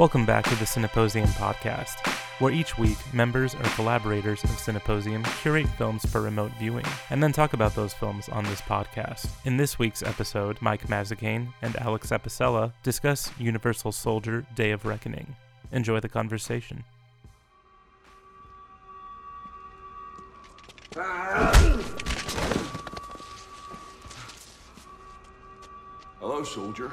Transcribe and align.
Welcome 0.00 0.24
back 0.24 0.44
to 0.44 0.54
the 0.54 0.64
Cineposium 0.64 1.26
podcast, 1.34 1.98
where 2.40 2.54
each 2.54 2.78
week 2.78 2.96
members 3.12 3.54
or 3.54 3.64
collaborators 3.74 4.42
of 4.42 4.48
Cineposium 4.52 5.22
curate 5.42 5.68
films 5.76 6.06
for 6.06 6.22
remote 6.22 6.52
viewing 6.58 6.86
and 7.10 7.22
then 7.22 7.32
talk 7.32 7.52
about 7.52 7.74
those 7.74 7.92
films 7.92 8.26
on 8.30 8.44
this 8.44 8.62
podcast. 8.62 9.28
In 9.44 9.58
this 9.58 9.78
week's 9.78 10.02
episode, 10.02 10.56
Mike 10.62 10.86
Mazzacane 10.86 11.52
and 11.60 11.74
Alexx 11.74 12.18
Apicella 12.18 12.72
discuss 12.82 13.30
Universal 13.38 13.92
Soldier 13.92 14.46
Day 14.54 14.70
of 14.70 14.86
Reckoning. 14.86 15.36
Enjoy 15.70 16.00
the 16.00 16.08
conversation. 16.08 16.82
Hello, 26.18 26.42
soldier. 26.42 26.90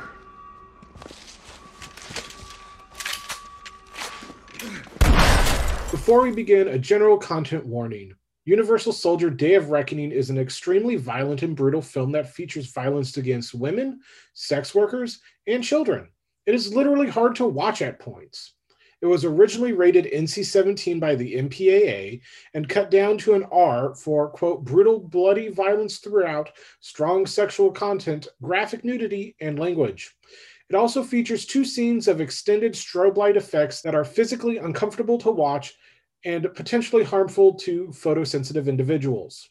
Before 6.08 6.22
we 6.22 6.32
begin, 6.32 6.70
a 6.70 6.80
general 6.80 7.18
content 7.18 7.66
warning. 7.66 8.16
Universal 8.46 8.94
Soldier 8.94 9.30
Day 9.30 9.56
of 9.56 9.72
Reckoning 9.72 10.14
is 10.14 10.30
an 10.30 10.38
extremely 10.38 10.96
violent 10.96 11.44
and 11.44 11.54
brutal 11.54 11.82
film 11.82 12.14
that 12.14 12.34
features 12.34 12.72
violence 12.72 13.18
against 13.18 13.54
women, 13.54 14.00
sex 14.34 14.74
workers, 14.74 15.20
and 15.48 15.62
children. 15.62 16.08
It 16.46 16.56
is 16.56 16.74
literally 16.74 17.10
hard 17.10 17.36
to 17.36 17.46
watch 17.46 17.82
at 17.82 18.00
points. 18.00 18.54
It 19.02 19.06
was 19.06 19.26
originally 19.26 19.74
rated 19.74 20.06
NC 20.06 20.46
17 20.46 20.98
by 20.98 21.16
the 21.16 21.36
MPAA 21.36 22.22
and 22.54 22.70
cut 22.70 22.90
down 22.90 23.18
to 23.18 23.34
an 23.34 23.44
R 23.52 23.94
for, 23.94 24.30
quote, 24.30 24.64
brutal, 24.64 25.02
bloody 25.02 25.49
violence 25.49 25.98
throughout, 25.98 26.52
strong 26.80 27.26
sexual 27.26 27.70
content, 27.70 28.30
graphic 28.42 28.86
nudity, 28.86 29.36
and 29.42 29.60
language. 29.60 30.16
It 30.70 30.76
also 30.76 31.04
features 31.04 31.46
two 31.46 31.66
scenes 31.66 32.08
of 32.08 32.21
extended 32.21 32.74
strobe 32.74 33.18
light 33.18 33.36
effects 33.36 33.82
that 33.82 33.96
are 33.96 34.05
physically 34.05 34.58
uncomfortable 34.58 35.18
to 35.18 35.32
watch 35.32 35.76
and 36.28 36.54
potentially 36.54 37.06
harmful 37.06 37.54
to 37.54 37.88
photosensitive 37.88 38.68
individuals. 38.68 39.50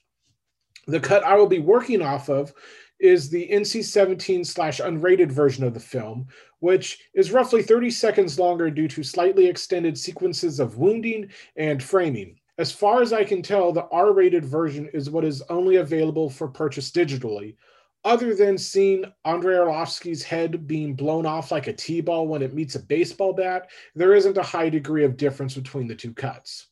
The 0.87 1.01
cut 1.01 1.25
I 1.25 1.35
will 1.35 1.47
be 1.47 1.59
working 1.59 2.03
off 2.03 2.29
of 2.29 2.53
is 3.01 3.31
the 3.31 3.49
NC 3.49 3.83
17 3.83 4.45
slash 4.45 4.81
unrated 4.81 5.33
version 5.33 5.65
of 5.65 5.73
the 5.73 5.81
film, 5.81 6.27
which 6.61 7.09
is 7.15 7.33
roughly 7.33 7.63
30 7.63 7.91
seconds 7.91 8.39
longer 8.39 8.71
due 8.71 8.89
to 8.89 9.03
slightly 9.03 9.47
extended 9.47 9.97
sequences 9.97 10.61
of 10.61 10.77
wounding 10.77 11.31
and 11.57 11.83
framing. 11.83 12.39
As 12.59 12.73
far 12.73 13.01
as 13.01 13.11
I 13.11 13.25
can 13.25 13.41
tell, 13.41 13.73
the 13.73 13.87
R 13.87 14.13
rated 14.13 14.45
version 14.45 14.87
is 14.93 15.09
what 15.09 15.25
is 15.25 15.43
only 15.49 15.77
available 15.77 16.29
for 16.29 16.47
purchase 16.47 16.91
digitally, 16.91 17.57
other 18.07 18.37
than 18.37 18.57
seeing 18.57 19.05
Andrei 19.25 19.57
Arlovsky's 19.57 20.23
head 20.23 20.69
being 20.69 20.95
blown 20.95 21.27
off 21.27 21.51
like 21.51 21.67
a 21.67 21.73
T 21.73 22.01
ball 22.01 22.29
when 22.29 22.41
it 22.41 22.55
meets 22.55 22.77
a 22.77 22.81
baseball 22.81 23.33
bat, 23.33 23.69
there 23.97 24.15
isn't 24.15 24.39
a 24.39 24.43
high 24.43 24.69
degree 24.69 25.03
of 25.05 25.17
difference 25.17 25.57
between 25.57 25.89
the 25.89 25.95
two 25.95 26.15
cuts. 26.15 26.69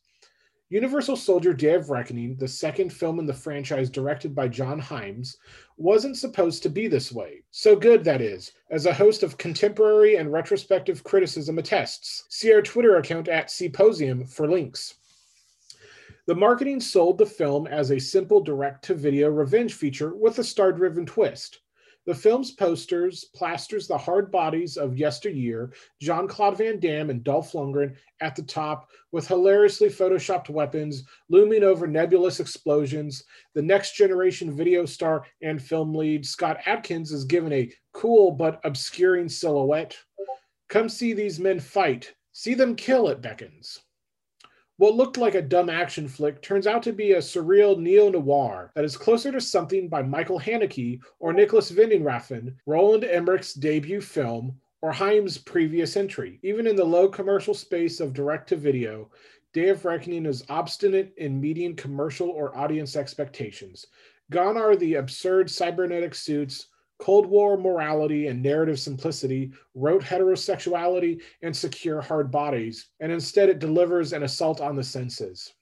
Universal 0.69 1.17
Soldier 1.17 1.53
Day 1.53 1.73
of 1.73 1.89
Reckoning, 1.89 2.37
the 2.37 2.47
second 2.47 2.91
film 2.91 3.19
in 3.19 3.25
the 3.25 3.33
franchise 3.33 3.89
directed 3.89 4.33
by 4.33 4.47
John 4.47 4.79
Hyams, 4.79 5.35
wasn't 5.75 6.17
supposed 6.17 6.63
to 6.63 6.69
be 6.69 6.87
this 6.87 7.11
way. 7.11 7.43
So 7.51 7.75
good, 7.75 8.05
that 8.05 8.21
is, 8.21 8.53
as 8.71 8.85
a 8.85 8.93
host 8.93 9.21
of 9.21 9.37
contemporary 9.37 10.15
and 10.15 10.31
retrospective 10.31 11.03
criticism 11.03 11.59
attests. 11.59 12.23
See 12.29 12.53
our 12.53 12.61
Twitter 12.61 12.95
account 12.95 13.27
at 13.27 13.49
Cineposium 13.49 14.27
for 14.31 14.49
links. 14.49 14.95
The 16.27 16.33
marketing 16.33 16.79
sold 16.79 17.19
the 17.19 17.25
film 17.27 17.67
as 17.67 17.91
a 17.91 17.99
simple 17.99 18.41
direct 18.41 18.83
to 18.85 18.95
video 18.95 19.29
revenge 19.29 19.75
feature 19.75 20.15
with 20.15 20.39
a 20.39 20.43
star 20.43 20.71
driven 20.71 21.05
twist. 21.05 21.59
The 22.07 22.15
film's 22.15 22.49
posters 22.49 23.25
plasters 23.35 23.87
the 23.87 23.97
hard 23.97 24.31
bodies 24.31 24.75
of 24.75 24.97
yesteryear, 24.97 25.73
Jean 26.01 26.27
Claude 26.27 26.57
Van 26.57 26.79
Damme 26.79 27.11
and 27.11 27.23
Dolph 27.23 27.51
Lundgren 27.53 27.95
at 28.21 28.35
the 28.35 28.41
top, 28.41 28.89
with 29.11 29.27
hilariously 29.27 29.89
photoshopped 29.89 30.49
weapons 30.49 31.03
looming 31.29 31.63
over 31.63 31.85
nebulous 31.85 32.39
explosions. 32.39 33.23
The 33.53 33.61
next 33.61 33.95
generation 33.95 34.55
video 34.55 34.85
star 34.85 35.27
and 35.43 35.61
film 35.61 35.93
lead, 35.93 36.25
Scott 36.25 36.57
Adkins, 36.65 37.11
is 37.11 37.25
given 37.25 37.53
a 37.53 37.71
cool 37.93 38.31
but 38.31 38.59
obscuring 38.63 39.29
silhouette. 39.29 39.95
Come 40.69 40.89
see 40.89 41.13
these 41.13 41.39
men 41.39 41.59
fight. 41.59 42.15
See 42.31 42.55
them 42.55 42.75
kill, 42.75 43.09
it 43.09 43.21
beckons. 43.21 43.84
What 44.77 44.95
looked 44.95 45.17
like 45.17 45.35
a 45.35 45.41
dumb 45.41 45.69
action 45.69 46.05
flick 46.05 46.41
turns 46.41 46.67
out 46.67 46.83
to 46.83 46.91
be 46.91 47.13
a 47.13 47.19
surreal 47.19 47.79
neo 47.79 48.09
noir 48.09 48.73
that 48.75 48.83
is 48.83 48.97
closer 48.97 49.31
to 49.31 49.39
something 49.39 49.87
by 49.87 50.01
Michael 50.01 50.37
Haneke 50.37 50.99
or 51.19 51.31
Nicholas 51.31 51.71
Winding 51.71 52.03
Roland 52.65 53.05
Emmerich's 53.05 53.53
debut 53.53 54.01
film, 54.01 54.59
or 54.81 54.91
Hyams' 54.91 55.37
previous 55.37 55.95
entry. 55.95 56.39
Even 56.43 56.67
in 56.67 56.75
the 56.75 56.83
low 56.83 57.07
commercial 57.07 57.53
space 57.53 58.01
of 58.01 58.11
direct 58.11 58.49
to 58.49 58.57
video, 58.57 59.09
Day 59.53 59.69
of 59.69 59.85
Reckoning 59.85 60.25
is 60.25 60.43
obstinate 60.49 61.13
in 61.15 61.39
meeting 61.39 61.77
commercial 61.77 62.29
or 62.29 62.57
audience 62.57 62.97
expectations. 62.97 63.87
Gone 64.29 64.57
are 64.57 64.75
the 64.75 64.95
absurd 64.95 65.49
cybernetic 65.49 66.13
suits, 66.13 66.67
Cold 66.99 67.25
War 67.25 67.57
morality 67.57 68.27
and 68.27 68.41
narrative 68.41 68.79
simplicity, 68.79 69.51
wrote 69.73 70.03
heterosexuality, 70.03 71.21
and 71.41 71.55
secure 71.55 72.01
hard 72.01 72.31
bodies, 72.31 72.87
and 72.99 73.11
instead 73.11 73.49
it 73.49 73.59
delivers 73.59 74.13
an 74.13 74.23
assault 74.23 74.61
on 74.61 74.75
the 74.75 74.83
senses. 74.83 75.53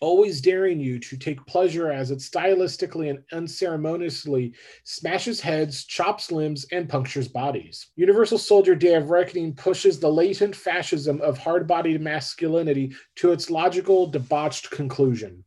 Always 0.00 0.40
daring 0.40 0.80
you 0.80 0.98
to 0.98 1.16
take 1.16 1.46
pleasure 1.46 1.90
as 1.90 2.10
it 2.10 2.18
stylistically 2.18 3.10
and 3.10 3.20
unceremoniously 3.32 4.52
smashes 4.84 5.40
heads, 5.40 5.84
chops 5.84 6.32
limbs, 6.32 6.66
and 6.72 6.88
punctures 6.88 7.28
bodies. 7.28 7.90
Universal 7.96 8.38
Soldier 8.38 8.74
Day 8.74 8.94
of 8.94 9.10
Reckoning 9.10 9.54
pushes 9.54 10.00
the 10.00 10.10
latent 10.10 10.56
fascism 10.56 11.20
of 11.20 11.38
hard 11.38 11.66
bodied 11.66 12.00
masculinity 12.00 12.94
to 13.16 13.32
its 13.32 13.50
logical, 13.50 14.06
debauched 14.06 14.70
conclusion. 14.70 15.44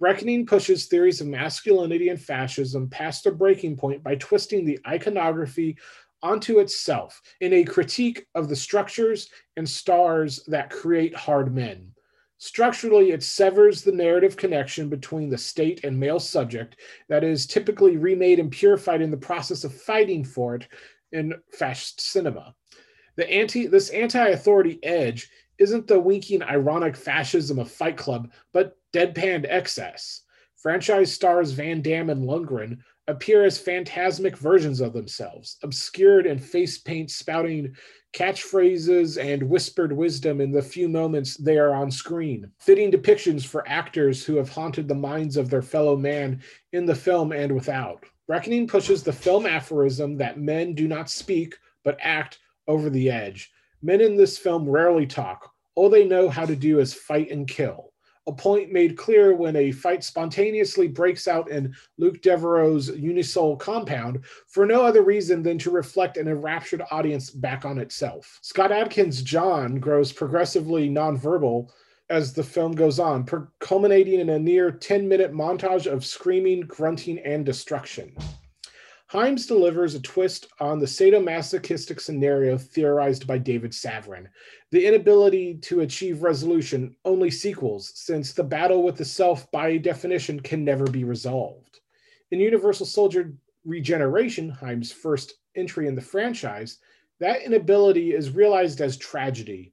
Reckoning 0.00 0.44
pushes 0.46 0.86
theories 0.86 1.20
of 1.20 1.28
masculinity 1.28 2.08
and 2.08 2.20
fascism 2.20 2.88
past 2.90 3.24
their 3.24 3.32
breaking 3.32 3.76
point 3.76 4.02
by 4.02 4.16
twisting 4.16 4.64
the 4.64 4.78
iconography 4.86 5.76
onto 6.22 6.58
itself 6.58 7.20
in 7.40 7.52
a 7.52 7.64
critique 7.64 8.26
of 8.34 8.48
the 8.48 8.56
structures 8.56 9.28
and 9.56 9.68
stars 9.68 10.42
that 10.46 10.70
create 10.70 11.14
hard 11.14 11.54
men. 11.54 11.92
Structurally, 12.38 13.12
it 13.12 13.22
severs 13.22 13.82
the 13.82 13.92
narrative 13.92 14.36
connection 14.36 14.88
between 14.88 15.30
the 15.30 15.38
state 15.38 15.84
and 15.84 15.98
male 15.98 16.18
subject 16.18 16.76
that 17.08 17.22
is 17.22 17.46
typically 17.46 17.96
remade 17.96 18.38
and 18.38 18.50
purified 18.50 19.00
in 19.00 19.10
the 19.10 19.16
process 19.16 19.64
of 19.64 19.74
fighting 19.74 20.24
for 20.24 20.56
it 20.56 20.68
in 21.12 21.34
fascist 21.52 22.00
cinema. 22.00 22.54
The 23.16 23.30
anti 23.30 23.66
this 23.66 23.90
anti-authority 23.90 24.80
edge 24.82 25.30
isn't 25.58 25.86
the 25.86 26.00
winking 26.00 26.42
ironic 26.42 26.96
fascism 26.96 27.58
of 27.58 27.70
Fight 27.70 27.96
Club, 27.96 28.32
but 28.52 28.76
deadpanned 28.94 29.44
excess. 29.48 30.22
Franchise 30.56 31.12
stars 31.12 31.50
Van 31.50 31.82
Damme 31.82 32.10
and 32.10 32.24
Lundgren 32.24 32.78
appear 33.08 33.44
as 33.44 33.58
phantasmic 33.58 34.36
versions 34.36 34.80
of 34.80 34.92
themselves, 34.92 35.58
obscured 35.62 36.26
in 36.26 36.38
face 36.38 36.78
paint 36.78 37.10
spouting 37.10 37.74
catchphrases 38.14 39.20
and 39.22 39.42
whispered 39.42 39.92
wisdom 39.92 40.40
in 40.40 40.52
the 40.52 40.62
few 40.62 40.88
moments 40.88 41.36
they 41.36 41.58
are 41.58 41.74
on 41.74 41.90
screen. 41.90 42.50
Fitting 42.60 42.90
depictions 42.90 43.44
for 43.44 43.68
actors 43.68 44.24
who 44.24 44.36
have 44.36 44.48
haunted 44.48 44.86
the 44.86 44.94
minds 44.94 45.36
of 45.36 45.50
their 45.50 45.60
fellow 45.60 45.96
man 45.96 46.40
in 46.72 46.86
the 46.86 46.94
film 46.94 47.32
and 47.32 47.52
without. 47.52 48.04
Reckoning 48.28 48.68
pushes 48.68 49.02
the 49.02 49.12
film 49.12 49.44
aphorism 49.44 50.16
that 50.18 50.38
men 50.38 50.74
do 50.74 50.86
not 50.86 51.10
speak 51.10 51.56
but 51.82 51.98
act 52.00 52.38
over 52.68 52.88
the 52.88 53.10
edge. 53.10 53.52
Men 53.82 54.00
in 54.00 54.16
this 54.16 54.38
film 54.38 54.66
rarely 54.66 55.06
talk. 55.06 55.50
All 55.74 55.90
they 55.90 56.06
know 56.06 56.28
how 56.28 56.46
to 56.46 56.56
do 56.56 56.78
is 56.78 56.94
fight 56.94 57.30
and 57.30 57.46
kill 57.48 57.92
a 58.26 58.32
point 58.32 58.72
made 58.72 58.96
clear 58.96 59.34
when 59.34 59.54
a 59.56 59.70
fight 59.70 60.02
spontaneously 60.02 60.88
breaks 60.88 61.28
out 61.28 61.50
in 61.50 61.74
Luke 61.98 62.22
Devereaux's 62.22 62.90
Unisol 62.90 63.58
compound 63.58 64.24
for 64.46 64.64
no 64.64 64.82
other 64.82 65.02
reason 65.02 65.42
than 65.42 65.58
to 65.58 65.70
reflect 65.70 66.16
an 66.16 66.28
enraptured 66.28 66.82
audience 66.90 67.30
back 67.30 67.64
on 67.64 67.78
itself. 67.78 68.38
Scott 68.42 68.72
Adkins' 68.72 69.22
John 69.22 69.78
grows 69.78 70.12
progressively 70.12 70.88
nonverbal 70.88 71.68
as 72.10 72.32
the 72.32 72.42
film 72.42 72.72
goes 72.72 72.98
on, 72.98 73.26
culminating 73.60 74.20
in 74.20 74.28
a 74.30 74.38
near 74.38 74.70
10 74.70 75.08
minute 75.08 75.32
montage 75.32 75.90
of 75.90 76.04
screaming, 76.04 76.60
grunting, 76.60 77.18
and 77.20 77.44
destruction. 77.46 78.14
Hyams 79.14 79.46
delivers 79.46 79.94
a 79.94 80.00
twist 80.00 80.48
on 80.58 80.80
the 80.80 80.86
sadomasochistic 80.86 82.00
scenario 82.00 82.58
theorized 82.58 83.28
by 83.28 83.38
David 83.38 83.70
Savran. 83.70 84.26
The 84.72 84.84
inability 84.84 85.54
to 85.58 85.82
achieve 85.82 86.24
resolution 86.24 86.96
only 87.04 87.30
sequels, 87.30 87.92
since 87.94 88.32
the 88.32 88.42
battle 88.42 88.82
with 88.82 88.96
the 88.96 89.04
self, 89.04 89.48
by 89.52 89.76
definition, 89.76 90.40
can 90.40 90.64
never 90.64 90.86
be 90.86 91.04
resolved. 91.04 91.78
In 92.32 92.40
Universal 92.40 92.86
Soldier 92.86 93.32
Regeneration, 93.64 94.50
Hyams' 94.50 94.90
first 94.90 95.34
entry 95.54 95.86
in 95.86 95.94
the 95.94 96.00
franchise, 96.00 96.78
that 97.20 97.42
inability 97.42 98.14
is 98.14 98.30
realized 98.30 98.80
as 98.80 98.96
tragedy. 98.96 99.72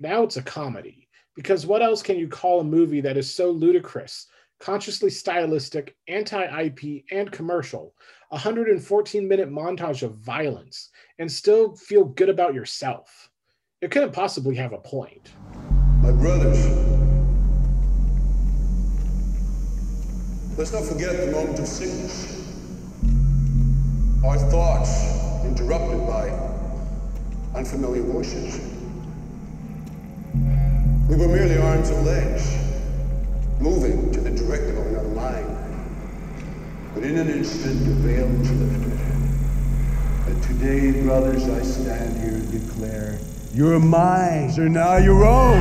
Now 0.00 0.22
it's 0.22 0.38
a 0.38 0.42
comedy, 0.42 1.08
because 1.36 1.66
what 1.66 1.82
else 1.82 2.02
can 2.02 2.18
you 2.18 2.26
call 2.26 2.60
a 2.60 2.64
movie 2.64 3.02
that 3.02 3.18
is 3.18 3.34
so 3.34 3.50
ludicrous, 3.50 4.28
consciously 4.60 5.10
stylistic, 5.10 5.94
anti 6.08 6.42
IP, 6.62 7.04
and 7.10 7.30
commercial, 7.30 7.94
114 8.30 9.26
minute 9.26 9.50
montage 9.50 10.02
of 10.02 10.16
violence, 10.16 10.90
and 11.18 11.32
still 11.32 11.74
feel 11.74 12.04
good 12.04 12.28
about 12.28 12.52
yourself. 12.52 13.30
it 13.80 13.90
couldn't 13.90 14.12
possibly 14.12 14.54
have 14.56 14.72
a 14.72 14.78
point. 14.78 15.32
My 16.02 16.10
brothers, 16.10 16.66
let's 20.58 20.72
not 20.72 20.84
forget 20.84 21.16
the 21.16 21.32
moment 21.32 21.58
of 21.58 21.66
sickness. 21.66 22.34
Our 24.24 24.36
thoughts 24.50 25.44
interrupted 25.44 26.06
by 26.06 26.28
unfamiliar 27.54 28.02
voices. 28.02 28.60
We 31.08 31.16
were 31.16 31.28
merely 31.28 31.56
arms 31.58 31.88
and 31.88 32.04
legs, 32.04 32.58
moving 33.60 34.12
to 34.12 34.20
the 34.20 34.30
directive 34.30 34.76
of 34.76 34.86
another 34.86 35.08
mind. 35.08 35.67
But 36.98 37.06
in 37.06 37.16
an 37.16 37.30
instant, 37.30 37.78
the 37.84 37.92
veil 37.92 38.26
was 38.26 38.50
lifted. 38.50 38.92
And 40.26 40.42
today, 40.42 41.00
brothers, 41.00 41.48
I 41.48 41.62
stand 41.62 42.20
here 42.20 42.34
and 42.34 42.50
declare, 42.50 43.20
your 43.54 43.78
minds 43.78 44.58
are 44.58 44.68
now 44.68 44.96
your 44.96 45.24
own. 45.24 45.60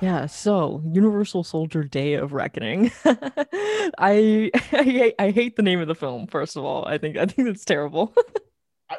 Yeah, 0.00 0.24
so 0.24 0.80
Universal 0.90 1.44
Soldier 1.44 1.84
Day 1.84 2.14
of 2.14 2.32
Reckoning. 2.32 2.90
I, 3.04 3.90
I 4.72 4.82
hate, 4.82 5.14
I 5.18 5.30
hate 5.30 5.56
the 5.56 5.62
name 5.62 5.82
of 5.82 5.88
the 5.88 5.94
film. 5.94 6.26
First 6.26 6.56
of 6.56 6.64
all, 6.64 6.86
I 6.86 6.96
think 6.96 7.18
I 7.18 7.26
think 7.26 7.48
it's 7.48 7.66
terrible. 7.66 8.14
I, 8.90 8.96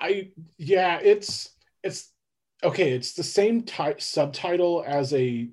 I 0.00 0.28
yeah, 0.56 0.98
it's 1.00 1.50
it's 1.82 2.08
okay. 2.64 2.92
It's 2.92 3.12
the 3.12 3.22
same 3.22 3.64
ty- 3.64 3.96
subtitle 3.98 4.82
as 4.86 5.12
a 5.12 5.50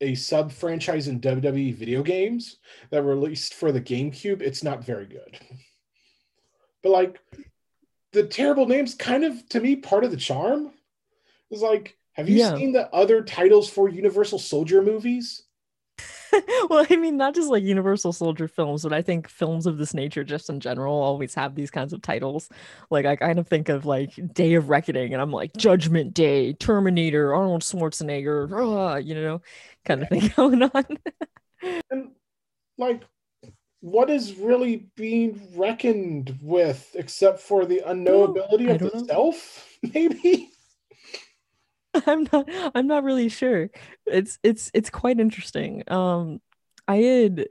a 0.00 0.14
sub 0.14 0.50
franchise 0.52 1.08
in 1.08 1.20
WWE 1.20 1.74
video 1.74 2.02
games 2.02 2.58
that 2.90 3.02
released 3.02 3.54
for 3.54 3.70
the 3.72 3.80
GameCube. 3.80 4.40
It's 4.42 4.62
not 4.64 4.84
very 4.84 5.06
good, 5.06 5.38
but 6.82 6.90
like 6.90 7.20
the 8.12 8.26
terrible 8.26 8.66
names, 8.66 8.94
kind 8.94 9.24
of 9.24 9.48
to 9.50 9.60
me, 9.60 9.76
part 9.76 10.04
of 10.04 10.10
the 10.10 10.16
charm. 10.16 10.72
Is 11.50 11.62
like 11.62 11.96
have 12.14 12.28
you 12.28 12.36
Yeah. 12.36 12.56
seen 12.56 12.72
the 12.72 12.92
other 12.94 13.22
titles 13.22 13.68
for 13.68 13.88
Universal 13.88 14.40
Soldier 14.40 14.82
movies? 14.82 15.44
well, 16.70 16.86
I 16.88 16.96
mean, 16.96 17.16
not 17.16 17.34
just 17.34 17.48
like 17.48 17.62
Universal 17.62 18.12
Soldier 18.12 18.48
films, 18.48 18.82
but 18.82 18.92
I 18.92 19.02
think 19.02 19.28
films 19.28 19.66
of 19.66 19.78
this 19.78 19.94
nature, 19.94 20.24
just 20.24 20.48
in 20.48 20.60
general, 20.60 20.94
always 20.94 21.34
have 21.34 21.54
these 21.54 21.70
kinds 21.70 21.92
of 21.92 22.02
titles. 22.02 22.48
Like, 22.90 23.06
I 23.06 23.16
kind 23.16 23.38
of 23.38 23.48
think 23.48 23.68
of 23.68 23.86
like 23.86 24.12
Day 24.32 24.54
of 24.54 24.68
Reckoning, 24.68 25.12
and 25.12 25.22
I'm 25.22 25.32
like 25.32 25.56
Judgment 25.56 26.14
Day, 26.14 26.52
Terminator, 26.52 27.34
Arnold 27.34 27.62
Schwarzenegger, 27.62 28.50
ah, 28.52 28.96
you 28.96 29.14
know, 29.14 29.42
kind 29.84 30.02
of 30.02 30.08
thing 30.08 30.32
going 30.36 30.62
on. 30.62 30.98
And 31.90 32.10
like, 32.78 33.02
what 33.80 34.10
is 34.10 34.34
really 34.34 34.88
being 34.96 35.40
reckoned 35.54 36.38
with 36.42 36.94
except 36.94 37.40
for 37.40 37.64
the 37.64 37.82
unknowability 37.86 38.68
I 38.68 38.72
of 38.72 38.78
the 38.80 38.90
know. 38.94 39.06
self? 39.06 39.66
Maybe. 39.94 40.49
I'm 42.06 42.26
not 42.32 42.48
I'm 42.74 42.86
not 42.86 43.04
really 43.04 43.28
sure. 43.28 43.70
It's 44.06 44.38
it's 44.42 44.70
it's 44.74 44.90
quite 44.90 45.20
interesting. 45.20 45.82
Um 45.88 46.40
I 46.88 46.96
had 46.96 47.46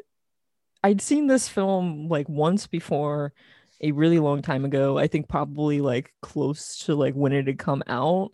I'd 0.84 1.02
seen 1.02 1.28
this 1.28 1.50
film 1.50 2.10
like 2.10 2.30
once 2.30 2.68
before 2.68 3.34
a 3.82 3.92
really 3.94 4.20
long 4.20 4.42
time 4.42 4.66
ago. 4.66 4.98
I 4.98 5.08
think 5.08 5.30
probably 5.30 5.82
like 5.82 6.14
close 6.22 6.80
to 6.86 6.96
like 6.96 7.16
when 7.16 7.34
it 7.34 7.48
had 7.48 7.60
come 7.60 7.84
out. 7.88 8.32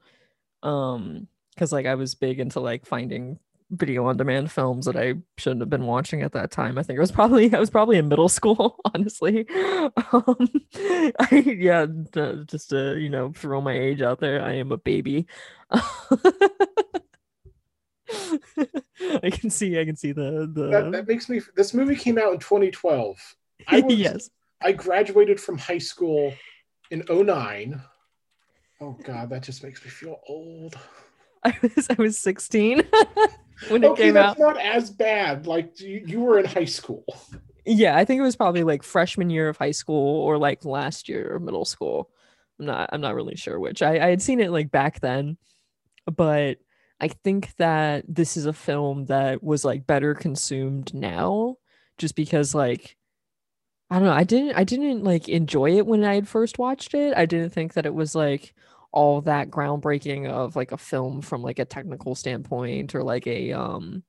Um 0.63 1.28
cuz 1.57 1.74
like 1.74 1.88
I 1.88 1.96
was 1.96 2.16
big 2.16 2.40
into 2.40 2.60
like 2.62 2.86
finding 2.86 3.40
video 3.71 4.06
on 4.06 4.17
demand 4.17 4.51
films 4.51 4.85
that 4.85 4.95
I 4.95 5.15
shouldn't 5.38 5.62
have 5.62 5.69
been 5.69 5.85
watching 5.85 6.21
at 6.21 6.33
that 6.33 6.51
time. 6.51 6.77
I 6.77 6.83
think 6.83 6.97
it 6.97 7.01
was 7.01 7.12
probably 7.12 7.53
I 7.53 7.59
was 7.59 7.69
probably 7.69 7.97
in 7.97 8.07
middle 8.07 8.29
school, 8.29 8.77
honestly. 8.94 9.47
Um 9.50 10.35
I 11.19 11.44
yeah, 11.57 11.85
just 12.45 12.69
to, 12.69 12.97
you 12.97 13.09
know, 13.09 13.31
throw 13.33 13.62
my 13.62 13.73
age 13.73 14.01
out 14.01 14.19
there, 14.19 14.41
I 14.41 14.53
am 14.53 14.71
a 14.71 14.77
baby. 14.77 15.27
I 19.23 19.29
can 19.31 19.50
see 19.50 19.79
I 19.79 19.85
can 19.85 19.95
see 19.95 20.12
the 20.12 20.50
the 20.51 20.67
That, 20.67 20.91
that 20.91 21.07
makes 21.07 21.27
me. 21.29 21.41
This 21.56 21.73
movie 21.73 21.95
came 21.95 22.17
out 22.17 22.33
in 22.33 22.39
2012. 22.39 23.35
I 23.67 23.81
was, 23.81 23.95
yes. 23.95 24.29
I 24.62 24.71
graduated 24.71 25.39
from 25.39 25.57
high 25.57 25.79
school 25.79 26.33
in 26.91 27.03
09. 27.09 27.81
Oh 28.81 28.97
God, 29.03 29.29
that 29.29 29.44
just 29.44 29.63
makes 29.63 29.83
me 29.83 29.89
feel 29.89 30.19
old. 30.27 30.77
I 31.45 31.57
was 31.62 31.88
I 31.89 31.95
was 31.97 32.18
16 32.19 32.83
when 33.68 33.83
it 33.83 33.88
Okay, 33.92 34.03
came 34.03 34.13
that's 34.13 34.38
out. 34.39 34.39
not 34.39 34.57
as 34.59 34.89
bad. 34.89 35.47
Like 35.47 35.80
you, 35.80 36.03
you 36.06 36.21
were 36.21 36.39
in 36.39 36.45
high 36.45 36.65
school. 36.65 37.06
Yeah, 37.65 37.95
I 37.97 38.06
think 38.06 38.19
it 38.19 38.24
was 38.24 38.36
probably 38.36 38.63
like 38.63 38.83
freshman 38.83 39.30
year 39.30 39.50
of 39.50 39.57
high 39.57 39.71
school 39.71 40.21
or 40.21 40.38
like 40.38 40.65
last 40.65 41.09
year 41.09 41.36
of 41.36 41.42
middle 41.42 41.65
school. 41.65 42.12
I'm 42.59 42.65
not 42.68 42.89
I'm 42.94 43.01
not 43.01 43.15
really 43.15 43.36
sure 43.36 43.59
which. 43.59 43.81
I, 43.81 43.95
I 44.06 44.09
had 44.09 44.21
seen 44.21 44.39
it 44.39 44.51
like 44.51 44.71
back 44.71 45.00
then, 45.00 45.38
but 46.06 46.59
I 47.01 47.07
think 47.09 47.56
that 47.57 48.06
this 48.07 48.38
is 48.38 48.45
a 48.45 48.53
film 48.53 49.06
that 49.06 49.44
was 49.44 49.65
like 49.65 49.88
better 49.88 50.13
consumed 50.15 50.94
now 50.94 51.57
just 51.98 52.15
because 52.15 52.53
like 52.56 52.98
I 53.89 53.95
don't 54.00 54.06
know, 54.07 54.13
I 54.13 54.24
didn't 54.24 54.56
I 54.56 54.63
didn't 54.63 55.03
like 55.03 55.30
enjoy 55.30 55.77
it 55.77 55.86
when 55.88 56.03
I 56.03 56.15
had 56.15 56.27
first 56.27 56.57
watched 56.59 56.94
it. 56.94 57.15
I 57.18 57.25
didn't 57.25 57.51
think 57.51 57.74
that 57.74 57.86
it 57.86 57.94
was 57.94 58.15
like 58.15 58.53
all 58.95 59.21
that 59.21 59.51
groundbreaking 59.51 60.30
of 60.30 60.56
like 60.56 60.71
a 60.71 60.77
film 60.77 61.21
from 61.21 61.44
like 61.44 61.59
a 61.59 61.65
technical 61.65 62.15
standpoint 62.15 62.95
or 62.95 63.03
like 63.03 63.27
a 63.27 63.51
um 63.53 64.03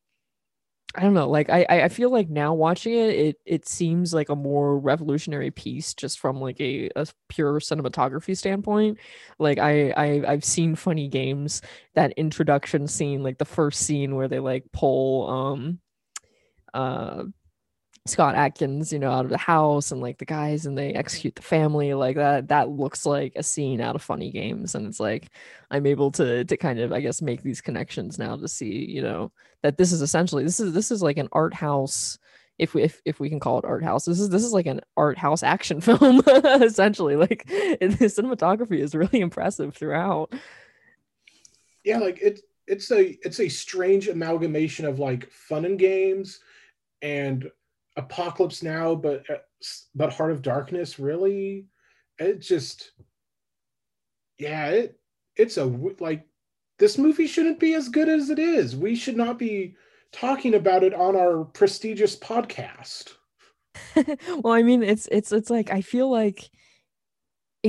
I 0.94 1.02
don't 1.02 1.12
know. 1.14 1.28
Like 1.28 1.50
I, 1.50 1.66
I 1.68 1.88
feel 1.90 2.10
like 2.10 2.30
now 2.30 2.54
watching 2.54 2.94
it, 2.94 3.10
it 3.10 3.36
it 3.44 3.68
seems 3.68 4.14
like 4.14 4.30
a 4.30 4.36
more 4.36 4.78
revolutionary 4.78 5.50
piece 5.50 5.92
just 5.92 6.18
from 6.18 6.40
like 6.40 6.58
a, 6.60 6.88
a 6.96 7.06
pure 7.28 7.60
cinematography 7.60 8.36
standpoint. 8.36 8.98
Like 9.38 9.58
I, 9.58 9.90
I 9.90 10.24
I've 10.26 10.44
seen 10.44 10.74
funny 10.74 11.08
games. 11.08 11.60
That 11.94 12.12
introduction 12.12 12.86
scene, 12.88 13.22
like 13.22 13.36
the 13.36 13.44
first 13.44 13.80
scene 13.82 14.14
where 14.14 14.28
they 14.28 14.38
like 14.38 14.64
pull 14.72 15.28
um 15.28 15.80
uh 16.72 17.24
Scott 18.06 18.34
Adkins, 18.34 18.92
you 18.92 18.98
know, 18.98 19.10
out 19.10 19.24
of 19.24 19.30
the 19.30 19.38
house 19.38 19.92
and 19.92 20.00
like 20.00 20.18
the 20.18 20.24
guys 20.24 20.66
and 20.66 20.76
they 20.76 20.92
execute 20.92 21.34
the 21.34 21.42
family 21.42 21.94
like 21.94 22.16
that 22.16 22.48
that 22.48 22.68
looks 22.68 23.06
like 23.06 23.32
a 23.36 23.42
scene 23.42 23.80
out 23.80 23.94
of 23.94 24.02
funny 24.02 24.30
games 24.30 24.74
and 24.74 24.86
it's 24.86 25.00
like 25.00 25.28
I'm 25.70 25.86
able 25.86 26.10
to 26.12 26.44
to 26.44 26.56
kind 26.56 26.78
of 26.78 26.92
I 26.92 27.00
guess 27.00 27.22
make 27.22 27.42
these 27.42 27.60
connections 27.60 28.18
now 28.18 28.36
to 28.36 28.48
see, 28.48 28.84
you 28.84 29.02
know, 29.02 29.32
that 29.62 29.76
this 29.76 29.92
is 29.92 30.02
essentially 30.02 30.44
this 30.44 30.60
is 30.60 30.72
this 30.72 30.90
is 30.90 31.02
like 31.02 31.16
an 31.18 31.28
art 31.32 31.54
house 31.54 32.18
if 32.58 32.74
we 32.74 32.82
if, 32.82 33.00
if 33.04 33.20
we 33.20 33.28
can 33.28 33.40
call 33.40 33.58
it 33.58 33.64
art 33.64 33.84
house. 33.84 34.04
This 34.04 34.20
is 34.20 34.28
this 34.30 34.44
is 34.44 34.52
like 34.52 34.66
an 34.66 34.80
art 34.96 35.18
house 35.18 35.42
action 35.42 35.80
film 35.82 36.22
essentially. 36.26 37.16
Like 37.16 37.46
the 37.46 37.78
cinematography 37.78 38.80
is 38.80 38.94
really 38.94 39.20
impressive 39.20 39.74
throughout. 39.74 40.32
Yeah, 41.84 41.98
like 41.98 42.18
it's 42.20 42.42
It's 42.66 42.90
a 42.90 43.18
it's 43.26 43.40
a 43.40 43.48
strange 43.48 44.08
amalgamation 44.08 44.86
of 44.86 44.98
like 44.98 45.30
fun 45.30 45.64
and 45.64 45.78
games 45.78 46.40
and 47.02 47.50
Apocalypse 47.96 48.62
Now, 48.62 48.94
but 48.94 49.28
uh, 49.30 49.38
but 49.94 50.12
Heart 50.12 50.32
of 50.32 50.42
Darkness. 50.42 50.98
Really, 50.98 51.66
it 52.18 52.40
just 52.40 52.92
yeah 54.38 54.68
it 54.68 55.00
it's 55.36 55.56
a 55.56 55.64
like 56.00 56.26
this 56.78 56.98
movie 56.98 57.26
shouldn't 57.26 57.58
be 57.58 57.74
as 57.74 57.88
good 57.88 58.08
as 58.08 58.30
it 58.30 58.38
is. 58.38 58.76
We 58.76 58.94
should 58.94 59.16
not 59.16 59.38
be 59.38 59.76
talking 60.12 60.54
about 60.54 60.82
it 60.82 60.94
on 60.94 61.16
our 61.16 61.44
prestigious 61.44 62.16
podcast. 62.16 63.14
well, 64.42 64.52
I 64.52 64.62
mean, 64.62 64.82
it's 64.82 65.08
it's 65.10 65.32
it's 65.32 65.50
like 65.50 65.70
I 65.70 65.80
feel 65.80 66.10
like 66.10 66.50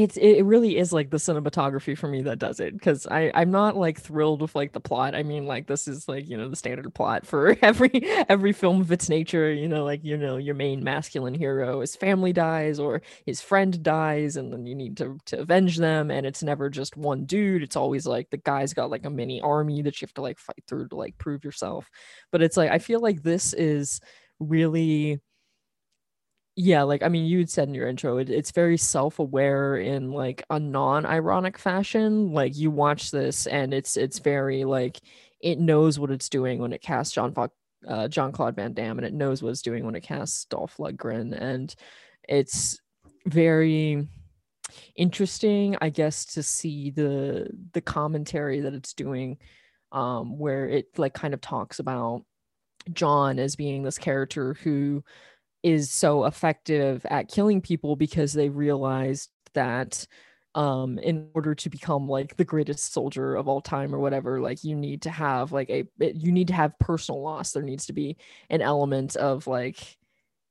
it's 0.04 0.16
it 0.18 0.44
really 0.44 0.77
is 0.77 0.94
like 0.94 1.10
the 1.10 1.18
cinematography 1.18 1.98
for 1.98 2.08
me 2.08 2.22
that 2.22 2.38
does 2.38 2.60
it 2.60 2.74
because 2.74 3.08
I 3.08 3.32
I'm 3.34 3.50
not 3.50 3.75
like 3.75 4.00
thrilled 4.00 4.42
with 4.42 4.54
like 4.54 4.72
the 4.72 4.80
plot. 4.80 5.16
I 5.16 5.24
mean, 5.24 5.48
like 5.48 5.66
this 5.66 5.88
is 5.88 6.08
like 6.08 6.30
you 6.30 6.38
know 6.38 6.50
the 6.50 6.56
standard 6.56 6.94
plot 6.94 7.25
for 7.25 7.58
every 7.63 7.92
every 8.30 8.54
film 8.54 8.80
of 8.80 8.92
its 8.92 9.10
nature. 9.10 9.51
You 9.51 9.68
know, 9.68 9.84
like 9.84 10.04
you 10.04 10.16
know 10.16 10.38
your 10.38 10.54
main 10.56 10.84
masculine 10.84 11.34
hero, 11.34 11.82
his 11.82 11.96
family 11.96 12.32
dies 12.32 12.80
or 12.80 13.01
his 13.25 13.42
friend 13.42 13.82
dies, 13.82 14.36
and 14.38 14.54
then 14.54 14.68
you 14.68 14.75
need 14.75 14.98
to 14.98 15.18
to 15.25 15.39
avenge 15.39 15.77
them. 15.77 16.12
And 16.12 16.25
it's 16.25 16.44
never 16.44 16.70
just 16.70 16.96
one 16.96 17.25
dude. 17.25 17.63
It's 17.63 17.75
always 17.75 18.06
like 18.06 18.30
the 18.30 18.38
guy's 18.38 18.74
got 18.74 18.92
like 18.92 19.06
a 19.06 19.10
mini 19.10 19.42
army 19.42 19.82
that 19.82 20.00
you 20.00 20.06
have 20.06 20.13
to 20.16 20.22
like 20.22 20.38
fight 20.38 20.63
through 20.68 20.89
to 20.89 20.96
like 20.96 21.18
prove 21.18 21.44
yourself. 21.44 21.89
But 22.32 22.44
it's 22.44 22.58
like 22.58 22.70
I 22.70 22.77
feel 22.80 23.00
like 23.01 23.24
this 23.24 23.54
is 23.54 24.00
really 24.39 25.20
yeah 26.58 26.82
like 26.82 27.04
i 27.04 27.08
mean 27.08 27.26
you 27.26 27.38
had 27.38 27.50
said 27.50 27.68
in 27.68 27.74
your 27.76 27.88
intro 27.88 28.18
it, 28.18 28.32
it's 28.32 28.50
very 28.50 28.78
self-aware 28.78 29.78
in 29.78 30.12
like 30.12 30.44
a 30.50 30.60
non-ironic 30.60 31.56
fashion 31.56 32.34
like 32.34 32.58
you 32.58 32.72
watch 32.72 33.12
this 33.12 33.46
and 33.46 33.76
it's 33.76 33.96
it's 33.96 34.18
very 34.18 34.66
like 34.66 35.00
it 35.40 35.60
knows 35.60 36.00
what 36.00 36.10
it's 36.10 36.30
doing 36.30 36.60
when 36.60 36.74
it 36.74 36.82
casts 36.82 37.14
john 37.14 37.32
Fo- 37.32 37.52
uh, 37.88 38.08
john 38.08 38.32
claude 38.32 38.56
van 38.56 38.74
damme 38.74 38.98
and 38.98 39.06
it 39.06 39.14
knows 39.14 39.44
what 39.44 39.52
it's 39.52 39.62
doing 39.62 39.86
when 39.86 39.94
it 39.94 40.02
casts 40.02 40.46
dolph 40.46 40.78
lundgren 40.78 41.32
and 41.40 41.76
it's 42.28 42.80
very 43.28 44.08
interesting 44.96 45.78
i 45.80 45.90
guess 45.90 46.26
to 46.26 46.42
see 46.42 46.90
the 46.90 47.48
the 47.74 47.82
commentary 47.82 48.62
that 48.62 48.74
it's 48.74 48.94
doing 48.96 49.38
um 49.92 50.40
where 50.40 50.68
it 50.68 50.88
like 50.98 51.14
kind 51.14 51.36
of 51.36 51.40
talks 51.40 51.78
about 51.78 52.24
john 52.92 53.38
as 53.38 53.56
being 53.56 53.84
this 53.84 54.00
character 54.00 54.56
who 54.56 55.04
is 55.64 55.92
so 55.92 56.26
effective 56.26 57.06
at 57.10 57.30
killing 57.30 57.62
people 57.62 57.96
because 57.96 58.34
they 58.34 58.50
realized 58.50 59.30
that 59.54 60.06
um 60.56 60.98
in 61.00 61.30
order 61.34 61.54
to 61.54 61.70
become 61.70 62.08
like 62.08 62.36
the 62.38 62.46
greatest 62.46 62.94
soldier 62.94 63.36
of 63.36 63.48
all 63.48 63.62
time 63.62 63.94
or 63.94 64.00
whatever 64.00 64.40
like 64.40 64.64
you 64.64 64.76
need 64.76 65.02
to 65.02 65.10
have 65.10 65.52
like 65.52 65.70
a 65.70 65.86
you 66.00 66.32
need 66.32 66.48
to 66.48 66.54
have 66.54 66.78
personal 66.80 67.22
loss. 67.22 67.52
There 67.52 67.64
needs 67.64 67.86
to 67.88 67.94
be 67.94 68.18
an 68.50 68.62
element 68.62 69.16
of 69.16 69.46
like 69.48 69.98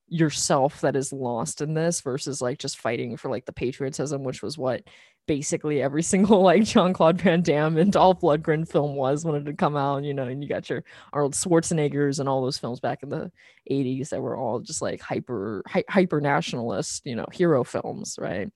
yourself 0.08 0.80
that 0.82 0.94
is 0.96 1.12
lost 1.12 1.60
in 1.60 1.74
this 1.74 2.00
versus 2.00 2.40
like 2.40 2.58
just 2.58 2.78
fighting 2.78 3.16
for 3.16 3.28
like 3.28 3.44
the 3.44 3.52
patriotism 3.52 4.22
which 4.22 4.40
was 4.40 4.56
what 4.56 4.82
basically 5.26 5.82
every 5.82 6.02
single 6.14 6.42
like 6.42 6.64
Jean-Claude 6.64 7.20
Van 7.20 7.42
Damme 7.42 7.76
and 7.76 7.92
Dolph 7.92 8.20
Lundgren 8.20 8.68
film 8.68 8.94
was 8.94 9.24
when 9.24 9.34
it 9.34 9.46
had 9.46 9.58
come 9.58 9.76
out, 9.76 10.04
you 10.04 10.14
know, 10.14 10.24
and 10.24 10.42
you 10.42 10.48
got 10.48 10.70
your 10.70 10.84
Arnold 11.12 11.34
Schwarzeneggers 11.34 12.20
and 12.20 12.28
all 12.28 12.42
those 12.42 12.58
films 12.58 12.80
back 12.80 13.02
in 13.02 13.08
the 13.08 13.30
80s 13.70 14.10
that 14.10 14.20
were 14.20 14.36
all 14.36 14.60
just 14.60 14.82
like 14.82 15.00
hyper 15.00 15.62
hy- 15.66 15.84
hyper 15.88 16.20
nationalist, 16.20 17.04
you 17.04 17.16
know, 17.16 17.26
hero 17.32 17.64
films, 17.64 18.18
right? 18.20 18.50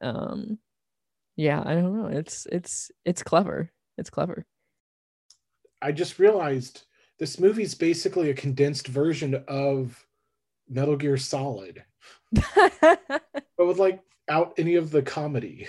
Um 0.00 0.58
yeah, 1.36 1.62
I 1.64 1.74
don't 1.74 1.96
know. 1.96 2.08
It's 2.08 2.46
it's 2.50 2.90
it's 3.04 3.22
clever. 3.22 3.70
It's 3.96 4.10
clever. 4.10 4.44
I 5.80 5.92
just 5.92 6.18
realized 6.18 6.82
this 7.20 7.38
movie's 7.38 7.76
basically 7.76 8.30
a 8.30 8.34
condensed 8.34 8.88
version 8.88 9.44
of 9.46 10.04
Metal 10.68 10.96
Gear 10.96 11.16
Solid, 11.16 11.84
but 12.32 13.00
with 13.56 13.78
like 13.78 14.00
out 14.28 14.54
any 14.58 14.74
of 14.76 14.90
the 14.90 15.02
comedy. 15.02 15.68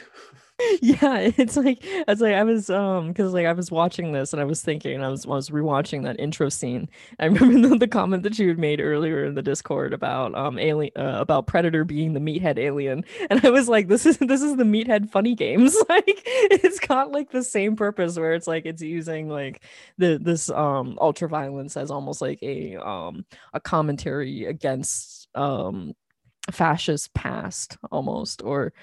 yeah 0.81 1.17
it's 1.37 1.55
like 1.55 1.79
it's 1.81 2.21
like 2.21 2.33
i 2.33 2.43
was 2.43 2.69
um 2.69 3.07
because 3.07 3.33
like 3.33 3.45
i 3.45 3.53
was 3.53 3.71
watching 3.71 4.11
this 4.11 4.33
and 4.33 4.41
i 4.41 4.45
was 4.45 4.61
thinking 4.61 5.01
i 5.01 5.07
was 5.07 5.25
I 5.25 5.29
was 5.29 5.49
rewatching 5.49 6.03
that 6.03 6.19
intro 6.19 6.49
scene. 6.49 6.89
I 7.19 7.25
remember 7.27 7.69
the, 7.69 7.77
the 7.77 7.87
comment 7.87 8.23
that 8.23 8.37
you 8.39 8.47
had 8.47 8.57
made 8.57 8.79
earlier 8.81 9.25
in 9.25 9.35
the 9.35 9.41
discord 9.41 9.93
about 9.93 10.35
um 10.35 10.57
alien 10.57 10.91
uh, 10.97 11.17
about 11.19 11.47
predator 11.47 11.83
being 11.85 12.13
the 12.13 12.19
meathead 12.19 12.57
alien. 12.57 13.03
And 13.29 13.45
i 13.45 13.49
was 13.49 13.69
like 13.69 13.87
this 13.87 14.05
is 14.05 14.17
this 14.17 14.41
is 14.41 14.55
the 14.57 14.63
meathead 14.63 15.09
funny 15.09 15.35
games. 15.35 15.75
Like 15.89 16.21
it's 16.25 16.79
got 16.79 17.11
like 17.11 17.31
the 17.31 17.43
same 17.43 17.75
purpose 17.75 18.17
where 18.17 18.33
it's 18.33 18.47
like 18.47 18.65
it's 18.65 18.81
using 18.81 19.29
like 19.29 19.63
the 19.97 20.19
this 20.21 20.49
um 20.49 20.97
ultra 21.01 21.27
violence 21.27 21.77
as 21.77 21.91
almost 21.91 22.21
like 22.21 22.39
a 22.41 22.75
um 22.77 23.25
a 23.53 23.59
commentary 23.59 24.45
against 24.45 25.27
um 25.35 25.93
fascist 26.51 27.13
past 27.13 27.77
almost 27.91 28.41
or 28.43 28.73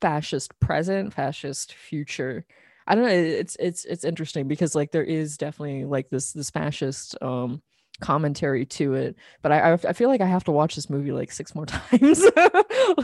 fascist 0.00 0.58
present 0.60 1.12
fascist 1.12 1.74
future. 1.74 2.44
I 2.86 2.94
don't 2.94 3.04
know 3.04 3.10
it's 3.10 3.56
it's 3.60 3.84
it's 3.84 4.04
interesting 4.04 4.48
because 4.48 4.74
like 4.74 4.92
there 4.92 5.04
is 5.04 5.36
definitely 5.36 5.84
like 5.84 6.08
this 6.10 6.32
this 6.32 6.50
fascist 6.50 7.20
um 7.22 7.62
commentary 8.00 8.64
to 8.64 8.94
it 8.94 9.16
but 9.42 9.50
i 9.50 9.72
i 9.72 9.92
feel 9.92 10.08
like 10.08 10.20
i 10.20 10.26
have 10.26 10.44
to 10.44 10.52
watch 10.52 10.76
this 10.76 10.88
movie 10.88 11.10
like 11.10 11.32
six 11.32 11.54
more 11.54 11.66
times. 11.66 12.24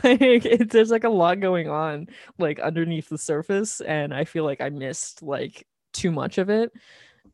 Like 0.05 0.23
it, 0.23 0.71
there's 0.71 0.91
like 0.91 1.05
a 1.05 1.09
lot 1.09 1.41
going 1.41 1.69
on 1.69 2.07
like 2.39 2.61
underneath 2.61 3.09
the 3.09 3.19
surface 3.19 3.81
and 3.81 4.15
i 4.15 4.25
feel 4.25 4.45
like 4.45 4.61
i 4.61 4.71
missed 4.71 5.23
like 5.23 5.67
too 5.95 6.11
much 6.11 6.37
of 6.39 6.51
it. 6.51 6.73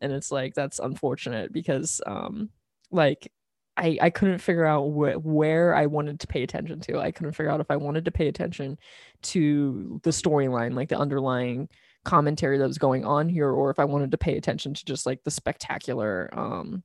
And 0.00 0.12
it's 0.12 0.30
like 0.30 0.54
that's 0.54 0.78
unfortunate 0.78 1.52
because 1.52 2.00
um 2.06 2.50
like 2.92 3.32
I, 3.80 3.98
I 4.02 4.10
couldn't 4.10 4.38
figure 4.38 4.66
out 4.66 4.90
wh- 4.90 5.24
where 5.24 5.74
I 5.74 5.86
wanted 5.86 6.20
to 6.20 6.26
pay 6.26 6.42
attention 6.42 6.80
to. 6.80 7.00
I 7.00 7.10
couldn't 7.10 7.32
figure 7.32 7.50
out 7.50 7.60
if 7.60 7.70
I 7.70 7.76
wanted 7.76 8.04
to 8.04 8.10
pay 8.10 8.28
attention 8.28 8.78
to 9.22 10.00
the 10.02 10.10
storyline, 10.10 10.74
like 10.74 10.90
the 10.90 10.98
underlying 10.98 11.68
commentary 12.04 12.58
that 12.58 12.68
was 12.68 12.78
going 12.78 13.06
on 13.06 13.28
here, 13.28 13.50
or 13.50 13.70
if 13.70 13.78
I 13.78 13.86
wanted 13.86 14.10
to 14.10 14.18
pay 14.18 14.36
attention 14.36 14.74
to 14.74 14.84
just 14.84 15.06
like 15.06 15.24
the 15.24 15.30
spectacular, 15.30 16.28
um, 16.32 16.82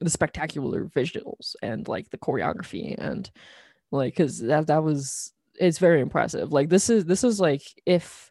the 0.00 0.10
spectacular 0.10 0.84
visuals 0.84 1.56
and 1.60 1.88
like 1.88 2.08
the 2.10 2.18
choreography 2.18 2.94
and 2.98 3.28
like 3.90 4.14
because 4.14 4.38
that 4.40 4.68
that 4.68 4.84
was 4.84 5.32
it's 5.58 5.78
very 5.78 6.00
impressive. 6.00 6.52
Like 6.52 6.68
this 6.68 6.88
is 6.88 7.04
this 7.04 7.24
is 7.24 7.40
like 7.40 7.62
if 7.84 8.30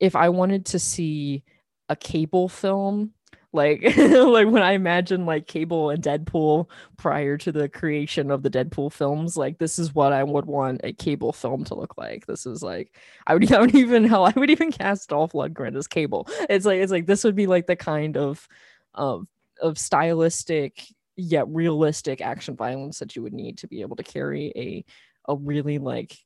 if 0.00 0.16
I 0.16 0.30
wanted 0.30 0.66
to 0.66 0.78
see 0.78 1.44
a 1.88 1.94
cable 1.94 2.48
film 2.48 3.12
like 3.52 3.82
like 3.96 4.48
when 4.48 4.62
i 4.62 4.72
imagine 4.72 5.26
like 5.26 5.46
cable 5.46 5.90
and 5.90 6.02
deadpool 6.02 6.68
prior 6.96 7.36
to 7.36 7.50
the 7.50 7.68
creation 7.68 8.30
of 8.30 8.42
the 8.42 8.50
deadpool 8.50 8.92
films 8.92 9.36
like 9.36 9.58
this 9.58 9.78
is 9.78 9.94
what 9.94 10.12
i 10.12 10.22
would 10.22 10.46
want 10.46 10.80
a 10.84 10.92
cable 10.92 11.32
film 11.32 11.64
to 11.64 11.74
look 11.74 11.96
like. 11.98 12.26
This 12.26 12.46
is 12.46 12.62
like 12.62 12.96
i 13.26 13.34
would, 13.34 13.50
I 13.52 13.60
would 13.60 13.74
even 13.74 14.04
hell 14.04 14.26
i 14.26 14.32
would 14.36 14.50
even 14.50 14.70
cast 14.72 15.08
dolph 15.08 15.32
lundgren 15.32 15.76
as 15.76 15.86
cable. 15.86 16.28
It's 16.48 16.64
like 16.66 16.80
it's 16.80 16.92
like 16.92 17.06
this 17.06 17.24
would 17.24 17.36
be 17.36 17.46
like 17.46 17.66
the 17.66 17.76
kind 17.76 18.16
of 18.16 18.46
of 18.94 19.26
of 19.60 19.78
stylistic 19.78 20.84
yet 21.16 21.46
realistic 21.48 22.20
action 22.20 22.56
violence 22.56 22.98
that 23.00 23.14
you 23.16 23.22
would 23.22 23.34
need 23.34 23.58
to 23.58 23.68
be 23.68 23.82
able 23.82 23.96
to 23.96 24.02
carry 24.02 24.52
a 24.56 24.84
a 25.28 25.36
really 25.36 25.78
like 25.78 26.16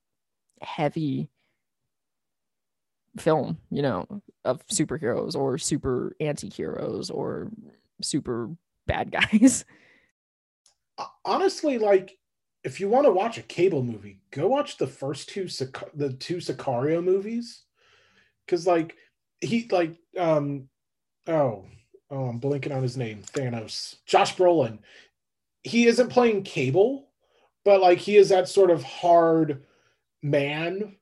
heavy 0.60 1.28
film, 3.18 3.58
you 3.70 3.82
know, 3.82 4.06
of 4.44 4.66
superheroes 4.66 5.34
or 5.34 5.58
super 5.58 6.14
anti-heroes 6.20 7.10
or 7.10 7.50
super 8.02 8.50
bad 8.86 9.10
guys. 9.10 9.64
Honestly, 11.24 11.78
like 11.78 12.16
if 12.62 12.80
you 12.80 12.88
want 12.88 13.06
to 13.06 13.12
watch 13.12 13.38
a 13.38 13.42
cable 13.42 13.82
movie, 13.82 14.20
go 14.30 14.46
watch 14.46 14.78
the 14.78 14.86
first 14.86 15.28
two 15.28 15.46
the 15.94 16.12
two 16.18 16.36
Sicario 16.36 17.02
movies. 17.02 17.62
Cause 18.46 18.66
like 18.66 18.96
he 19.40 19.68
like 19.70 19.96
um 20.18 20.68
oh 21.26 21.66
oh 22.10 22.24
I'm 22.26 22.38
blinking 22.38 22.72
on 22.72 22.82
his 22.82 22.96
name, 22.96 23.22
Thanos. 23.22 23.96
Josh 24.06 24.36
Brolin. 24.36 24.78
He 25.62 25.86
isn't 25.86 26.10
playing 26.10 26.42
cable, 26.42 27.08
but 27.64 27.80
like 27.80 27.98
he 27.98 28.16
is 28.16 28.28
that 28.28 28.48
sort 28.48 28.70
of 28.70 28.82
hard 28.82 29.64
man 30.22 30.96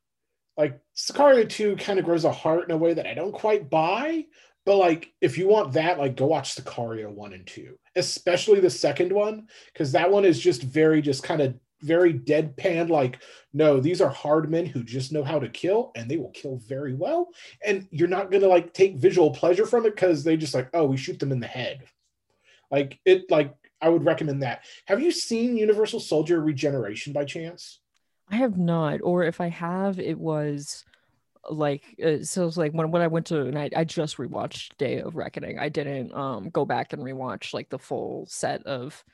like 0.56 0.80
Sicario 0.96 1.48
2 1.48 1.76
kind 1.76 1.98
of 1.98 2.04
grows 2.04 2.24
a 2.24 2.32
heart 2.32 2.64
in 2.68 2.74
a 2.74 2.78
way 2.78 2.94
that 2.94 3.06
I 3.06 3.14
don't 3.14 3.32
quite 3.32 3.70
buy. 3.70 4.26
But 4.64 4.76
like, 4.76 5.12
if 5.20 5.38
you 5.38 5.48
want 5.48 5.72
that, 5.72 5.98
like, 5.98 6.16
go 6.16 6.26
watch 6.26 6.54
Sicario 6.54 7.10
1 7.10 7.32
and 7.32 7.46
2, 7.46 7.76
especially 7.96 8.60
the 8.60 8.70
second 8.70 9.12
one, 9.12 9.48
because 9.72 9.92
that 9.92 10.10
one 10.10 10.24
is 10.24 10.38
just 10.38 10.62
very, 10.62 11.02
just 11.02 11.24
kind 11.24 11.40
of 11.40 11.54
very 11.80 12.14
deadpan. 12.14 12.88
Like, 12.88 13.18
no, 13.52 13.80
these 13.80 14.00
are 14.00 14.08
hard 14.08 14.50
men 14.50 14.66
who 14.66 14.84
just 14.84 15.10
know 15.10 15.24
how 15.24 15.40
to 15.40 15.48
kill 15.48 15.90
and 15.96 16.08
they 16.08 16.16
will 16.16 16.30
kill 16.30 16.58
very 16.58 16.94
well. 16.94 17.30
And 17.66 17.88
you're 17.90 18.06
not 18.06 18.30
going 18.30 18.42
to 18.42 18.48
like 18.48 18.72
take 18.72 18.96
visual 18.96 19.32
pleasure 19.32 19.66
from 19.66 19.84
it 19.84 19.96
because 19.96 20.22
they 20.22 20.36
just 20.36 20.54
like, 20.54 20.70
oh, 20.74 20.84
we 20.84 20.96
shoot 20.96 21.18
them 21.18 21.32
in 21.32 21.40
the 21.40 21.46
head. 21.48 21.82
Like, 22.70 23.00
it, 23.04 23.30
like, 23.30 23.54
I 23.80 23.88
would 23.88 24.04
recommend 24.04 24.44
that. 24.44 24.64
Have 24.86 25.02
you 25.02 25.10
seen 25.10 25.56
Universal 25.56 26.00
Soldier 26.00 26.40
Regeneration 26.40 27.12
by 27.12 27.24
chance? 27.24 27.80
I 28.32 28.36
have 28.36 28.56
not, 28.56 29.00
or 29.02 29.24
if 29.24 29.40
I 29.40 29.48
have, 29.48 30.00
it 30.00 30.18
was 30.18 30.84
like 31.50 31.82
uh, 32.04 32.22
so 32.22 32.46
it's 32.46 32.56
like 32.56 32.72
when, 32.72 32.90
when 32.90 33.02
I 33.02 33.08
went 33.08 33.26
to 33.26 33.42
and 33.46 33.58
I, 33.58 33.68
I 33.76 33.84
just 33.84 34.16
rewatched 34.16 34.76
Day 34.78 35.00
of 35.00 35.16
Reckoning. 35.16 35.58
I 35.58 35.68
didn't 35.68 36.14
um 36.14 36.50
go 36.50 36.64
back 36.64 36.92
and 36.92 37.02
rewatch 37.02 37.52
like 37.52 37.68
the 37.68 37.78
full 37.78 38.26
set 38.28 38.62
of 38.64 39.04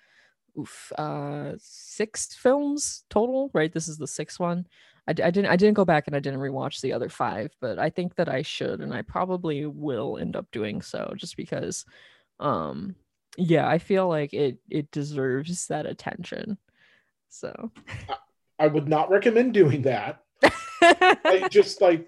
oof 0.59 0.93
uh 0.99 1.55
six 1.59 2.35
films 2.35 3.05
total, 3.11 3.51
right? 3.55 3.73
This 3.73 3.89
is 3.89 3.99
the 3.99 4.07
sixth 4.07 4.39
one. 4.39 4.67
I, 5.09 5.13
I 5.13 5.31
didn't 5.31 5.47
I 5.47 5.57
didn't 5.57 5.75
go 5.75 5.85
back 5.85 6.07
and 6.07 6.15
I 6.15 6.21
didn't 6.21 6.41
rewatch 6.41 6.81
the 6.81 6.93
other 6.93 7.09
five, 7.09 7.51
but 7.61 7.79
I 7.79 7.91
think 7.91 8.15
that 8.17 8.29
I 8.29 8.43
should 8.43 8.81
and 8.81 8.95
I 8.95 9.03
probably 9.03 9.67
will 9.67 10.19
end 10.19 10.37
up 10.37 10.47
doing 10.53 10.83
so 10.83 11.13
just 11.17 11.37
because 11.37 11.85
um 12.41 12.95
yeah, 13.37 13.69
I 13.69 13.79
feel 13.79 14.09
like 14.09 14.33
it 14.35 14.59
it 14.71 14.91
deserves 14.93 15.67
that 15.69 15.87
attention. 15.87 16.59
So 17.31 17.73
I 18.59 18.67
would 18.67 18.89
not 18.89 19.11
recommend 19.11 19.55
doing 19.55 19.83
that. 19.83 20.23
like 21.25 21.51
just 21.51 21.81
like 21.81 22.07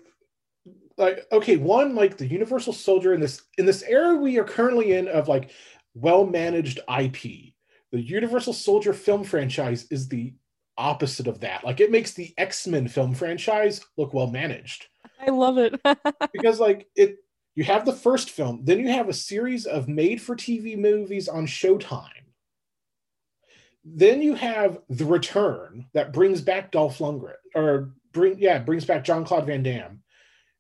like 0.97 1.27
okay, 1.33 1.57
one 1.57 1.95
like 1.95 2.17
the 2.17 2.27
Universal 2.27 2.75
Soldier 2.75 3.15
in 3.15 3.21
this 3.21 3.43
in 3.59 3.67
this 3.67 3.83
era 3.83 4.17
we 4.17 4.39
are 4.39 4.45
currently 4.45 4.93
in 4.93 5.09
of 5.09 5.29
like 5.29 5.51
well 5.95 6.27
managed 6.27 6.81
IP. 6.89 7.55
The 7.93 8.01
Universal 8.01 8.53
Soldier 8.53 8.93
film 8.93 9.25
franchise 9.25 9.87
is 9.91 10.09
the 10.09 10.35
opposite 10.77 11.27
of 11.27 11.41
that. 11.41 11.65
Like 11.65 11.81
it 11.81 11.91
makes 11.91 12.13
the 12.13 12.33
X-Men 12.39 12.89
film 12.89 13.15
franchise 13.15 13.81
look 13.97 14.15
well 14.15 14.29
managed. 14.29 14.87
I 15.21 15.31
love 15.31 15.59
it. 15.59 15.81
because 16.33 16.61
like 16.61 16.89
it 16.97 17.17
you 17.57 17.65
have 17.65 17.85
the 17.85 17.93
first 17.93 18.31
film, 18.31 18.61
then 18.65 18.79
you 18.79 18.89
have 18.89 19.09
a 19.09 19.15
series 19.15 19.67
of 19.67 19.89
made 19.89 20.21
for 20.23 20.37
TV 20.37 20.79
movies 20.79 21.29
on 21.29 21.47
Showtime 21.47 22.20
then 23.85 24.21
you 24.23 24.35
have 24.35 24.79
the 24.89 25.05
return 25.05 25.87
that 25.95 26.13
brings 26.13 26.41
back 26.41 26.71
Dolph 26.71 26.99
Lundgren, 26.99 27.35
or 27.55 27.91
bring 28.13 28.39
yeah 28.39 28.59
brings 28.59 28.85
back 28.85 29.05
John 29.05 29.25
Claude 29.25 29.47
Van 29.47 29.63
Damme, 29.63 30.03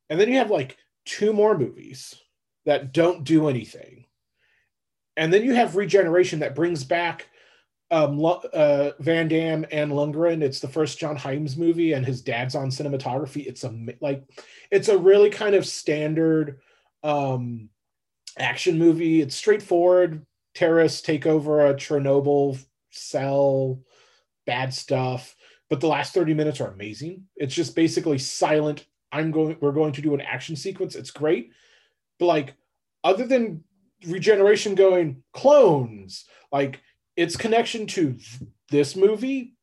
and 0.08 0.18
then 0.20 0.28
you 0.28 0.36
have 0.36 0.50
like 0.50 0.76
two 1.04 1.32
more 1.32 1.56
movies 1.56 2.14
that 2.66 2.92
don't 2.92 3.24
do 3.24 3.48
anything, 3.48 4.06
and 5.16 5.32
then 5.32 5.44
you 5.44 5.54
have 5.54 5.76
Regeneration 5.76 6.40
that 6.40 6.54
brings 6.54 6.84
back 6.84 7.28
um, 7.90 8.24
uh, 8.24 8.90
Van 9.00 9.28
Damme 9.28 9.66
and 9.72 9.90
Lundgren. 9.92 10.42
It's 10.42 10.60
the 10.60 10.68
first 10.68 10.98
John 10.98 11.16
Hyams 11.16 11.56
movie, 11.56 11.92
and 11.92 12.06
his 12.06 12.22
dad's 12.22 12.54
on 12.54 12.68
cinematography. 12.68 13.46
It's 13.46 13.64
a 13.64 13.86
like, 14.00 14.24
it's 14.70 14.88
a 14.88 14.98
really 14.98 15.30
kind 15.30 15.54
of 15.54 15.66
standard 15.66 16.60
um, 17.02 17.68
action 18.38 18.78
movie. 18.78 19.20
It's 19.20 19.34
straightforward. 19.34 20.24
Terrorists 20.54 21.02
take 21.02 21.26
over 21.26 21.66
a 21.66 21.74
Chernobyl 21.74 22.62
sell 22.90 23.80
bad 24.46 24.72
stuff 24.74 25.36
but 25.68 25.80
the 25.80 25.86
last 25.86 26.14
30 26.14 26.34
minutes 26.34 26.60
are 26.60 26.72
amazing 26.72 27.24
it's 27.36 27.54
just 27.54 27.74
basically 27.74 28.18
silent 28.18 28.86
I'm 29.12 29.30
going 29.30 29.56
we're 29.60 29.72
going 29.72 29.92
to 29.92 30.02
do 30.02 30.14
an 30.14 30.20
action 30.20 30.56
sequence. 30.56 30.94
It's 30.94 31.10
great. 31.10 31.52
But 32.18 32.26
like 32.26 32.54
other 33.02 33.26
than 33.26 33.64
regeneration 34.06 34.74
going 34.74 35.22
clones, 35.32 36.26
like 36.52 36.80
its 37.16 37.36
connection 37.36 37.86
to 37.88 38.16
this 38.70 38.96
movie 38.96 39.54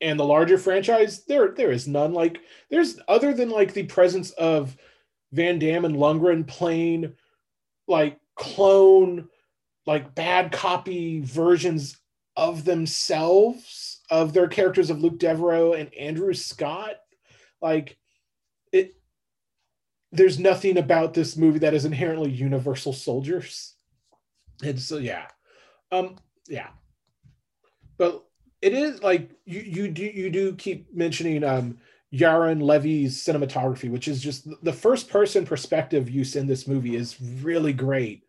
and 0.00 0.18
the 0.18 0.24
larger 0.24 0.58
franchise, 0.58 1.24
there 1.24 1.48
there 1.48 1.70
is 1.70 1.86
none. 1.86 2.12
Like 2.12 2.38
there's 2.70 2.98
other 3.08 3.34
than 3.34 3.50
like 3.50 3.72
the 3.72 3.84
presence 3.84 4.30
of 4.32 4.76
Van 5.32 5.58
Damme 5.58 5.84
and 5.84 5.96
Lundgren 5.96 6.46
playing 6.46 7.12
like 7.86 8.18
clone, 8.34 9.28
like 9.84 10.14
bad 10.14 10.52
copy 10.52 11.20
versions 11.20 11.98
of 12.36 12.64
themselves 12.64 14.00
of 14.10 14.32
their 14.32 14.48
characters 14.48 14.90
of 14.90 15.00
Luke 15.00 15.18
Devereaux 15.18 15.72
and 15.72 15.92
Andrew 15.94 16.32
Scott. 16.34 16.96
Like 17.60 17.98
it 18.72 18.94
there's 20.12 20.38
nothing 20.38 20.78
about 20.78 21.14
this 21.14 21.36
movie 21.36 21.58
that 21.60 21.74
is 21.74 21.84
inherently 21.84 22.30
universal 22.30 22.92
soldiers. 22.92 23.74
And 24.62 24.78
so 24.80 24.98
yeah. 24.98 25.26
Um 25.90 26.16
yeah. 26.48 26.68
But 27.98 28.24
it 28.62 28.72
is 28.72 29.02
like 29.02 29.30
you 29.44 29.60
you 29.60 29.88
do 29.88 30.04
you 30.04 30.30
do 30.30 30.54
keep 30.54 30.94
mentioning 30.94 31.42
um 31.42 31.78
Yaron 32.14 32.62
Levy's 32.62 33.22
cinematography, 33.24 33.90
which 33.90 34.08
is 34.08 34.22
just 34.22 34.48
the 34.62 34.72
first 34.72 35.08
person 35.08 35.44
perspective 35.44 36.08
use 36.08 36.36
in 36.36 36.46
this 36.46 36.68
movie 36.68 36.96
is 36.96 37.20
really 37.20 37.72
great. 37.72 38.24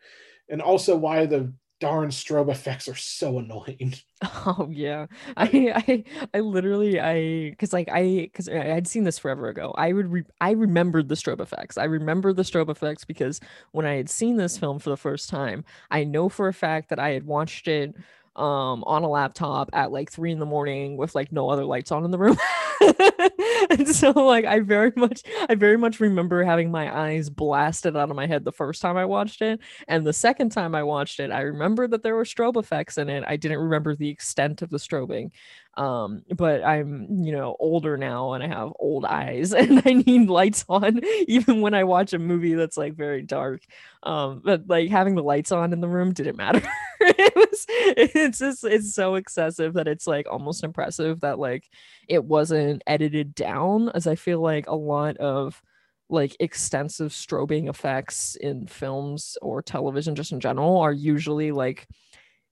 And 0.50 0.62
also 0.62 0.96
why 0.98 1.26
the 1.26 1.54
darn 1.80 2.10
strobe 2.10 2.50
effects 2.52 2.88
are 2.88 2.96
so 2.96 3.40
annoying. 3.40 3.94
Oh 4.24 4.68
yeah. 4.72 5.06
I 5.36 5.44
I 5.88 6.04
I 6.34 6.40
literally 6.40 7.00
I 7.00 7.56
cuz 7.60 7.72
like 7.72 7.88
I 7.92 8.30
cuz 8.34 8.50
I'd 8.50 8.88
seen 8.88 9.04
this 9.04 9.20
forever 9.20 9.48
ago. 9.48 9.74
I 9.78 9.94
would 9.94 10.12
re- 10.12 10.24
I 10.42 10.52
remembered 10.52 11.08
the 11.08 11.16
strobe 11.16 11.40
effects. 11.40 11.78
I 11.78 11.84
remember 11.84 12.34
the 12.34 12.42
strobe 12.42 12.70
effects 12.70 13.06
because 13.06 13.40
when 13.74 13.86
I 13.86 13.94
had 13.96 14.10
seen 14.10 14.38
this 14.38 14.58
film 14.58 14.80
for 14.80 14.90
the 14.90 14.98
first 14.98 15.30
time, 15.30 15.64
I 15.92 16.04
know 16.04 16.30
for 16.30 16.48
a 16.48 16.54
fact 16.54 16.90
that 16.90 17.00
I 17.00 17.10
had 17.12 17.26
watched 17.26 17.68
it 17.68 17.96
um 18.36 18.84
on 18.86 19.04
a 19.04 19.10
laptop 19.10 19.70
at 19.74 19.92
like 19.92 20.12
three 20.12 20.32
in 20.32 20.40
the 20.40 20.46
morning 20.46 20.98
with 20.98 21.14
like 21.16 21.32
no 21.32 21.50
other 21.50 21.66
lights 21.66 21.92
on 21.92 22.04
in 22.04 22.10
the 22.12 22.18
room. 22.18 22.38
and 23.70 23.88
so 23.88 24.12
like 24.12 24.46
I 24.46 24.60
very 24.62 24.92
much 24.96 25.24
I 25.50 25.56
very 25.56 25.78
much 25.78 26.00
remember 26.00 26.44
having 26.44 26.72
my 26.72 26.96
eyes 26.96 27.30
blasted 27.30 27.96
out 27.98 28.10
of 28.10 28.16
my 28.16 28.28
head 28.28 28.46
the 28.46 28.52
first 28.52 28.82
time 28.82 28.98
I 28.98 29.06
watched 29.06 29.42
it. 29.42 29.60
And 29.88 30.06
the 30.06 30.14
second 30.14 30.52
time 30.52 30.76
I 30.76 30.84
watched 30.84 31.20
it, 31.20 31.32
I 31.32 31.42
remember 31.42 31.88
that 31.88 32.04
there 32.04 32.16
were 32.16 32.24
strobe 32.24 32.58
effects 32.58 32.98
in 32.98 33.10
it. 33.10 33.24
I 33.28 33.36
didn't 33.38 33.60
remember 33.60 33.96
the 33.96 34.10
extent 34.10 34.62
of 34.62 34.70
the 34.70 34.78
strobing. 34.78 35.32
Um, 35.78 36.24
but 36.36 36.64
I'm, 36.64 37.24
you 37.24 37.32
know, 37.32 37.56
older 37.60 37.98
now 37.98 38.34
and 38.34 38.44
I 38.44 38.48
have 38.48 38.74
old 38.80 39.06
eyes 39.06 39.54
and 39.54 39.82
I 39.86 39.94
need 39.94 40.28
lights 40.30 40.66
on 40.68 41.02
even 41.28 41.62
when 41.62 41.74
I 41.76 41.84
watch 41.84 42.14
a 42.14 42.20
movie 42.20 42.56
that's 42.56 42.78
like 42.78 42.96
very 42.96 43.22
dark. 43.22 43.62
Um, 44.04 44.42
but 44.44 44.68
like 44.68 44.90
having 44.90 45.16
the 45.16 45.24
lights 45.24 45.52
on 45.52 45.74
in 45.74 45.82
the 45.82 45.88
room 45.88 46.14
didn't 46.14 46.38
matter. 46.38 46.68
it 47.00 47.36
was 47.36 47.66
it's 47.70 48.40
just 48.40 48.64
it's 48.64 48.94
so 48.96 49.16
excessive 49.16 49.74
that 49.76 49.88
it's 49.88 50.08
like 50.08 50.28
almost 50.30 50.64
impressive 50.64 51.20
that 51.22 51.40
like 51.40 51.70
it 52.08 52.24
wasn't 52.26 52.82
edited 52.88 53.36
down 53.36 53.90
as 53.90 54.08
I 54.08 54.16
feel 54.16 54.42
like 54.42 54.68
a 54.68 54.76
lot 54.76 55.18
of 55.18 55.62
like 56.10 56.36
extensive 56.40 57.12
strobing 57.12 57.70
effects 57.70 58.36
in 58.38 58.66
films 58.66 59.38
or 59.42 59.62
television 59.62 60.16
just 60.16 60.32
in 60.32 60.40
general 60.40 60.78
are 60.78 60.94
usually 60.94 61.52
like 61.52 61.88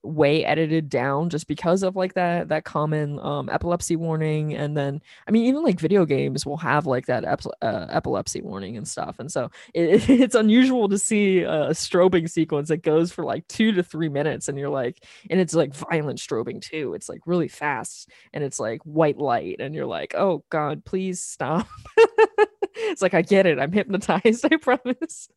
way 0.05 0.45
edited 0.45 0.89
down 0.89 1.29
just 1.29 1.47
because 1.47 1.83
of 1.83 1.95
like 1.95 2.13
that 2.13 2.49
that 2.49 2.63
common 2.63 3.19
um, 3.19 3.49
epilepsy 3.49 3.95
warning. 3.95 4.53
And 4.53 4.75
then 4.77 5.01
i 5.27 5.31
mean 5.31 5.45
even 5.45 5.63
like 5.63 5.79
video 5.79 6.05
games 6.05 6.45
will 6.45 6.57
have 6.57 6.85
like 6.85 7.05
that 7.07 7.23
ep- 7.25 7.45
uh, 7.61 7.87
epilepsy 7.89 8.41
warning 8.41 8.77
and 8.77 8.87
stuff. 8.87 9.17
And 9.19 9.31
so 9.31 9.49
it, 9.73 10.09
it's 10.09 10.35
unusual 10.35 10.89
to 10.89 10.97
see 10.97 11.39
a 11.41 11.69
strobing 11.71 12.29
sequence 12.29 12.69
that 12.69 12.83
goes 12.83 13.11
for 13.11 13.23
like 13.23 13.47
two 13.47 13.71
to 13.73 13.83
three 13.83 14.09
minutes 14.09 14.47
and 14.47 14.57
you're 14.57 14.69
like 14.69 15.03
and 15.29 15.39
it's 15.39 15.53
like 15.53 15.73
violent 15.73 16.19
strobing 16.19 16.61
too. 16.61 16.93
It's 16.93 17.09
like 17.09 17.21
really 17.25 17.47
fast 17.47 18.09
and 18.33 18.43
it's 18.43 18.59
like 18.59 18.81
white 18.83 19.17
light 19.17 19.57
and 19.59 19.75
you're 19.75 19.85
like 19.85 20.15
oh 20.15 20.43
god 20.49 20.85
please 20.85 21.21
stop. 21.21 21.67
It's 22.77 23.01
like 23.01 23.13
i 23.13 23.21
get 23.21 23.45
it. 23.45 23.57
I'm 23.57 23.71
hypnotized 23.71 24.45
i 24.51 24.57
promise 24.57 25.29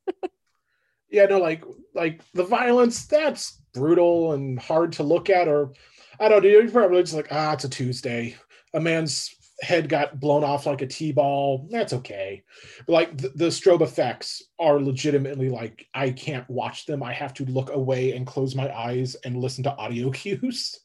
yeah 1.10 1.26
no 1.26 1.38
like 1.38 1.64
like 1.94 2.20
the 2.34 2.44
violence 2.44 3.06
that's 3.06 3.62
brutal 3.74 4.32
and 4.32 4.58
hard 4.58 4.92
to 4.92 5.02
look 5.02 5.30
at 5.30 5.48
or 5.48 5.72
i 6.20 6.28
don't 6.28 6.42
know 6.42 6.48
you're 6.48 6.68
probably 6.70 7.02
just 7.02 7.14
like 7.14 7.28
ah 7.30 7.52
it's 7.52 7.64
a 7.64 7.68
tuesday. 7.68 8.34
A 8.74 8.80
man's 8.80 9.34
head 9.62 9.88
got 9.88 10.20
blown 10.20 10.44
off 10.44 10.66
like 10.66 10.82
a 10.82 10.86
t-ball. 10.86 11.66
That's 11.70 11.92
okay. 11.92 12.44
Like 12.86 13.16
the, 13.16 13.30
the 13.30 13.46
strobe 13.46 13.80
effects 13.80 14.42
are 14.58 14.80
legitimately 14.80 15.48
like 15.48 15.86
i 15.94 16.10
can't 16.10 16.48
watch 16.50 16.86
them. 16.86 17.02
I 17.02 17.12
have 17.12 17.34
to 17.34 17.44
look 17.46 17.70
away 17.70 18.12
and 18.12 18.26
close 18.26 18.54
my 18.54 18.72
eyes 18.76 19.16
and 19.24 19.36
listen 19.36 19.64
to 19.64 19.74
audio 19.76 20.10
cues. 20.12 20.78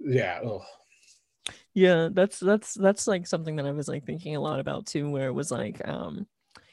Yeah 0.00 0.40
ugh. 0.44 0.62
yeah 1.74 2.08
that's 2.12 2.38
that's 2.38 2.74
that's 2.74 3.06
like 3.06 3.26
something 3.26 3.56
that 3.56 3.66
i 3.66 3.72
was 3.72 3.88
like 3.88 4.04
thinking 4.04 4.36
a 4.36 4.40
lot 4.40 4.60
about 4.60 4.86
too 4.86 5.10
where 5.10 5.28
it 5.28 5.32
was 5.32 5.50
like 5.50 5.86
um 5.88 6.26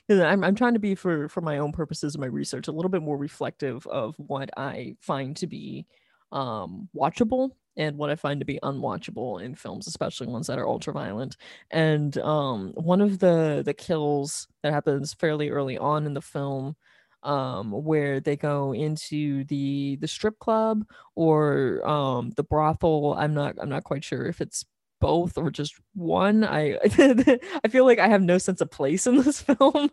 I'm, 0.09 0.43
I'm 0.43 0.55
trying 0.55 0.73
to 0.73 0.79
be 0.79 0.95
for 0.95 1.27
for 1.29 1.41
my 1.41 1.57
own 1.57 1.71
purposes 1.71 2.15
of 2.15 2.21
my 2.21 2.27
research 2.27 2.67
a 2.67 2.71
little 2.71 2.89
bit 2.89 3.01
more 3.01 3.17
reflective 3.17 3.85
of 3.87 4.15
what 4.17 4.49
i 4.57 4.95
find 4.99 5.35
to 5.37 5.47
be 5.47 5.85
um 6.31 6.89
watchable 6.95 7.51
and 7.77 7.97
what 7.97 8.09
i 8.09 8.15
find 8.15 8.39
to 8.39 8.45
be 8.45 8.59
unwatchable 8.63 9.41
in 9.41 9.55
films 9.55 9.87
especially 9.87 10.27
ones 10.27 10.47
that 10.47 10.59
are 10.59 10.67
ultra 10.67 10.93
violent 10.93 11.37
and 11.71 12.17
um 12.19 12.71
one 12.75 13.01
of 13.01 13.19
the 13.19 13.63
the 13.65 13.73
kills 13.73 14.47
that 14.63 14.73
happens 14.73 15.13
fairly 15.13 15.49
early 15.49 15.77
on 15.77 16.05
in 16.05 16.13
the 16.13 16.21
film 16.21 16.75
um, 17.23 17.71
where 17.71 18.19
they 18.19 18.35
go 18.35 18.71
into 18.73 19.43
the 19.45 19.97
the 19.99 20.07
strip 20.07 20.37
club 20.39 20.83
or 21.15 21.81
um, 21.87 22.31
the 22.35 22.43
brothel. 22.43 23.15
I'm 23.17 23.33
not 23.33 23.55
I'm 23.59 23.69
not 23.69 23.83
quite 23.83 24.03
sure 24.03 24.27
if 24.27 24.41
it's 24.41 24.63
both 25.05 25.37
or 25.37 25.51
just 25.51 25.75
one. 25.93 26.43
I 26.43 26.79
I 27.63 27.67
feel 27.69 27.85
like 27.85 27.99
I 27.99 28.07
have 28.07 28.23
no 28.23 28.37
sense 28.39 28.59
of 28.61 28.71
place 28.71 29.05
in 29.05 29.17
this 29.17 29.41
film. 29.49 29.89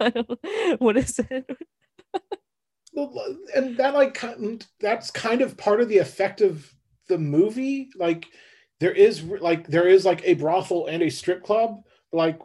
what 0.78 0.96
is 0.96 1.18
it? 1.18 1.44
and 3.54 3.76
that 3.76 3.94
like 3.94 4.18
that's 4.80 5.10
kind 5.10 5.42
of 5.42 5.56
part 5.56 5.80
of 5.80 5.88
the 5.88 5.98
effect 5.98 6.40
of 6.40 6.72
the 7.08 7.18
movie. 7.18 7.90
Like 7.96 8.26
there 8.80 8.92
is 8.92 9.22
like 9.22 9.66
there 9.66 9.86
is 9.86 10.04
like 10.04 10.22
a 10.24 10.34
brothel 10.34 10.86
and 10.86 11.02
a 11.02 11.10
strip 11.10 11.44
club. 11.44 11.82
Like 12.12 12.38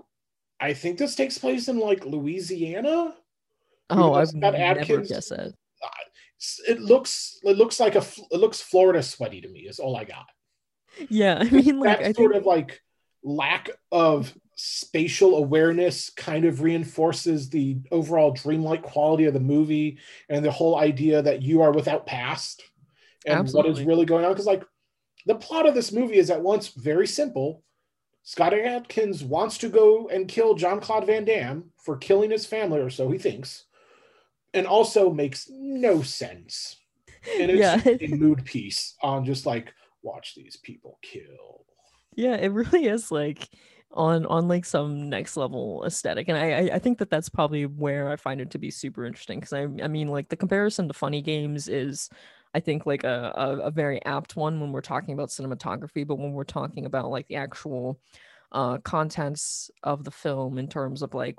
I 0.59 0.73
think 0.73 0.97
this 0.97 1.15
takes 1.15 1.37
place 1.37 1.67
in 1.69 1.79
like 1.79 2.05
Louisiana. 2.05 3.15
Oh, 3.89 4.13
I've 4.13 4.33
never 4.33 4.57
Adkins. 4.57 5.09
guessed 5.09 5.29
that. 5.29 5.53
Uh, 5.83 5.89
it 6.67 6.81
looks 6.81 7.39
it 7.43 7.57
looks 7.57 7.79
like 7.79 7.95
a 7.95 8.03
it 8.31 8.39
looks 8.39 8.59
Florida 8.59 9.01
sweaty 9.01 9.39
to 9.41 9.47
me. 9.47 9.61
Is 9.61 9.79
all 9.79 9.95
I 9.95 10.03
got. 10.03 10.27
Yeah, 11.09 11.39
I 11.39 11.49
mean, 11.49 11.79
like 11.79 11.99
that 11.99 12.05
I 12.07 12.11
sort 12.13 12.31
think... 12.31 12.41
of 12.41 12.45
like 12.45 12.81
lack 13.23 13.69
of 13.91 14.33
spatial 14.55 15.37
awareness 15.37 16.09
kind 16.09 16.43
of 16.43 16.61
reinforces 16.61 17.49
the 17.49 17.77
overall 17.91 18.31
dreamlike 18.31 18.81
quality 18.81 19.25
of 19.25 19.33
the 19.33 19.39
movie 19.39 19.99
and 20.29 20.43
the 20.43 20.51
whole 20.51 20.77
idea 20.77 21.21
that 21.21 21.43
you 21.43 21.61
are 21.61 21.71
without 21.71 22.07
past 22.07 22.63
and 23.25 23.37
Absolutely. 23.37 23.71
what 23.71 23.79
is 23.79 23.85
really 23.85 24.05
going 24.05 24.25
on. 24.25 24.31
Because 24.31 24.47
like 24.47 24.63
the 25.27 25.35
plot 25.35 25.67
of 25.67 25.75
this 25.75 25.91
movie 25.91 26.17
is 26.17 26.31
at 26.31 26.41
once 26.41 26.69
very 26.69 27.05
simple. 27.05 27.63
Scott 28.23 28.53
Adkins 28.53 29.23
wants 29.23 29.57
to 29.59 29.69
go 29.69 30.09
and 30.09 30.27
kill 30.27 30.55
John 30.55 30.81
Claude 30.81 31.05
Van 31.05 31.23
Damme 31.23 31.65
for 31.77 31.95
killing 31.95 32.31
his 32.31 32.45
family, 32.45 32.79
or 32.79 32.89
so 32.89 33.09
he 33.09 33.17
thinks, 33.17 33.65
and 34.53 34.67
also 34.67 35.11
makes 35.11 35.47
no 35.49 36.01
sense. 36.01 36.77
And 37.39 37.51
it's 37.51 37.85
yeah. 37.85 37.95
a 38.01 38.15
mood 38.15 38.43
piece 38.43 38.95
on 39.01 39.23
just 39.23 39.45
like 39.45 39.73
watch 40.07 40.33
these 40.35 40.57
people 40.57 40.97
kill. 41.01 41.65
Yeah, 42.15 42.35
it 42.35 42.51
really 42.51 42.87
is 42.87 43.11
like 43.11 43.49
on 43.91 44.25
on 44.25 44.47
like 44.47 44.65
some 44.65 45.09
next 45.09 45.37
level 45.37 45.83
aesthetic 45.85 46.27
and 46.27 46.37
I, 46.37 46.75
I 46.75 46.79
think 46.79 46.97
that 46.97 47.09
that's 47.09 47.29
probably 47.29 47.65
where 47.65 48.09
i 48.09 48.17
find 48.17 48.41
it 48.41 48.51
to 48.51 48.57
be 48.57 48.69
super 48.69 49.05
interesting 49.05 49.39
because 49.39 49.53
I, 49.53 49.61
I 49.81 49.87
mean 49.87 50.09
like 50.09 50.27
the 50.27 50.35
comparison 50.35 50.87
to 50.87 50.93
funny 50.93 51.21
games 51.21 51.69
is 51.69 52.09
i 52.53 52.59
think 52.59 52.85
like 52.85 53.05
a, 53.05 53.31
a, 53.35 53.57
a 53.67 53.71
very 53.71 54.03
apt 54.03 54.35
one 54.35 54.59
when 54.59 54.73
we're 54.73 54.81
talking 54.81 55.13
about 55.13 55.29
cinematography 55.29 56.05
but 56.05 56.19
when 56.19 56.33
we're 56.33 56.43
talking 56.43 56.85
about 56.85 57.09
like 57.09 57.27
the 57.27 57.37
actual 57.37 57.99
uh 58.51 58.77
contents 58.79 59.71
of 59.83 60.03
the 60.03 60.11
film 60.11 60.57
in 60.57 60.67
terms 60.67 61.01
of 61.01 61.13
like 61.13 61.37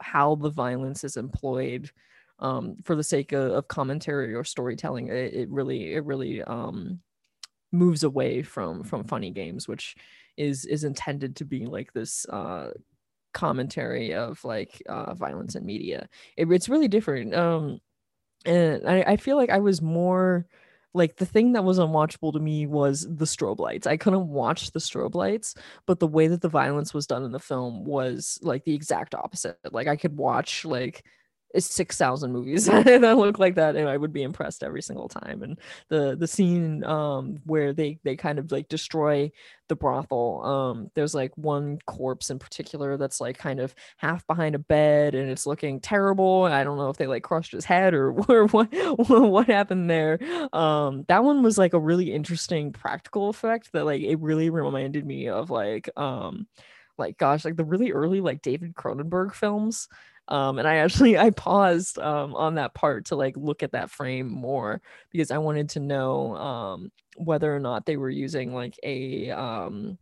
how 0.00 0.34
the 0.36 0.50
violence 0.50 1.04
is 1.04 1.18
employed 1.18 1.90
um 2.38 2.76
for 2.84 2.96
the 2.96 3.04
sake 3.04 3.32
of, 3.32 3.52
of 3.52 3.68
commentary 3.68 4.34
or 4.34 4.44
storytelling 4.44 5.08
it, 5.08 5.34
it 5.34 5.48
really 5.50 5.92
it 5.92 6.04
really 6.04 6.42
um 6.42 7.00
moves 7.72 8.04
away 8.04 8.42
from 8.42 8.84
from 8.84 9.04
funny 9.04 9.30
games 9.30 9.66
which 9.66 9.96
is 10.36 10.64
is 10.66 10.84
intended 10.84 11.36
to 11.36 11.44
be 11.44 11.66
like 11.66 11.92
this 11.92 12.26
uh 12.28 12.70
commentary 13.32 14.14
of 14.14 14.44
like 14.44 14.82
uh 14.88 15.14
violence 15.14 15.54
in 15.54 15.64
media 15.64 16.06
it, 16.36 16.50
it's 16.50 16.68
really 16.68 16.88
different 16.88 17.34
um 17.34 17.80
and 18.44 18.86
I, 18.86 19.02
I 19.02 19.16
feel 19.16 19.36
like 19.36 19.50
i 19.50 19.58
was 19.58 19.80
more 19.80 20.46
like 20.94 21.16
the 21.16 21.26
thing 21.26 21.52
that 21.52 21.64
was 21.64 21.78
unwatchable 21.78 22.32
to 22.32 22.40
me 22.40 22.66
was 22.66 23.06
the 23.08 23.24
strobe 23.24 23.58
lights. 23.58 23.86
I 23.86 23.96
couldn't 23.96 24.28
watch 24.28 24.72
the 24.72 24.78
strobe 24.78 25.14
lights, 25.14 25.54
but 25.86 25.98
the 25.98 26.06
way 26.06 26.26
that 26.28 26.42
the 26.42 26.48
violence 26.48 26.92
was 26.92 27.06
done 27.06 27.24
in 27.24 27.32
the 27.32 27.38
film 27.38 27.84
was 27.84 28.38
like 28.42 28.64
the 28.64 28.74
exact 28.74 29.14
opposite. 29.14 29.56
Like 29.70 29.88
I 29.88 29.96
could 29.96 30.16
watch 30.16 30.64
like 30.64 31.04
six 31.58 31.96
thousand 31.96 32.32
movies 32.32 32.66
that 32.66 33.16
look 33.18 33.38
like 33.38 33.56
that, 33.56 33.76
and 33.76 33.88
I 33.88 33.96
would 33.96 34.12
be 34.12 34.22
impressed 34.22 34.62
every 34.62 34.82
single 34.82 35.08
time. 35.08 35.42
And 35.42 35.58
the 35.88 36.16
the 36.18 36.26
scene 36.26 36.84
um 36.84 37.40
where 37.44 37.72
they 37.72 37.98
they 38.04 38.16
kind 38.16 38.38
of 38.38 38.50
like 38.52 38.68
destroy 38.68 39.30
the 39.68 39.76
brothel. 39.76 40.44
Um, 40.44 40.90
there's 40.94 41.14
like 41.14 41.32
one 41.36 41.78
corpse 41.86 42.30
in 42.30 42.38
particular 42.38 42.96
that's 42.98 43.20
like 43.20 43.38
kind 43.38 43.58
of 43.58 43.74
half 43.96 44.26
behind 44.26 44.54
a 44.54 44.58
bed, 44.58 45.14
and 45.14 45.30
it's 45.30 45.46
looking 45.46 45.80
terrible. 45.80 46.44
I 46.44 46.62
don't 46.64 46.76
know 46.76 46.90
if 46.90 46.98
they 46.98 47.06
like 47.06 47.22
crushed 47.22 47.52
his 47.52 47.64
head 47.64 47.94
or, 47.94 48.12
or 48.28 48.46
what 48.48 48.68
what 48.98 49.46
happened 49.46 49.88
there. 49.88 50.18
Um, 50.52 51.04
that 51.08 51.24
one 51.24 51.42
was 51.42 51.58
like 51.58 51.72
a 51.72 51.80
really 51.80 52.12
interesting 52.12 52.72
practical 52.72 53.28
effect 53.28 53.72
that 53.72 53.84
like 53.84 54.02
it 54.02 54.20
really 54.20 54.50
reminded 54.50 55.06
me 55.06 55.28
of 55.28 55.50
like 55.50 55.88
um 55.96 56.46
like 56.98 57.16
gosh 57.16 57.44
like 57.44 57.56
the 57.56 57.64
really 57.64 57.90
early 57.90 58.20
like 58.20 58.42
david 58.42 58.74
cronenberg 58.74 59.32
films 59.32 59.88
um, 60.28 60.58
and 60.58 60.66
I 60.66 60.76
actually 60.76 61.18
I 61.18 61.30
paused 61.30 61.98
um, 61.98 62.34
on 62.34 62.56
that 62.56 62.74
part 62.74 63.06
to 63.06 63.16
like 63.16 63.36
look 63.36 63.62
at 63.62 63.72
that 63.72 63.90
frame 63.90 64.30
more 64.30 64.80
because 65.10 65.30
I 65.30 65.38
wanted 65.38 65.68
to 65.70 65.80
know 65.80 66.36
um, 66.36 66.92
whether 67.16 67.54
or 67.54 67.60
not 67.60 67.86
they 67.86 67.96
were 67.96 68.10
using 68.10 68.54
like 68.54 68.78
a 68.82 69.30
um, 69.30 69.98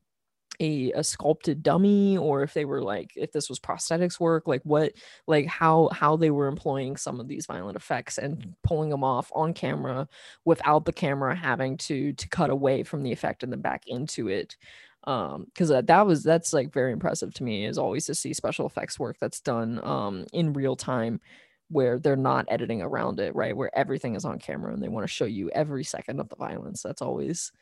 a, 0.61 0.93
a 0.93 1.03
sculpted 1.03 1.63
dummy 1.63 2.19
or 2.19 2.43
if 2.43 2.53
they 2.53 2.67
were 2.67 2.83
like 2.83 3.13
if 3.17 3.33
this 3.33 3.49
was 3.49 3.59
prosthetics 3.59 4.21
work 4.21 4.47
like 4.47 4.61
what 4.65 4.93
like 5.27 5.47
how 5.47 5.89
how 5.91 6.17
they 6.17 6.31
were 6.31 6.49
employing 6.49 6.97
some 6.97 7.19
of 7.19 7.29
these 7.29 7.47
violent 7.47 7.77
effects 7.77 8.19
and 8.19 8.55
pulling 8.63 8.91
them 8.91 9.03
off 9.03 9.31
on 9.35 9.55
camera 9.55 10.07
without 10.45 10.85
the 10.85 10.93
camera 10.93 11.35
having 11.35 11.79
to 11.79 12.13
to 12.13 12.29
cut 12.29 12.51
away 12.51 12.83
from 12.83 13.03
the 13.03 13.11
effect 13.11 13.43
and 13.43 13.51
then 13.51 13.63
back 13.63 13.85
into 13.87 14.29
it 14.29 14.57
um 15.05 15.45
because 15.47 15.71
that, 15.71 15.87
that 15.87 16.07
was 16.07 16.23
that's 16.23 16.53
like 16.53 16.73
very 16.73 16.93
impressive 16.93 17.33
to 17.33 17.43
me 17.43 17.65
is 17.65 17.79
always 17.79 18.07
to 18.07 18.15
see 18.15 18.35
special 18.35 18.67
effects 18.67 18.99
work 18.99 19.17
that's 19.19 19.41
done 19.41 19.81
um 19.83 20.27
in 20.33 20.53
real 20.53 20.77
time 20.77 21.21
where 21.71 21.99
they're 21.99 22.17
not 22.17 22.47
editing 22.49 22.83
around 22.83 23.21
it 23.21 23.35
right 23.35 23.57
where 23.57 23.77
everything 23.79 24.17
is 24.17 24.25
on 24.25 24.39
camera 24.39 24.73
and 24.73 24.83
they 24.83 24.89
want 24.89 25.05
to 25.05 25.13
show 25.13 25.25
you 25.25 25.49
every 25.51 25.85
second 25.85 26.21
of 26.21 26.29
the 26.29 26.37
violence. 26.37 26.83
That's 26.83 27.01
always 27.01 27.53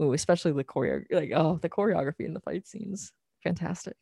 ooh, 0.00 0.12
especially 0.12 0.52
the 0.52 0.64
choreo 0.64 1.04
like 1.10 1.32
oh 1.34 1.58
the 1.60 1.68
choreography 1.68 2.20
in 2.20 2.32
the 2.32 2.40
fight 2.40 2.66
scenes. 2.66 3.12
Fantastic. 3.42 3.96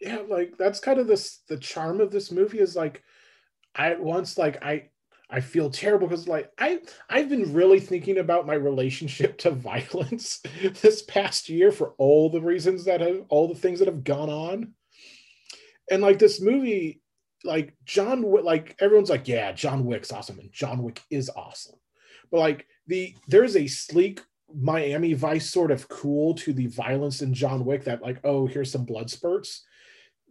Yeah 0.00 0.20
like 0.28 0.56
that's 0.56 0.80
kind 0.80 0.98
of 0.98 1.08
this 1.08 1.40
the 1.48 1.56
charm 1.56 2.00
of 2.00 2.10
this 2.10 2.30
movie 2.30 2.60
is 2.60 2.76
like 2.76 3.02
i 3.74 3.94
once 3.94 4.38
like 4.38 4.62
i 4.62 4.88
I 5.32 5.40
feel 5.40 5.70
terrible 5.70 6.06
because 6.06 6.28
like 6.28 6.50
I 6.58 6.80
I've 7.08 7.30
been 7.30 7.54
really 7.54 7.80
thinking 7.80 8.18
about 8.18 8.46
my 8.46 8.54
relationship 8.54 9.38
to 9.38 9.50
violence 9.50 10.42
this 10.82 11.02
past 11.02 11.48
year 11.48 11.72
for 11.72 11.94
all 11.96 12.28
the 12.28 12.42
reasons 12.42 12.84
that 12.84 13.00
have 13.00 13.24
all 13.30 13.48
the 13.48 13.58
things 13.58 13.78
that 13.78 13.88
have 13.88 14.04
gone 14.04 14.28
on. 14.28 14.74
And 15.90 16.02
like 16.02 16.18
this 16.18 16.40
movie, 16.40 17.00
like 17.44 17.74
John 17.84 18.22
Wick, 18.22 18.44
like 18.44 18.76
everyone's 18.78 19.10
like, 19.10 19.26
yeah, 19.26 19.52
John 19.52 19.86
Wick's 19.86 20.12
awesome, 20.12 20.38
and 20.38 20.52
John 20.52 20.82
Wick 20.82 21.00
is 21.10 21.30
awesome. 21.34 21.78
But 22.30 22.40
like 22.40 22.66
the 22.86 23.16
there's 23.26 23.56
a 23.56 23.66
sleek 23.66 24.20
Miami 24.54 25.14
Vice 25.14 25.48
sort 25.48 25.70
of 25.70 25.88
cool 25.88 26.34
to 26.34 26.52
the 26.52 26.66
violence 26.66 27.22
in 27.22 27.32
John 27.32 27.64
Wick 27.64 27.84
that 27.84 28.02
like, 28.02 28.20
oh, 28.22 28.46
here's 28.46 28.70
some 28.70 28.84
blood 28.84 29.10
spurts. 29.10 29.64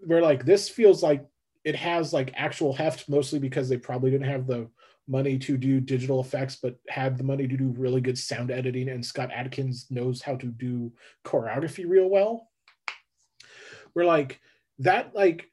Where 0.06 0.22
like 0.22 0.46
this 0.46 0.70
feels 0.70 1.02
like 1.02 1.26
it 1.64 1.76
has 1.76 2.14
like 2.14 2.34
actual 2.36 2.74
heft 2.74 3.10
mostly 3.10 3.40
because 3.40 3.68
they 3.68 3.78
probably 3.78 4.12
didn't 4.12 4.30
have 4.30 4.46
the 4.46 4.70
money 5.12 5.38
to 5.38 5.58
do 5.58 5.80
digital 5.80 6.22
effects, 6.22 6.56
but 6.56 6.78
had 6.88 7.18
the 7.18 7.24
money 7.24 7.48
to 7.48 7.58
do 7.58 7.76
really 7.78 8.02
good 8.02 8.18
sound 8.18 8.50
editing. 8.50 8.90
And 8.90 9.06
Scott 9.06 9.30
Adkins 9.34 9.88
knows 9.92 10.22
how 10.22 10.36
to 10.38 10.48
do 10.48 10.92
choreography 11.26 11.88
real 11.88 12.10
well. 12.10 12.48
We're 13.94 14.06
like 14.06 14.40
that, 14.80 15.14
like 15.14 15.50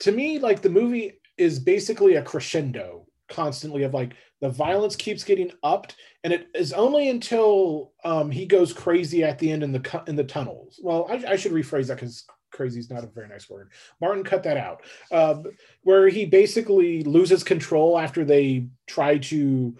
to 0.00 0.12
me, 0.12 0.38
like 0.38 0.62
the 0.62 0.70
movie 0.70 1.20
is 1.36 1.58
basically 1.58 2.14
a 2.14 2.22
crescendo 2.22 3.06
constantly 3.28 3.84
of 3.84 3.94
like 3.94 4.12
the 4.40 4.50
violence 4.50 4.96
keeps 4.96 5.24
getting 5.24 5.50
upped 5.62 5.96
and 6.24 6.32
it 6.32 6.48
is 6.54 6.72
only 6.72 7.08
until 7.08 7.92
um, 8.04 8.30
he 8.30 8.44
goes 8.44 8.72
crazy 8.72 9.22
at 9.22 9.38
the 9.38 9.50
end 9.50 9.62
in 9.62 9.72
the 9.72 10.02
in 10.08 10.16
the 10.16 10.24
tunnels 10.24 10.80
well 10.82 11.06
i, 11.08 11.32
I 11.32 11.36
should 11.36 11.52
rephrase 11.52 11.86
that 11.86 11.94
because 11.94 12.24
crazy 12.50 12.80
is 12.80 12.90
not 12.90 13.04
a 13.04 13.08
very 13.08 13.28
nice 13.28 13.48
word. 13.48 13.70
Martin 14.00 14.24
cut 14.24 14.42
that 14.42 14.56
out. 14.56 14.82
Uh, 15.10 15.42
where 15.82 16.08
he 16.08 16.26
basically 16.26 17.02
loses 17.04 17.44
control 17.44 17.98
after 17.98 18.24
they 18.24 18.66
try 18.86 19.18
to 19.18 19.76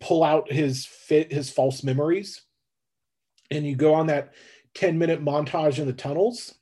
pull 0.00 0.24
out 0.24 0.50
his 0.50 0.86
fit 0.86 1.32
his 1.32 1.50
false 1.50 1.82
memories, 1.82 2.42
and 3.50 3.66
you 3.66 3.76
go 3.76 3.94
on 3.94 4.06
that 4.08 4.34
ten 4.74 4.98
minute 4.98 5.24
montage 5.24 5.78
in 5.78 5.86
the 5.86 5.92
tunnels. 5.92 6.54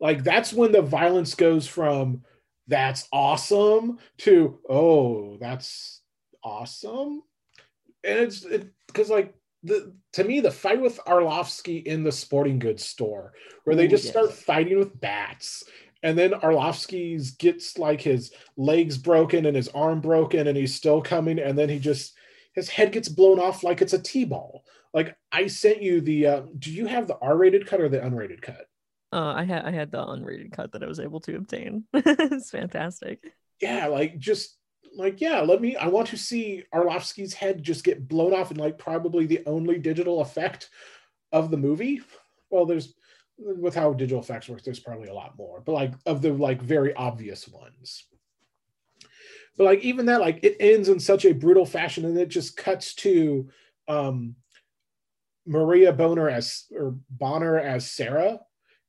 Like 0.00 0.24
that's 0.24 0.52
when 0.52 0.72
the 0.72 0.82
violence 0.82 1.34
goes 1.34 1.66
from 1.66 2.22
that's 2.68 3.08
awesome 3.12 3.98
to 4.18 4.58
oh 4.68 5.36
that's 5.38 6.02
awesome, 6.42 7.22
and 8.04 8.18
it's 8.20 8.40
because 8.86 9.10
it, 9.10 9.12
like 9.12 9.34
the 9.62 9.94
to 10.12 10.24
me 10.24 10.40
the 10.40 10.50
fight 10.50 10.80
with 10.80 10.98
Arlovsky 11.06 11.82
in 11.84 12.02
the 12.02 12.12
sporting 12.12 12.58
goods 12.58 12.84
store 12.84 13.32
where 13.64 13.76
they 13.76 13.84
Ooh, 13.84 13.88
just 13.88 14.04
yes. 14.04 14.12
start 14.12 14.32
fighting 14.32 14.78
with 14.78 14.98
bats 15.00 15.64
and 16.02 16.16
then 16.16 16.30
Arlovsky's 16.30 17.32
gets 17.32 17.78
like 17.78 18.00
his 18.00 18.32
legs 18.56 18.96
broken 18.96 19.46
and 19.46 19.56
his 19.56 19.68
arm 19.68 20.00
broken 20.00 20.46
and 20.46 20.56
he's 20.56 20.74
still 20.74 21.02
coming 21.02 21.38
and 21.38 21.58
then 21.58 21.68
he 21.68 21.78
just 21.78 22.14
his 22.54 22.68
head 22.68 22.92
gets 22.92 23.08
blown 23.08 23.38
off 23.38 23.62
like 23.62 23.80
it's 23.80 23.92
a 23.92 24.02
t-ball. 24.02 24.64
Like 24.92 25.16
I 25.30 25.46
sent 25.46 25.82
you 25.82 26.00
the 26.00 26.26
uh, 26.26 26.42
do 26.58 26.72
you 26.72 26.86
have 26.86 27.06
the 27.06 27.18
R-rated 27.20 27.66
cut 27.66 27.80
or 27.80 27.88
the 27.88 27.98
unrated 28.00 28.42
cut? 28.42 28.66
Uh, 29.12 29.34
I 29.34 29.44
had 29.44 29.64
I 29.64 29.70
had 29.72 29.90
the 29.90 29.98
unrated 29.98 30.52
cut 30.52 30.72
that 30.72 30.82
I 30.82 30.86
was 30.86 31.00
able 31.00 31.20
to 31.20 31.36
obtain. 31.36 31.84
It's 31.94 32.50
fantastic. 32.50 33.22
Yeah 33.60 33.86
like 33.86 34.18
just 34.18 34.56
like, 34.96 35.20
yeah, 35.20 35.40
let 35.40 35.60
me. 35.60 35.76
I 35.76 35.88
want 35.88 36.08
to 36.08 36.16
see 36.16 36.64
Arlovsky's 36.74 37.34
head 37.34 37.62
just 37.62 37.84
get 37.84 38.08
blown 38.08 38.34
off 38.34 38.50
in 38.50 38.56
like 38.56 38.78
probably 38.78 39.26
the 39.26 39.42
only 39.46 39.78
digital 39.78 40.20
effect 40.20 40.70
of 41.32 41.50
the 41.50 41.56
movie. 41.56 42.00
Well, 42.50 42.66
there's 42.66 42.94
with 43.38 43.74
how 43.74 43.92
digital 43.92 44.20
effects 44.20 44.48
work, 44.48 44.62
there's 44.62 44.80
probably 44.80 45.08
a 45.08 45.14
lot 45.14 45.36
more, 45.38 45.60
but 45.60 45.72
like 45.72 45.94
of 46.06 46.22
the 46.22 46.32
like 46.32 46.60
very 46.60 46.94
obvious 46.94 47.48
ones. 47.48 48.04
But 49.56 49.64
like 49.64 49.80
even 49.80 50.06
that, 50.06 50.20
like 50.20 50.40
it 50.42 50.56
ends 50.60 50.88
in 50.88 51.00
such 51.00 51.24
a 51.24 51.32
brutal 51.32 51.66
fashion, 51.66 52.04
and 52.04 52.18
it 52.18 52.28
just 52.28 52.56
cuts 52.56 52.94
to 52.96 53.48
um 53.88 54.36
Maria 55.46 55.92
Boner 55.92 56.28
as 56.28 56.66
or 56.74 56.96
Bonner 57.10 57.58
as 57.58 57.90
Sarah, 57.90 58.40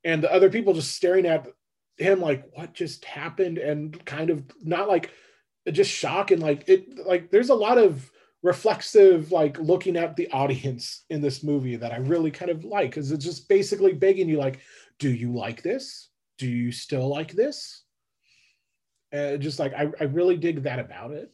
and 0.04 0.24
the 0.24 0.32
other 0.32 0.50
people 0.50 0.74
just 0.74 0.96
staring 0.96 1.26
at 1.26 1.48
him 1.98 2.20
like, 2.20 2.46
what 2.54 2.74
just 2.74 3.06
happened? 3.06 3.58
And 3.58 4.04
kind 4.06 4.30
of 4.30 4.44
not 4.62 4.88
like 4.88 5.12
just 5.70 5.92
shock 5.92 6.32
and 6.32 6.42
like 6.42 6.68
it 6.68 7.06
like 7.06 7.30
there's 7.30 7.50
a 7.50 7.56
lot 7.56 7.78
of 7.78 8.12
reflexive 8.44 9.32
like 9.32 9.60
looking 9.60 9.96
at 9.96 10.16
the 10.16 10.30
audience 10.32 11.06
in 11.10 11.22
this 11.22 11.44
movie 11.44 11.76
that 11.76 11.92
I 11.92 11.98
really 11.98 12.32
kind 12.32 12.50
of 12.50 12.64
like 12.64 12.90
because 12.90 13.12
it's 13.12 13.24
just 13.24 13.48
basically 13.48 13.94
begging 13.94 14.30
you 14.30 14.38
like, 14.38 14.60
do 14.98 15.10
you 15.10 15.34
like 15.34 15.62
this? 15.62 16.10
Do 16.38 16.48
you 16.48 16.72
still 16.72 17.08
like 17.08 17.34
this? 17.34 17.84
And 19.12 19.42
just 19.42 19.60
like 19.60 19.74
I, 19.74 19.92
I 20.00 20.06
really 20.06 20.38
dig 20.38 20.64
that 20.64 20.80
about 20.80 21.12
it. 21.12 21.32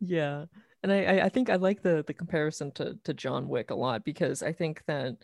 Yeah. 0.00 0.46
And 0.82 0.90
I, 0.90 1.20
I 1.20 1.28
think 1.28 1.50
I 1.50 1.56
like 1.56 1.82
the 1.82 2.02
the 2.06 2.14
comparison 2.14 2.72
to 2.72 2.98
to 3.04 3.12
John 3.12 3.48
Wick 3.48 3.70
a 3.70 3.74
lot 3.74 4.04
because 4.04 4.42
I 4.42 4.52
think 4.52 4.82
that 4.86 5.16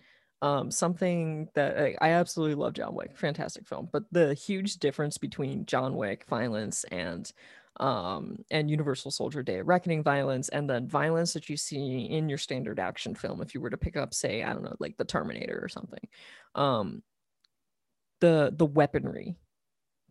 um 0.42 0.70
something 0.70 1.48
that 1.54 1.78
I, 1.78 1.96
I 2.02 2.11
absolutely 2.11 2.56
love 2.56 2.74
John 2.74 2.94
Wick, 2.94 3.16
fantastic 3.16 3.66
film. 3.66 3.88
But 3.90 4.02
the 4.12 4.35
huge 4.35 4.76
difference 4.76 5.16
between 5.16 5.64
John 5.64 5.96
Wick 5.96 6.26
violence 6.28 6.85
and 6.85 7.32
um, 7.80 8.38
and 8.50 8.70
Universal 8.70 9.10
Soldier 9.10 9.42
Day 9.42 9.58
of 9.58 9.68
Reckoning 9.68 10.02
violence, 10.02 10.48
and 10.48 10.68
then 10.68 10.88
violence 10.88 11.32
that 11.34 11.48
you 11.48 11.56
see 11.56 12.06
in 12.06 12.28
your 12.28 12.38
standard 12.38 12.78
action 12.78 13.14
film. 13.14 13.42
If 13.42 13.54
you 13.54 13.60
were 13.60 13.70
to 13.70 13.76
pick 13.76 13.96
up, 13.96 14.14
say, 14.14 14.42
I 14.42 14.52
don't 14.52 14.64
know, 14.64 14.76
like 14.80 14.96
the 14.96 15.04
Terminator 15.04 15.58
or 15.62 15.68
something, 15.68 16.08
um, 16.54 17.02
the 18.20 18.52
the 18.56 18.66
weaponry 18.66 19.36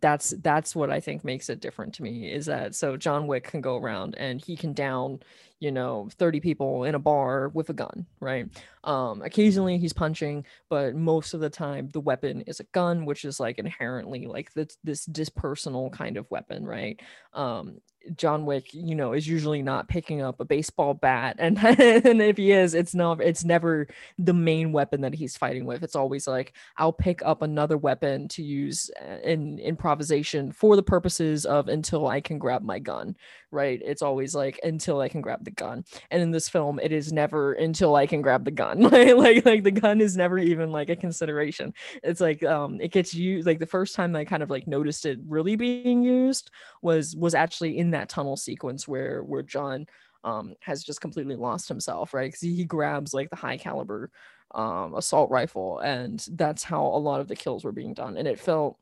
that's 0.02 0.32
that's 0.42 0.76
what 0.76 0.90
I 0.92 1.00
think 1.00 1.24
makes 1.24 1.50
it 1.50 1.60
different 1.62 1.94
to 1.96 2.04
me 2.04 2.32
is 2.32 2.46
that 2.48 2.76
so 2.76 2.98
John 2.98 3.28
Wick 3.28 3.46
can 3.46 3.62
go 3.62 3.78
around 3.78 4.16
and 4.18 4.44
he 4.44 4.56
can 4.56 4.74
down, 4.74 5.22
you 5.60 5.72
know, 5.72 6.10
30 6.18 6.40
people 6.42 6.84
in 6.84 6.96
a 6.96 7.00
bar 7.00 7.50
with 7.50 7.70
a 7.70 7.74
gun, 7.74 8.06
right? 8.20 8.48
Um 8.84 9.22
occasionally 9.22 9.78
he's 9.78 9.94
punching, 9.94 10.46
but 10.70 10.96
most 10.96 11.34
of 11.34 11.40
the 11.40 11.50
time 11.50 11.90
the 11.94 12.02
weapon 12.02 12.42
is 12.42 12.60
a 12.60 12.66
gun, 12.66 13.06
which 13.06 13.26
is 13.26 13.40
like 13.40 13.58
inherently 13.58 14.28
like 14.28 14.54
this 14.54 14.78
this 14.84 15.06
dispersonal 15.08 15.92
kind 15.92 16.18
of 16.18 16.30
weapon, 16.30 16.66
right? 16.66 17.00
Um 17.34 17.80
John 18.16 18.46
Wick, 18.46 18.74
you 18.74 18.96
know, 18.96 19.14
is 19.14 19.28
usually 19.28 19.62
not 19.62 19.88
picking 19.88 20.22
up 20.22 20.40
a 20.40 20.46
baseball 20.46 20.94
bat, 20.94 21.36
and 21.40 21.58
and 21.58 22.22
if 22.22 22.38
he 22.38 22.52
is, 22.52 22.74
it's 22.74 22.94
not, 22.94 23.22
it's 23.22 23.44
never 23.44 23.88
the 24.18 24.34
main 24.34 24.72
weapon 24.72 25.02
that 25.02 25.14
he's 25.14 25.38
fighting 25.38 25.66
with. 25.66 25.84
It's 25.84 25.96
always 25.96 26.28
like 26.28 26.54
I'll 26.78 26.94
pick 26.94 27.22
up 27.24 27.42
another 27.42 27.78
weapon 27.78 28.28
to 28.30 28.44
use 28.44 28.90
uh, 29.02 29.18
in 29.24 29.60
improvisation 29.60 30.52
for 30.52 30.76
the 30.76 30.84
purposes 30.84 31.46
of 31.46 31.68
until 31.68 32.08
I 32.08 32.22
can 32.22 32.40
grab 32.40 32.64
my 32.64 32.80
gun, 32.80 33.16
right? 33.56 33.82
It's 33.84 34.02
always 34.02 34.36
like 34.36 34.60
until 34.64 35.02
I 35.02 35.10
can 35.10 35.22
grab 35.22 35.44
the 35.44 35.52
gun, 35.52 35.84
and 36.12 36.22
in 36.22 36.32
this 36.32 36.50
film, 36.50 36.80
it 36.80 36.92
is 36.92 37.12
never 37.12 37.54
until 37.54 37.96
I 37.96 38.06
can 38.06 38.22
grab 38.22 38.46
the 38.46 38.52
gun. 38.52 38.82
like 38.92 39.16
like 39.16 39.46
like 39.46 39.64
the 39.64 39.72
gun 39.72 40.02
is 40.02 40.16
never 40.16 40.38
even 40.38 40.72
like 40.72 40.90
a 40.90 40.96
consideration. 40.96 41.74
It's 42.04 42.22
like 42.22 42.44
um 42.44 42.80
it 42.82 42.92
gets 42.92 43.14
used 43.14 43.48
like 43.48 43.60
the 43.60 43.66
first 43.66 43.96
time 43.96 44.16
I 44.16 44.26
kind 44.26 44.44
of 44.44 44.50
like 44.50 44.68
noticed 44.68 45.06
it 45.06 45.20
really 45.28 45.56
being 45.56 46.04
used 46.04 46.52
was 46.82 47.16
was 47.16 47.34
actually 47.34 47.78
in 47.78 47.92
that 47.92 48.10
tunnel 48.10 48.38
sequence 48.38 48.88
where 48.88 49.24
where 49.24 49.42
John 49.42 49.88
um, 50.26 50.56
has 50.60 50.84
just 50.84 51.02
completely 51.02 51.36
lost 51.36 51.70
himself, 51.70 52.14
right? 52.14 52.28
Because 52.28 52.42
he, 52.42 52.56
he 52.56 52.66
grabs 52.66 53.14
like 53.14 53.30
the 53.30 53.36
high 53.36 53.58
caliber 53.58 54.10
um, 54.54 54.96
assault 54.96 55.30
rifle, 55.30 55.80
and 55.80 56.26
that's 56.32 56.64
how 56.64 56.84
a 56.86 56.98
lot 56.98 57.22
of 57.22 57.28
the 57.28 57.36
kills 57.36 57.64
were 57.64 57.72
being 57.72 57.94
done. 57.94 58.18
And 58.18 58.28
it 58.28 58.40
felt 58.40 58.78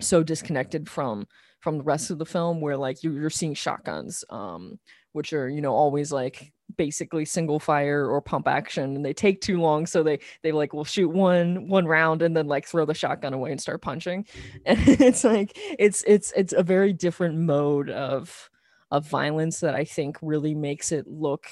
so 0.00 0.22
disconnected 0.22 0.88
from 0.88 1.26
from 1.64 1.78
the 1.78 1.84
rest 1.84 2.10
of 2.10 2.18
the 2.18 2.26
film, 2.26 2.60
where 2.60 2.76
like 2.76 3.02
you're, 3.02 3.30
seeing 3.30 3.54
shotguns, 3.54 4.22
um, 4.28 4.78
which 5.12 5.32
are 5.32 5.48
you 5.48 5.62
know 5.62 5.72
always 5.72 6.12
like 6.12 6.52
basically 6.76 7.24
single 7.24 7.58
fire 7.58 8.06
or 8.06 8.20
pump 8.20 8.46
action 8.46 8.96
and 8.96 9.04
they 9.04 9.12
take 9.12 9.40
too 9.40 9.60
long 9.60 9.86
so 9.86 10.02
they 10.02 10.18
they 10.42 10.50
like 10.50 10.72
will 10.72 10.84
shoot 10.84 11.08
one 11.08 11.68
one 11.68 11.86
round 11.86 12.20
and 12.20 12.36
then 12.36 12.46
like 12.46 12.66
throw 12.66 12.84
the 12.84 12.92
shotgun 12.94 13.32
away 13.32 13.50
and 13.50 13.60
start 13.60 13.80
punching. 13.80 14.26
And 14.66 14.78
it's 14.86 15.24
like 15.24 15.56
it's 15.78 16.04
it's 16.06 16.32
it's 16.36 16.52
a 16.52 16.62
very 16.62 16.92
different 16.92 17.36
mode 17.38 17.88
of 17.88 18.50
of 18.90 19.06
violence 19.08 19.60
that 19.60 19.74
i 19.74 19.84
think 19.84 20.18
really 20.20 20.54
makes 20.54 20.92
it 20.92 21.06
look 21.06 21.46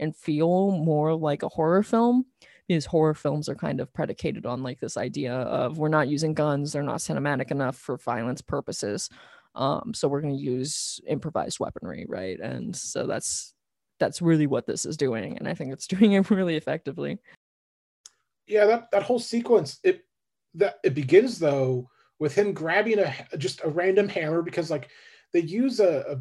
and 0.00 0.16
feel 0.16 0.72
more 0.72 1.14
like 1.14 1.42
a 1.42 1.48
horror 1.48 1.82
film 1.82 2.26
because 2.66 2.86
horror 2.86 3.14
films 3.14 3.48
are 3.48 3.54
kind 3.54 3.80
of 3.80 3.92
predicated 3.92 4.46
on 4.46 4.62
like 4.62 4.80
this 4.80 4.96
idea 4.96 5.34
of 5.34 5.78
we're 5.78 5.88
not 5.88 6.08
using 6.08 6.34
guns 6.34 6.72
they're 6.72 6.82
not 6.82 7.00
cinematic 7.00 7.50
enough 7.50 7.76
for 7.76 7.96
violence 7.96 8.42
purposes 8.42 9.08
um 9.54 9.92
so 9.94 10.08
we're 10.08 10.20
going 10.20 10.36
to 10.36 10.42
use 10.42 11.00
improvised 11.06 11.60
weaponry 11.60 12.06
right? 12.08 12.40
And 12.40 12.74
so 12.74 13.06
that's 13.06 13.52
that's 14.00 14.20
really 14.20 14.46
what 14.46 14.66
this 14.66 14.84
is 14.84 14.96
doing 14.96 15.38
and 15.38 15.46
i 15.46 15.54
think 15.54 15.72
it's 15.72 15.86
doing 15.96 16.12
it 16.12 16.30
really 16.30 16.56
effectively. 16.56 17.18
Yeah 18.46 18.66
that, 18.66 18.90
that 18.90 19.02
whole 19.02 19.18
sequence 19.18 19.78
it 19.82 20.04
that 20.54 20.76
it 20.84 20.94
begins 20.94 21.38
though 21.38 21.88
with 22.18 22.34
him 22.34 22.52
grabbing 22.52 22.98
a 22.98 23.14
just 23.38 23.62
a 23.64 23.68
random 23.68 24.08
hammer 24.08 24.42
because 24.42 24.70
like 24.70 24.90
they 25.32 25.40
use 25.40 25.80
a, 25.80 26.04
a 26.08 26.20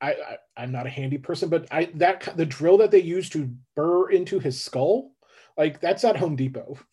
I, 0.00 0.10
I 0.10 0.38
i'm 0.58 0.72
not 0.72 0.86
a 0.86 0.90
handy 0.90 1.18
person 1.18 1.48
but 1.48 1.66
i 1.70 1.90
that 1.94 2.36
the 2.36 2.46
drill 2.46 2.78
that 2.78 2.90
they 2.90 3.00
use 3.00 3.28
to 3.30 3.50
burr 3.74 4.10
into 4.10 4.38
his 4.38 4.60
skull 4.60 5.16
like 5.56 5.80
that's 5.80 6.04
at 6.04 6.16
home 6.16 6.36
depot. 6.36 6.78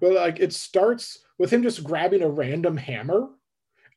But 0.00 0.14
like 0.14 0.40
it 0.40 0.52
starts 0.52 1.20
with 1.38 1.52
him 1.52 1.62
just 1.62 1.84
grabbing 1.84 2.22
a 2.22 2.28
random 2.28 2.76
hammer 2.76 3.28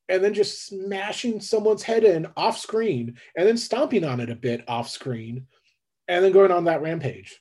and 0.09 0.23
then 0.23 0.33
just 0.33 0.65
smashing 0.65 1.39
someone's 1.39 1.83
head 1.83 2.03
in 2.03 2.27
off 2.35 2.57
screen 2.57 3.15
and 3.37 3.47
then 3.47 3.57
stomping 3.57 4.03
on 4.03 4.19
it 4.19 4.29
a 4.29 4.35
bit 4.35 4.63
off 4.67 4.89
screen 4.89 5.45
and 6.07 6.25
then 6.25 6.31
going 6.31 6.51
on 6.51 6.65
that 6.65 6.81
rampage. 6.81 7.39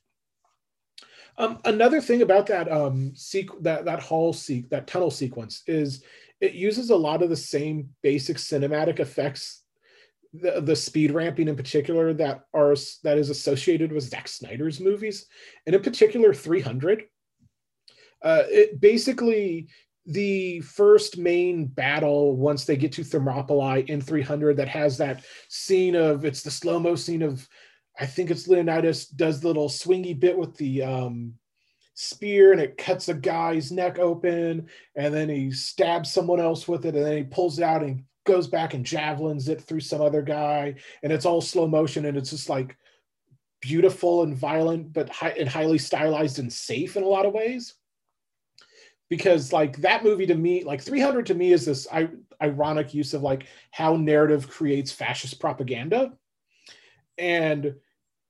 Um, 1.38 1.60
another 1.64 2.00
thing 2.00 2.22
about 2.22 2.46
that 2.48 2.70
um, 2.70 3.12
sequ- 3.14 3.62
that 3.62 3.84
that 3.86 4.00
hall 4.00 4.32
seek 4.32 4.68
that 4.70 4.86
tunnel 4.86 5.10
sequence 5.10 5.62
is 5.66 6.02
it 6.40 6.52
uses 6.52 6.90
a 6.90 6.96
lot 6.96 7.22
of 7.22 7.30
the 7.30 7.36
same 7.36 7.90
basic 8.02 8.36
cinematic 8.36 9.00
effects, 9.00 9.62
the, 10.32 10.60
the 10.60 10.76
speed 10.76 11.12
ramping 11.12 11.48
in 11.48 11.56
particular 11.56 12.12
that 12.14 12.42
are 12.52 12.74
that 13.04 13.18
is 13.18 13.30
associated 13.30 13.92
with 13.92 14.08
Zack 14.08 14.28
Snyder's 14.28 14.80
movies, 14.80 15.26
and 15.66 15.74
in 15.74 15.82
particular 15.82 16.34
300. 16.34 17.04
Uh, 18.20 18.42
it 18.48 18.80
basically 18.80 19.68
the 20.08 20.60
first 20.60 21.18
main 21.18 21.66
battle 21.66 22.34
once 22.34 22.64
they 22.64 22.78
get 22.78 22.92
to 22.92 23.04
Thermopylae 23.04 23.84
in 23.88 24.00
300 24.00 24.56
that 24.56 24.68
has 24.68 24.96
that 24.96 25.22
scene 25.48 25.94
of 25.94 26.24
it's 26.24 26.42
the 26.42 26.50
slow 26.50 26.80
mo 26.80 26.94
scene 26.94 27.20
of 27.20 27.46
I 28.00 28.06
think 28.06 28.30
it's 28.30 28.48
Leonidas 28.48 29.06
does 29.06 29.40
the 29.40 29.48
little 29.48 29.68
swingy 29.68 30.18
bit 30.18 30.38
with 30.38 30.56
the 30.56 30.82
um, 30.82 31.34
spear 31.92 32.52
and 32.52 32.60
it 32.60 32.78
cuts 32.78 33.08
a 33.08 33.14
guy's 33.14 33.70
neck 33.70 33.98
open 33.98 34.68
and 34.96 35.12
then 35.12 35.28
he 35.28 35.50
stabs 35.50 36.10
someone 36.10 36.40
else 36.40 36.66
with 36.66 36.86
it 36.86 36.94
and 36.94 37.04
then 37.04 37.16
he 37.18 37.24
pulls 37.24 37.58
it 37.58 37.64
out 37.64 37.82
and 37.82 38.02
goes 38.24 38.46
back 38.46 38.72
and 38.72 38.86
javelins 38.86 39.48
it 39.48 39.60
through 39.60 39.80
some 39.80 40.00
other 40.00 40.22
guy. 40.22 40.74
And 41.02 41.12
it's 41.12 41.26
all 41.26 41.42
slow 41.42 41.68
motion 41.68 42.06
and 42.06 42.16
it's 42.16 42.30
just 42.30 42.48
like 42.48 42.78
beautiful 43.60 44.22
and 44.22 44.34
violent 44.34 44.92
but 44.92 45.10
high, 45.10 45.34
and 45.38 45.48
highly 45.48 45.78
stylized 45.78 46.38
and 46.38 46.50
safe 46.50 46.96
in 46.96 47.02
a 47.02 47.08
lot 47.08 47.26
of 47.26 47.34
ways 47.34 47.74
because 49.08 49.52
like 49.52 49.76
that 49.78 50.04
movie 50.04 50.26
to 50.26 50.34
me 50.34 50.64
like 50.64 50.82
300 50.82 51.26
to 51.26 51.34
me 51.34 51.52
is 51.52 51.64
this 51.64 51.86
ironic 52.42 52.94
use 52.94 53.14
of 53.14 53.22
like 53.22 53.46
how 53.70 53.96
narrative 53.96 54.48
creates 54.48 54.92
fascist 54.92 55.40
propaganda 55.40 56.12
and 57.16 57.74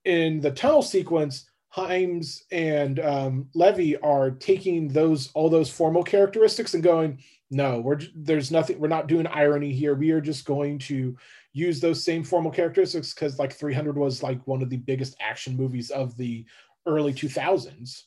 in 0.04 0.40
the 0.40 0.50
tunnel 0.50 0.82
sequence 0.82 1.48
Hyams 1.70 2.44
and 2.50 2.98
um, 2.98 3.48
Levy 3.54 3.96
are 3.98 4.30
taking 4.30 4.88
those 4.88 5.30
all 5.34 5.50
those 5.50 5.70
formal 5.70 6.02
characteristics 6.02 6.74
and 6.74 6.82
going, 6.82 7.18
no, 7.50 7.80
we're 7.80 8.00
there's 8.14 8.50
nothing. 8.50 8.78
We're 8.78 8.88
not 8.88 9.06
doing 9.06 9.26
irony 9.26 9.72
here. 9.72 9.94
We 9.94 10.10
are 10.12 10.20
just 10.20 10.44
going 10.44 10.78
to 10.80 11.16
use 11.52 11.80
those 11.80 12.04
same 12.04 12.24
formal 12.24 12.50
characteristics 12.50 13.12
because 13.12 13.38
like 13.38 13.52
300 13.52 13.96
was 13.96 14.22
like 14.22 14.46
one 14.46 14.62
of 14.62 14.70
the 14.70 14.76
biggest 14.78 15.16
action 15.20 15.56
movies 15.56 15.90
of 15.90 16.16
the 16.16 16.44
early 16.86 17.12
2000s, 17.12 18.02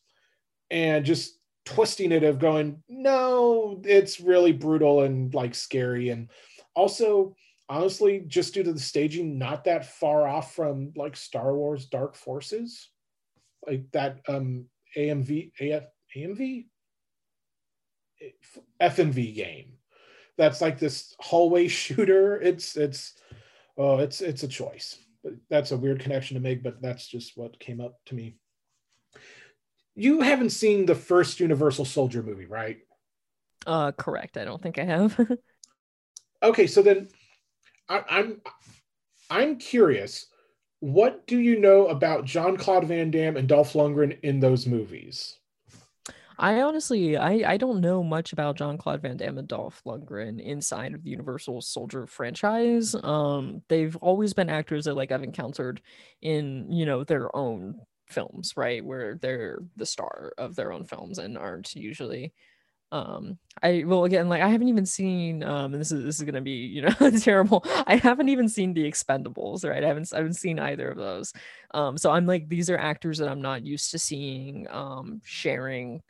and 0.71 1.05
just 1.05 1.37
twisting 1.73 2.11
it 2.11 2.23
of 2.23 2.39
going, 2.39 2.83
no, 2.89 3.81
it's 3.83 4.19
really 4.19 4.51
brutal 4.51 5.03
and 5.03 5.33
like 5.33 5.55
scary. 5.55 6.09
And 6.09 6.29
also, 6.75 7.35
honestly, 7.69 8.23
just 8.27 8.53
due 8.53 8.63
to 8.63 8.73
the 8.73 8.79
staging, 8.79 9.37
not 9.37 9.63
that 9.65 9.85
far 9.85 10.27
off 10.27 10.55
from 10.55 10.91
like 10.95 11.15
Star 11.15 11.55
Wars 11.55 11.85
Dark 11.85 12.15
Forces, 12.15 12.89
like 13.67 13.83
that 13.91 14.19
um 14.27 14.65
AMV, 14.97 15.51
AF, 15.59 15.83
AMV, 16.15 16.65
FMV 18.81 19.35
game. 19.35 19.73
That's 20.37 20.61
like 20.61 20.79
this 20.79 21.15
hallway 21.19 21.67
shooter. 21.69 22.39
It's, 22.41 22.75
it's, 22.75 23.13
oh, 23.77 23.99
it's, 23.99 24.21
it's 24.21 24.43
a 24.43 24.47
choice. 24.47 24.97
But 25.23 25.33
that's 25.49 25.71
a 25.71 25.77
weird 25.77 25.99
connection 25.99 26.35
to 26.35 26.41
make, 26.41 26.63
but 26.63 26.81
that's 26.81 27.07
just 27.07 27.37
what 27.37 27.59
came 27.59 27.79
up 27.79 27.99
to 28.07 28.15
me 28.15 28.37
you 29.95 30.21
haven't 30.21 30.51
seen 30.51 30.85
the 30.85 30.95
first 30.95 31.39
Universal 31.39 31.85
Soldier 31.85 32.23
movie, 32.23 32.45
right? 32.45 32.77
Uh, 33.65 33.91
correct. 33.91 34.37
I 34.37 34.45
don't 34.45 34.61
think 34.61 34.79
I 34.79 34.85
have. 34.85 35.19
okay, 36.43 36.67
so 36.67 36.81
then 36.81 37.09
I, 37.89 38.03
I'm 38.09 38.41
I'm 39.29 39.57
curious. 39.57 40.27
What 40.79 41.27
do 41.27 41.37
you 41.37 41.59
know 41.59 41.87
about 41.87 42.25
John 42.25 42.57
Claude 42.57 42.85
Van 42.85 43.11
Damme 43.11 43.37
and 43.37 43.47
Dolph 43.47 43.73
Lundgren 43.73 44.19
in 44.23 44.39
those 44.39 44.65
movies? 44.65 45.37
I 46.41 46.61
honestly, 46.61 47.17
I, 47.17 47.53
I 47.53 47.57
don't 47.57 47.81
know 47.81 48.01
much 48.01 48.33
about 48.33 48.57
John 48.57 48.75
Claude 48.79 49.03
Van 49.03 49.15
Damme 49.15 49.37
and 49.37 49.47
Dolph 49.47 49.79
Lundgren 49.85 50.41
inside 50.41 50.95
of 50.95 51.03
the 51.03 51.11
Universal 51.11 51.61
Soldier 51.61 52.07
franchise. 52.07 52.95
Um, 53.03 53.61
they've 53.69 53.95
always 53.97 54.33
been 54.33 54.49
actors 54.49 54.85
that 54.85 54.95
like 54.95 55.11
I've 55.11 55.21
encountered 55.21 55.81
in 56.19 56.71
you 56.71 56.87
know 56.87 57.03
their 57.03 57.33
own 57.35 57.79
films, 58.11 58.53
right? 58.55 58.83
Where 58.83 59.15
they're 59.15 59.59
the 59.77 59.85
star 59.85 60.33
of 60.37 60.55
their 60.55 60.71
own 60.71 60.85
films 60.85 61.17
and 61.17 61.37
aren't 61.37 61.75
usually 61.75 62.33
um 62.91 63.37
i 63.63 63.83
well 63.85 64.03
again 64.03 64.27
like 64.27 64.41
i 64.41 64.49
haven't 64.49 64.67
even 64.67 64.85
seen 64.85 65.43
um 65.43 65.73
and 65.73 65.79
this 65.79 65.93
is 65.93 66.03
this 66.03 66.17
is 66.17 66.23
gonna 66.23 66.41
be 66.41 66.51
you 66.51 66.81
know 66.81 67.11
terrible 67.21 67.63
i 67.87 67.95
haven't 67.95 68.27
even 68.27 68.49
seen 68.49 68.73
the 68.73 68.83
expendables 68.83 69.63
right 69.67 69.83
i 69.83 69.87
haven't 69.87 70.11
i 70.13 70.17
haven't 70.17 70.33
seen 70.33 70.59
either 70.59 70.89
of 70.89 70.97
those 70.97 71.31
um 71.73 71.97
so 71.97 72.11
i'm 72.11 72.25
like 72.25 72.49
these 72.49 72.69
are 72.69 72.77
actors 72.77 73.17
that 73.17 73.29
i'm 73.29 73.41
not 73.41 73.65
used 73.65 73.91
to 73.91 73.97
seeing 73.97 74.67
um 74.69 75.21
sharing 75.23 76.01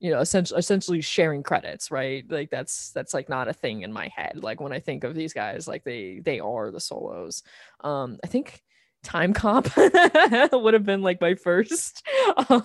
you 0.00 0.10
know 0.10 0.18
essentially 0.18 0.58
essentially 0.58 1.00
sharing 1.00 1.42
credits 1.44 1.90
right 1.92 2.24
like 2.28 2.50
that's 2.50 2.90
that's 2.90 3.14
like 3.14 3.28
not 3.28 3.48
a 3.48 3.52
thing 3.52 3.82
in 3.82 3.92
my 3.92 4.08
head 4.08 4.40
like 4.42 4.60
when 4.60 4.72
i 4.72 4.80
think 4.80 5.04
of 5.04 5.14
these 5.14 5.32
guys 5.32 5.68
like 5.68 5.84
they 5.84 6.20
they 6.24 6.40
are 6.40 6.72
the 6.72 6.80
solos 6.80 7.44
um 7.84 8.18
i 8.24 8.26
think 8.26 8.62
Timecop 9.04 10.52
would 10.62 10.74
have 10.74 10.84
been 10.84 11.02
like 11.02 11.20
my 11.20 11.34
first 11.34 12.02
um, 12.48 12.64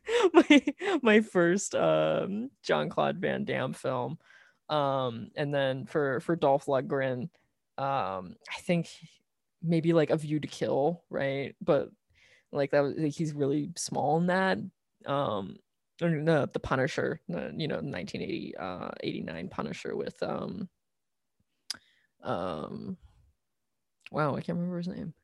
my 0.34 0.64
my 1.02 1.20
first 1.20 1.74
um 1.74 2.50
Jean 2.62 2.88
Claude 2.90 3.18
Van 3.18 3.44
Damme 3.44 3.72
film. 3.72 4.18
Um 4.68 5.30
and 5.34 5.52
then 5.52 5.86
for 5.86 6.20
for 6.20 6.36
Dolph 6.36 6.66
Lundgren, 6.66 7.30
um 7.78 8.36
I 8.56 8.60
think 8.60 8.88
maybe 9.62 9.92
like 9.92 10.10
A 10.10 10.16
View 10.16 10.38
to 10.40 10.46
Kill, 10.48 11.02
right? 11.10 11.56
But 11.60 11.90
like 12.52 12.70
that 12.72 12.80
was 12.80 12.94
like, 12.96 13.14
he's 13.14 13.32
really 13.32 13.70
small 13.76 14.18
in 14.18 14.26
that. 14.26 14.58
Um 15.06 15.56
or 16.00 16.10
no, 16.10 16.46
the 16.46 16.60
Punisher, 16.60 17.20
you 17.28 17.66
know, 17.68 17.76
1980 17.80 18.56
uh 18.58 18.90
89 19.00 19.48
Punisher 19.48 19.96
with 19.96 20.22
um 20.22 20.68
um 22.22 22.96
wow, 24.10 24.36
I 24.36 24.40
can't 24.40 24.56
remember 24.58 24.78
his 24.78 24.88
name. 24.88 25.14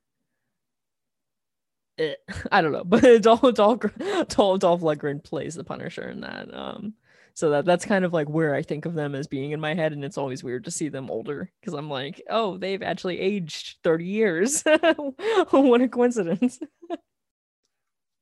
Eh, 1.98 2.14
I 2.52 2.60
don't 2.62 2.72
know, 2.72 2.84
but 2.84 3.22
Dolph 3.22 3.54
Dolph 3.54 3.80
Dolph, 4.28 4.60
Dolph 4.60 4.80
Lundgren 4.80 5.22
plays 5.22 5.54
the 5.54 5.64
Punisher 5.64 6.08
in 6.08 6.20
that. 6.20 6.52
Um, 6.52 6.94
so 7.34 7.50
that 7.50 7.64
that's 7.64 7.84
kind 7.84 8.04
of 8.04 8.12
like 8.12 8.28
where 8.28 8.54
I 8.54 8.62
think 8.62 8.86
of 8.86 8.94
them 8.94 9.14
as 9.14 9.26
being 9.26 9.50
in 9.50 9.60
my 9.60 9.74
head, 9.74 9.92
and 9.92 10.04
it's 10.04 10.18
always 10.18 10.44
weird 10.44 10.64
to 10.64 10.70
see 10.70 10.88
them 10.88 11.10
older 11.10 11.50
because 11.60 11.74
I'm 11.74 11.90
like, 11.90 12.22
oh, 12.30 12.58
they've 12.58 12.82
actually 12.82 13.18
aged 13.18 13.78
30 13.82 14.04
years. 14.04 14.62
what 15.50 15.80
a 15.80 15.88
coincidence. 15.88 16.60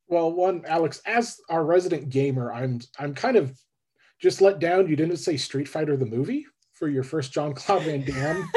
Well, 0.09 0.33
one 0.33 0.63
Alexx, 0.63 1.01
as 1.07 1.39
our 1.51 1.65
resident 1.65 2.09
gamer, 2.09 2.53
I'm 2.53 2.81
I'm 2.99 3.15
kind 3.15 3.37
of 3.37 3.59
just 4.21 4.41
let 4.41 4.61
down. 4.61 4.89
You 4.89 4.97
didn't 4.97 5.17
say 5.19 5.37
Street 5.37 5.69
Fighter 5.69 5.97
the 5.97 6.07
movie 6.07 6.47
for 6.73 6.89
your 6.89 7.03
first 7.03 7.33
John 7.33 7.53
Claude 7.53 7.83
Van 7.83 8.05
Damme. 8.05 8.51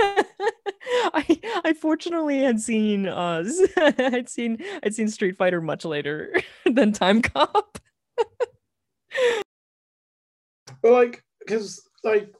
I 1.15 1.39
I 1.63 1.73
fortunately 1.73 2.39
had 2.39 2.60
seen 2.60 3.08
uh 3.08 3.43
I'd 3.78 4.30
seen 4.30 4.63
I'd 4.84 4.93
seen 4.93 5.08
Street 5.08 5.38
Fighter 5.38 5.62
much 5.62 5.86
later 5.86 6.41
than 6.65 6.91
Timecop. 6.91 7.78
But 10.82 10.91
like, 10.91 11.23
because 11.39 11.82
like, 12.04 12.32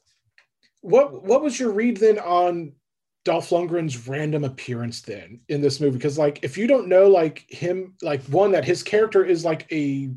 what 0.82 1.24
what 1.24 1.42
was 1.42 1.60
your 1.60 1.72
read 1.72 1.98
then 1.98 2.20
on 2.20 2.74
Dolph 3.24 3.50
Lundgren's 3.50 4.08
random 4.08 4.44
appearance 4.44 5.02
then 5.02 5.40
in 5.50 5.62
this 5.62 5.80
movie? 5.80 5.98
Because 5.98 6.18
like, 6.18 6.44
if 6.44 6.58
you 6.58 6.68
don't 6.68 6.88
know 6.88 7.08
like 7.08 7.46
him, 7.50 7.96
like 8.02 8.22
one 8.26 8.52
that 8.52 8.66
his 8.66 8.84
character 8.84 9.26
is 9.26 9.44
like 9.46 9.66
a 9.72 10.12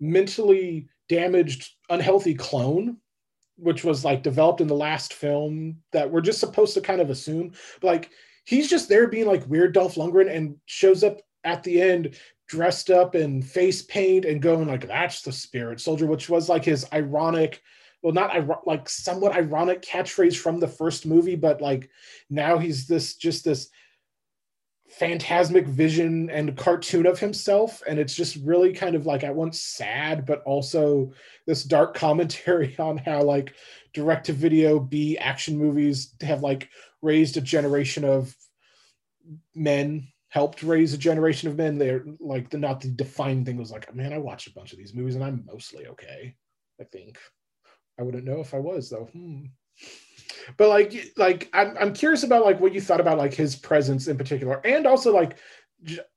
mentally 0.00 0.88
damaged, 1.08 1.74
unhealthy 1.90 2.34
clone, 2.34 2.96
which 3.58 3.84
was 3.84 4.04
like 4.04 4.22
developed 4.22 4.60
in 4.60 4.68
the 4.68 4.74
last 4.74 5.12
film 5.12 5.76
that 5.92 6.10
we're 6.10 6.20
just 6.20 6.40
supposed 6.40 6.74
to 6.74 6.80
kind 6.80 7.00
of 7.00 7.10
assume. 7.10 7.52
Like, 7.82 8.10
he's 8.44 8.70
just 8.70 8.88
there 8.88 9.08
being 9.08 9.26
like 9.26 9.46
weird 9.46 9.74
Dolph 9.74 9.96
Lundgren 9.96 10.34
and 10.34 10.56
shows 10.66 11.04
up 11.04 11.20
at 11.44 11.62
the 11.62 11.80
end 11.80 12.16
dressed 12.48 12.90
up 12.90 13.14
in 13.14 13.42
face 13.42 13.82
paint 13.82 14.24
and 14.24 14.40
going 14.40 14.66
like 14.66 14.86
that's 14.88 15.20
the 15.20 15.30
spirit 15.30 15.80
soldier 15.80 16.06
which 16.06 16.30
was 16.30 16.48
like 16.48 16.64
his 16.64 16.86
ironic 16.94 17.62
well 18.02 18.12
not 18.12 18.66
like 18.66 18.88
somewhat 18.88 19.36
ironic 19.36 19.82
catchphrase 19.82 20.36
from 20.36 20.58
the 20.58 20.66
first 20.66 21.04
movie 21.04 21.36
but 21.36 21.60
like 21.60 21.90
now 22.30 22.56
he's 22.56 22.86
this 22.86 23.16
just 23.16 23.44
this 23.44 23.68
phantasmic 24.90 25.66
vision 25.66 26.30
and 26.30 26.56
cartoon 26.56 27.06
of 27.06 27.18
himself 27.18 27.82
and 27.86 27.98
it's 27.98 28.14
just 28.14 28.36
really 28.36 28.72
kind 28.72 28.94
of 28.94 29.04
like 29.04 29.22
at 29.22 29.34
once 29.34 29.60
sad 29.60 30.24
but 30.24 30.42
also 30.44 31.12
this 31.46 31.62
dark 31.62 31.94
commentary 32.06 32.74
on 32.78 32.96
how 32.96 33.22
like 33.22 33.54
direct 33.92 34.26
to 34.26 34.32
video 34.32 34.80
b 34.80 35.18
action 35.18 35.58
movies 35.58 36.14
have 36.22 36.42
like 36.42 36.70
raised 37.02 37.36
a 37.36 37.40
generation 37.40 38.02
of 38.02 38.34
men 39.54 40.08
helped 40.28 40.62
raise 40.62 40.92
a 40.92 40.98
generation 40.98 41.48
of 41.48 41.56
men. 41.56 41.78
They're 41.78 42.04
like 42.20 42.50
the 42.50 42.58
not 42.58 42.80
the 42.80 42.88
defining 42.88 43.44
thing 43.44 43.56
was 43.56 43.70
like, 43.70 43.94
man, 43.94 44.12
I 44.12 44.18
watched 44.18 44.46
a 44.46 44.52
bunch 44.52 44.72
of 44.72 44.78
these 44.78 44.94
movies 44.94 45.14
and 45.14 45.24
I'm 45.24 45.44
mostly 45.46 45.86
okay. 45.86 46.34
I 46.80 46.84
think 46.84 47.18
I 47.98 48.02
wouldn't 48.02 48.24
know 48.24 48.40
if 48.40 48.54
I 48.54 48.58
was 48.58 48.90
though. 48.90 49.08
Hmm. 49.12 49.46
But 50.56 50.68
like, 50.68 51.12
like 51.16 51.48
I'm 51.52 51.76
I'm 51.78 51.92
curious 51.94 52.22
about 52.22 52.44
like 52.44 52.60
what 52.60 52.74
you 52.74 52.80
thought 52.80 53.00
about 53.00 53.18
like 53.18 53.34
his 53.34 53.56
presence 53.56 54.08
in 54.08 54.16
particular, 54.16 54.60
and 54.64 54.86
also 54.86 55.12
like 55.12 55.38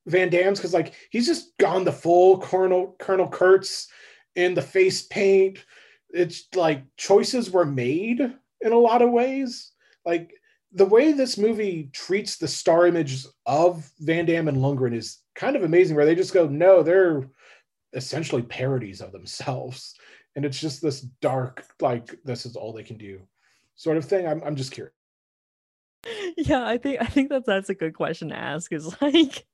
Van 0.06 0.30
Damme's 0.30 0.60
because 0.60 0.74
like 0.74 0.94
he's 1.10 1.28
just 1.28 1.58
gone 1.58 1.84
the 1.84 1.92
full 1.92 2.40
Colonel 2.40 2.96
Colonel 3.00 3.28
Kurtz 3.28 3.88
in 4.36 4.54
the 4.54 4.62
face 4.62 5.04
paint. 5.04 5.66
It's 6.10 6.48
like 6.56 6.84
choices 6.98 7.52
were 7.52 7.66
made 7.66 8.20
in 8.20 8.72
a 8.72 8.78
lot 8.78 9.02
of 9.02 9.12
ways. 9.12 9.72
Like 10.06 10.34
the 10.74 10.86
way 10.86 11.12
this 11.12 11.38
movie 11.38 11.90
treats 11.94 12.38
the 12.38 12.48
star 12.48 12.88
images 12.88 13.28
of 13.46 13.90
Van 14.00 14.26
Damme 14.26 14.48
and 14.48 14.58
Lundgren 14.58 14.96
is 14.96 15.20
kind 15.36 15.56
of 15.56 15.64
amazing, 15.64 15.96
where 15.96 16.06
they 16.06 16.16
just 16.16 16.34
go, 16.34 16.48
no, 16.48 16.82
they're 16.82 17.30
essentially 17.94 18.42
parodies 18.42 19.02
of 19.02 19.12
themselves. 19.12 19.96
And 20.36 20.46
it's 20.46 20.60
just 20.60 20.82
this 20.82 21.02
dark, 21.02 21.66
like, 21.82 22.16
this 22.24 22.46
is 22.46 22.56
all 22.56 22.72
they 22.72 22.84
can 22.84 22.98
do 22.98 23.22
sort 23.82 23.98
of 23.98 24.06
thing. 24.06 24.28
I'm, 24.28 24.44
I'm 24.44 24.56
just 24.56 24.72
curious. 24.72 24.94
Yeah, 26.38 26.66
I 26.66 26.78
think 26.78 27.02
I 27.02 27.06
think 27.06 27.30
that 27.30 27.46
that's 27.46 27.70
a 27.70 27.76
good 27.76 27.94
question 27.94 28.30
to 28.30 28.38
ask. 28.38 28.72
Is 28.72 28.96
like, 29.02 29.46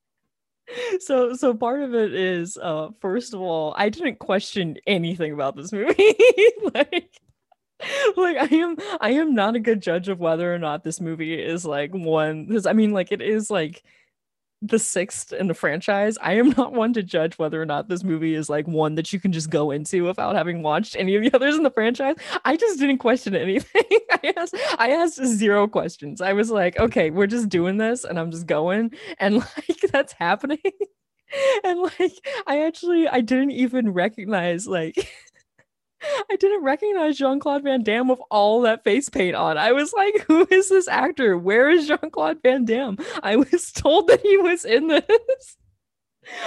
so 1.00 1.34
so 1.34 1.54
part 1.54 1.82
of 1.82 1.94
it 1.94 2.14
is, 2.14 2.56
uh, 2.56 2.88
first 3.00 3.34
of 3.34 3.40
all, 3.40 3.74
I 3.76 3.88
didn't 3.88 4.18
question 4.18 4.76
anything 4.86 5.32
about 5.32 5.56
this 5.56 5.72
movie. 5.72 6.14
like, 6.74 7.20
like 8.16 8.36
I 8.36 8.54
am 8.54 8.76
I 9.00 9.10
am 9.10 9.34
not 9.34 9.56
a 9.56 9.60
good 9.60 9.82
judge 9.82 10.08
of 10.08 10.20
whether 10.20 10.54
or 10.54 10.58
not 10.58 10.84
this 10.84 11.00
movie 11.00 11.34
is 11.34 11.64
like 11.66 11.92
one 11.92 12.46
because 12.46 12.66
I 12.66 12.72
mean 12.72 12.92
like 12.92 13.12
it 13.12 13.20
is 13.20 13.50
like 13.50 13.82
the 14.60 14.78
sixth 14.78 15.32
in 15.32 15.46
the 15.46 15.54
franchise. 15.54 16.18
I 16.20 16.34
am 16.34 16.50
not 16.50 16.72
one 16.72 16.92
to 16.94 17.02
judge 17.02 17.38
whether 17.38 17.60
or 17.60 17.66
not 17.66 17.88
this 17.88 18.02
movie 18.02 18.34
is 18.34 18.48
like 18.48 18.66
one 18.66 18.96
that 18.96 19.12
you 19.12 19.20
can 19.20 19.32
just 19.32 19.50
go 19.50 19.70
into 19.70 20.04
without 20.04 20.34
having 20.34 20.62
watched 20.62 20.96
any 20.96 21.14
of 21.14 21.22
the 21.22 21.30
others 21.34 21.56
in 21.56 21.62
the 21.62 21.70
franchise. 21.70 22.16
I 22.44 22.56
just 22.56 22.78
didn't 22.78 22.98
question 22.98 23.34
anything. 23.36 23.84
I 24.10 24.34
asked 24.36 24.56
I 24.78 24.90
asked 24.90 25.24
zero 25.24 25.68
questions. 25.68 26.20
I 26.20 26.32
was 26.32 26.50
like, 26.50 26.78
okay, 26.78 27.10
we're 27.10 27.26
just 27.26 27.48
doing 27.48 27.76
this 27.76 28.04
and 28.04 28.18
I'm 28.18 28.30
just 28.30 28.46
going 28.46 28.92
and 29.18 29.36
like 29.68 29.80
that's 29.92 30.12
happening. 30.12 30.58
and 31.64 31.80
like 31.80 32.18
I 32.46 32.62
actually 32.62 33.06
I 33.06 33.20
didn't 33.20 33.52
even 33.52 33.92
recognize 33.92 34.66
like 34.66 35.08
I 36.30 36.36
didn't 36.36 36.64
recognize 36.64 37.18
Jean 37.18 37.40
Claude 37.40 37.62
Van 37.64 37.82
Damme 37.82 38.08
with 38.08 38.20
all 38.30 38.60
that 38.62 38.84
face 38.84 39.08
paint 39.08 39.34
on. 39.34 39.58
I 39.58 39.72
was 39.72 39.92
like, 39.92 40.20
who 40.26 40.46
is 40.50 40.68
this 40.68 40.88
actor? 40.88 41.36
Where 41.36 41.70
is 41.70 41.88
Jean 41.88 42.10
Claude 42.10 42.38
Van 42.42 42.64
Damme? 42.64 42.98
I 43.22 43.36
was 43.36 43.72
told 43.76 44.08
that 44.08 44.20
he 44.20 44.36
was 44.36 44.64
in 44.64 44.88
this. 44.88 45.56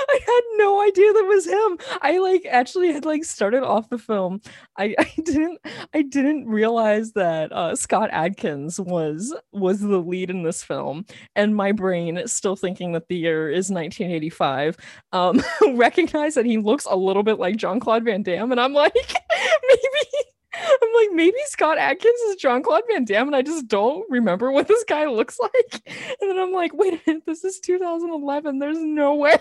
I 0.10 0.20
had 0.26 0.42
no 0.58 0.82
idea 0.82 1.14
that 1.14 1.26
was 1.26 1.46
him. 1.46 1.78
I 2.02 2.18
like 2.20 2.46
actually 2.50 2.92
had 2.92 3.06
like 3.06 3.24
started 3.24 3.64
off 3.64 3.90
the 3.90 3.98
film. 3.98 4.42
I, 4.78 4.96
I 5.00 5.12
didn't 5.24 5.60
I 5.94 6.02
didn't 6.02 6.48
realize 6.48 7.14
that 7.14 7.52
uh, 7.52 7.76
Scott 7.76 8.10
Adkins 8.12 8.80
was 8.80 9.34
was 9.52 9.80
the 9.80 10.00
lead 10.00 10.30
in 10.30 10.44
this 10.44 10.64
film, 10.64 11.06
and 11.36 11.56
my 11.56 11.72
brain 11.72 12.22
still 12.28 12.56
thinking 12.56 12.92
that 12.94 13.08
the 13.08 13.18
year 13.18 13.50
is 13.50 13.70
1985. 13.70 14.78
Um, 15.12 15.42
recognize 15.76 16.36
that 16.36 16.46
he 16.46 16.58
looks 16.58 16.86
a 16.86 16.96
little 16.96 17.24
bit 17.24 17.40
like 17.40 17.58
Jean 17.58 17.80
Claude 17.80 18.06
Van 18.06 18.24
Damme, 18.24 18.52
and 18.52 18.62
I'm 18.62 18.74
like, 18.74 18.94
maybe 19.68 20.31
I'm 20.54 20.94
like, 20.96 21.10
maybe 21.14 21.38
Scott 21.46 21.78
Adkins 21.78 22.20
is 22.22 22.36
Jean 22.36 22.62
Claude 22.64 22.84
Van 22.90 23.06
Damme, 23.06 23.28
and 23.28 23.36
I 23.36 23.42
just 23.42 23.68
don't 23.68 24.10
remember 24.10 24.52
what 24.52 24.68
this 24.68 24.84
guy 24.84 25.08
looks 25.08 25.40
like. 25.42 25.82
And 25.86 26.30
then 26.30 26.40
I'm 26.40 26.52
like, 26.52 26.74
wait 26.74 26.94
a 26.94 27.02
minute, 27.08 27.24
this 27.26 27.44
is 27.44 27.60
2011. 27.60 28.60
There's 28.60 28.80
no 28.80 29.16
way. 29.16 29.38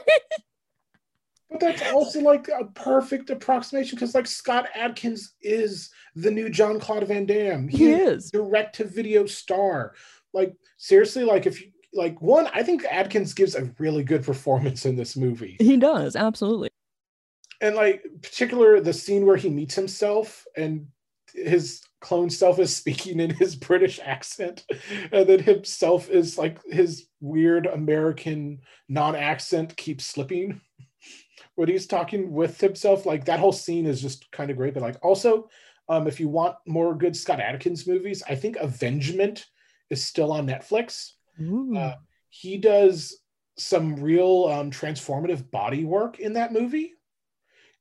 But 1.50 1.60
that's 1.60 1.92
also 1.92 2.20
like 2.20 2.48
a 2.48 2.66
perfect 2.66 3.30
approximation 3.30 3.96
because, 3.96 4.14
like, 4.14 4.28
Scott 4.28 4.68
Adkins 4.74 5.34
is 5.42 5.90
the 6.14 6.30
new 6.30 6.48
John 6.48 6.78
Claude 6.78 7.08
Van 7.08 7.26
Damme. 7.26 7.66
He, 7.66 7.78
he 7.78 7.92
is 7.92 8.30
direct 8.30 8.76
to 8.76 8.84
video 8.84 9.26
star. 9.26 9.94
Like, 10.32 10.54
seriously, 10.76 11.24
like, 11.24 11.46
if 11.46 11.60
you 11.60 11.72
like 11.92 12.20
one, 12.20 12.48
I 12.54 12.62
think 12.62 12.84
Adkins 12.84 13.34
gives 13.34 13.54
a 13.54 13.72
really 13.78 14.04
good 14.04 14.22
performance 14.22 14.86
in 14.86 14.96
this 14.96 15.16
movie. 15.16 15.56
He 15.58 15.76
does, 15.76 16.16
absolutely. 16.16 16.70
And 17.60 17.74
like, 17.74 18.04
particular 18.22 18.80
the 18.80 18.92
scene 18.92 19.26
where 19.26 19.36
he 19.36 19.50
meets 19.50 19.74
himself 19.74 20.46
and 20.56 20.86
his 21.34 21.82
clone 22.00 22.30
self 22.30 22.58
is 22.58 22.74
speaking 22.74 23.20
in 23.20 23.30
his 23.30 23.56
British 23.56 24.00
accent, 24.02 24.64
and 25.12 25.28
then 25.28 25.40
himself 25.40 26.08
is 26.10 26.38
like 26.38 26.58
his 26.70 27.06
weird 27.20 27.66
American 27.66 28.60
non-accent 28.88 29.76
keeps 29.76 30.06
slipping 30.06 30.60
when 31.54 31.68
he's 31.68 31.86
talking 31.86 32.32
with 32.32 32.60
himself. 32.60 33.06
Like 33.06 33.24
that 33.26 33.40
whole 33.40 33.52
scene 33.52 33.86
is 33.86 34.00
just 34.00 34.30
kind 34.32 34.50
of 34.50 34.56
great. 34.56 34.74
But 34.74 34.82
like 34.82 34.96
also, 35.02 35.48
um, 35.88 36.06
if 36.06 36.20
you 36.20 36.28
want 36.28 36.56
more 36.66 36.94
good 36.94 37.16
Scott 37.16 37.40
Adkins 37.40 37.86
movies, 37.86 38.22
I 38.28 38.34
think 38.34 38.56
Avengement 38.56 39.46
is 39.90 40.04
still 40.04 40.32
on 40.32 40.46
Netflix. 40.46 41.12
Uh, 41.76 41.94
he 42.28 42.58
does 42.58 43.18
some 43.58 43.96
real 43.96 44.46
um, 44.50 44.70
transformative 44.70 45.50
body 45.50 45.84
work 45.84 46.18
in 46.18 46.32
that 46.34 46.52
movie 46.52 46.94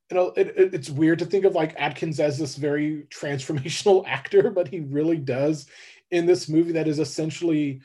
you 0.09 0.17
know, 0.17 0.33
it, 0.35 0.47
it, 0.55 0.73
it's 0.73 0.89
weird 0.89 1.19
to 1.19 1.25
think 1.25 1.45
of 1.45 1.53
like 1.53 1.75
Adkins 1.77 2.19
as 2.19 2.37
this 2.37 2.55
very 2.55 3.07
transformational 3.09 4.03
actor, 4.07 4.49
but 4.49 4.67
he 4.67 4.79
really 4.79 5.17
does 5.17 5.67
in 6.11 6.25
this 6.25 6.49
movie 6.49 6.71
that 6.73 6.87
is 6.87 6.99
essentially 6.99 7.81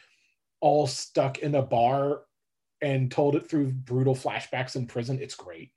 all 0.60 0.86
stuck 0.86 1.38
in 1.38 1.54
a 1.54 1.62
bar 1.62 2.22
and 2.80 3.10
told 3.10 3.36
it 3.36 3.48
through 3.48 3.72
brutal 3.72 4.14
flashbacks 4.14 4.76
in 4.76 4.86
prison. 4.86 5.18
It's 5.20 5.34
great. 5.34 5.72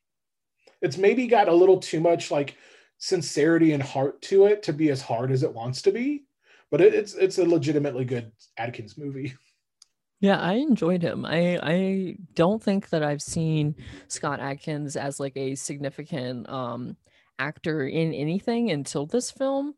It's 0.81 0.97
maybe 0.97 1.27
got 1.27 1.47
a 1.47 1.53
little 1.53 1.79
too 1.79 1.99
much 1.99 2.31
like 2.31 2.55
sincerity 2.97 3.73
and 3.73 3.83
heart 3.83 4.21
to 4.23 4.45
it 4.45 4.63
to 4.63 4.73
be 4.73 4.89
as 4.89 5.01
hard 5.01 5.31
as 5.31 5.43
it 5.43 5.53
wants 5.53 5.81
to 5.83 5.91
be, 5.91 6.25
but 6.71 6.81
it, 6.81 6.93
it's 6.93 7.13
it's 7.15 7.37
a 7.37 7.45
legitimately 7.45 8.05
good 8.05 8.31
Adkins 8.57 8.97
movie. 8.97 9.35
Yeah, 10.19 10.39
I 10.39 10.53
enjoyed 10.53 11.03
him. 11.03 11.25
I 11.25 11.59
I 11.61 12.15
don't 12.33 12.61
think 12.61 12.89
that 12.89 13.03
I've 13.03 13.21
seen 13.21 13.75
Scott 14.07 14.39
Adkins 14.39 14.95
as 14.95 15.19
like 15.19 15.37
a 15.37 15.55
significant 15.55 16.49
um 16.49 16.97
actor 17.39 17.85
in 17.87 18.13
anything 18.13 18.71
until 18.71 19.05
this 19.05 19.29
film. 19.29 19.75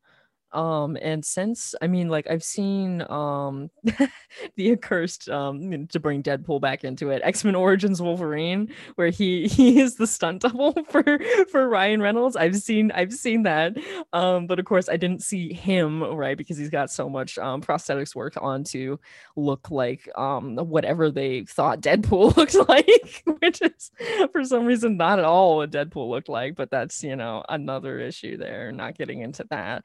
Um 0.51 0.97
and 1.01 1.23
since 1.23 1.75
i 1.81 1.87
mean 1.87 2.09
like 2.09 2.27
i've 2.29 2.43
seen 2.43 3.01
um 3.09 3.69
the 4.55 4.71
accursed 4.71 5.29
um 5.29 5.87
to 5.87 5.99
bring 5.99 6.23
deadpool 6.23 6.59
back 6.59 6.83
into 6.83 7.09
it 7.09 7.21
x-men 7.23 7.55
origins 7.55 8.01
wolverine 8.01 8.67
where 8.95 9.09
he 9.09 9.47
he 9.47 9.79
is 9.79 9.95
the 9.95 10.07
stunt 10.07 10.41
double 10.41 10.73
for 10.89 11.03
for 11.51 11.67
ryan 11.69 12.01
reynolds 12.01 12.35
i've 12.35 12.55
seen 12.55 12.91
i've 12.91 13.13
seen 13.13 13.43
that. 13.43 13.75
Um 14.13 14.47
but 14.47 14.59
of 14.59 14.65
course 14.65 14.89
i 14.89 14.97
didn't 14.97 15.21
see 15.23 15.53
him 15.53 16.03
right 16.03 16.37
because 16.37 16.57
he's 16.57 16.69
got 16.69 16.89
so 16.89 17.09
much 17.09 17.37
um 17.37 17.61
prosthetics 17.61 18.15
work 18.15 18.33
on 18.41 18.63
to 18.65 18.99
look 19.35 19.69
like 19.71 20.09
um 20.17 20.55
whatever 20.57 21.11
they 21.11 21.43
thought 21.45 21.81
deadpool 21.81 22.35
looked 22.37 22.55
like 22.69 23.23
which 23.39 23.61
is 23.61 23.91
for 24.31 24.43
some 24.43 24.65
reason 24.65 24.97
not 24.97 25.19
at 25.19 25.25
all 25.25 25.57
what 25.57 25.71
deadpool 25.71 26.09
looked 26.09 26.29
like 26.29 26.55
but 26.55 26.69
that's 26.69 27.03
you 27.03 27.15
know 27.15 27.43
another 27.49 27.99
issue 27.99 28.37
there 28.37 28.71
not 28.71 28.97
getting 28.97 29.21
into 29.21 29.45
that 29.49 29.83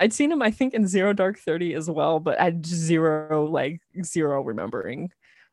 I'd 0.00 0.12
seen 0.12 0.32
him, 0.32 0.42
I 0.42 0.50
think, 0.50 0.74
in 0.74 0.86
Zero 0.86 1.12
Dark 1.12 1.38
Thirty 1.38 1.74
as 1.74 1.90
well, 1.90 2.20
but 2.20 2.40
I 2.40 2.44
had 2.44 2.66
zero, 2.66 3.46
like 3.46 3.80
zero 4.04 4.42
remembering 4.42 5.10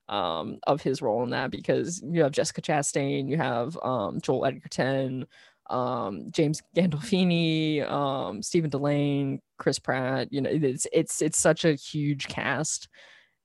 um, 0.10 0.60
of 0.68 0.82
his 0.82 1.02
role 1.02 1.24
in 1.24 1.30
that 1.30 1.52
because 1.52 2.02
you 2.04 2.24
have 2.24 2.32
Jessica 2.32 2.62
Chastain, 2.62 3.30
you 3.30 3.38
have 3.38 3.78
um, 3.84 4.20
Joel 4.22 4.46
Edgerton, 4.46 5.26
um, 5.70 6.32
James 6.32 6.62
Gandolfini, 6.76 7.90
um, 7.90 8.42
Stephen 8.42 8.72
Dillane, 8.72 9.40
Chris 9.58 9.80
Pratt. 9.80 10.32
You 10.32 10.42
know, 10.42 10.50
it's 10.52 10.88
it's 10.92 11.22
it's 11.22 11.38
such 11.38 11.64
a 11.66 11.76
huge 11.76 12.28
cast 12.28 12.90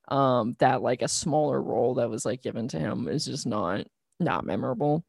um, 0.08 0.56
that 0.58 0.82
like 0.82 1.02
a 1.02 1.08
smaller 1.08 1.62
role 1.62 1.94
that 1.94 2.10
was 2.10 2.24
like 2.24 2.42
given 2.42 2.68
to 2.68 2.78
him 2.78 3.08
is 3.08 3.24
just 3.24 3.46
not 3.46 3.86
not 4.20 4.44
memorable. 4.44 5.04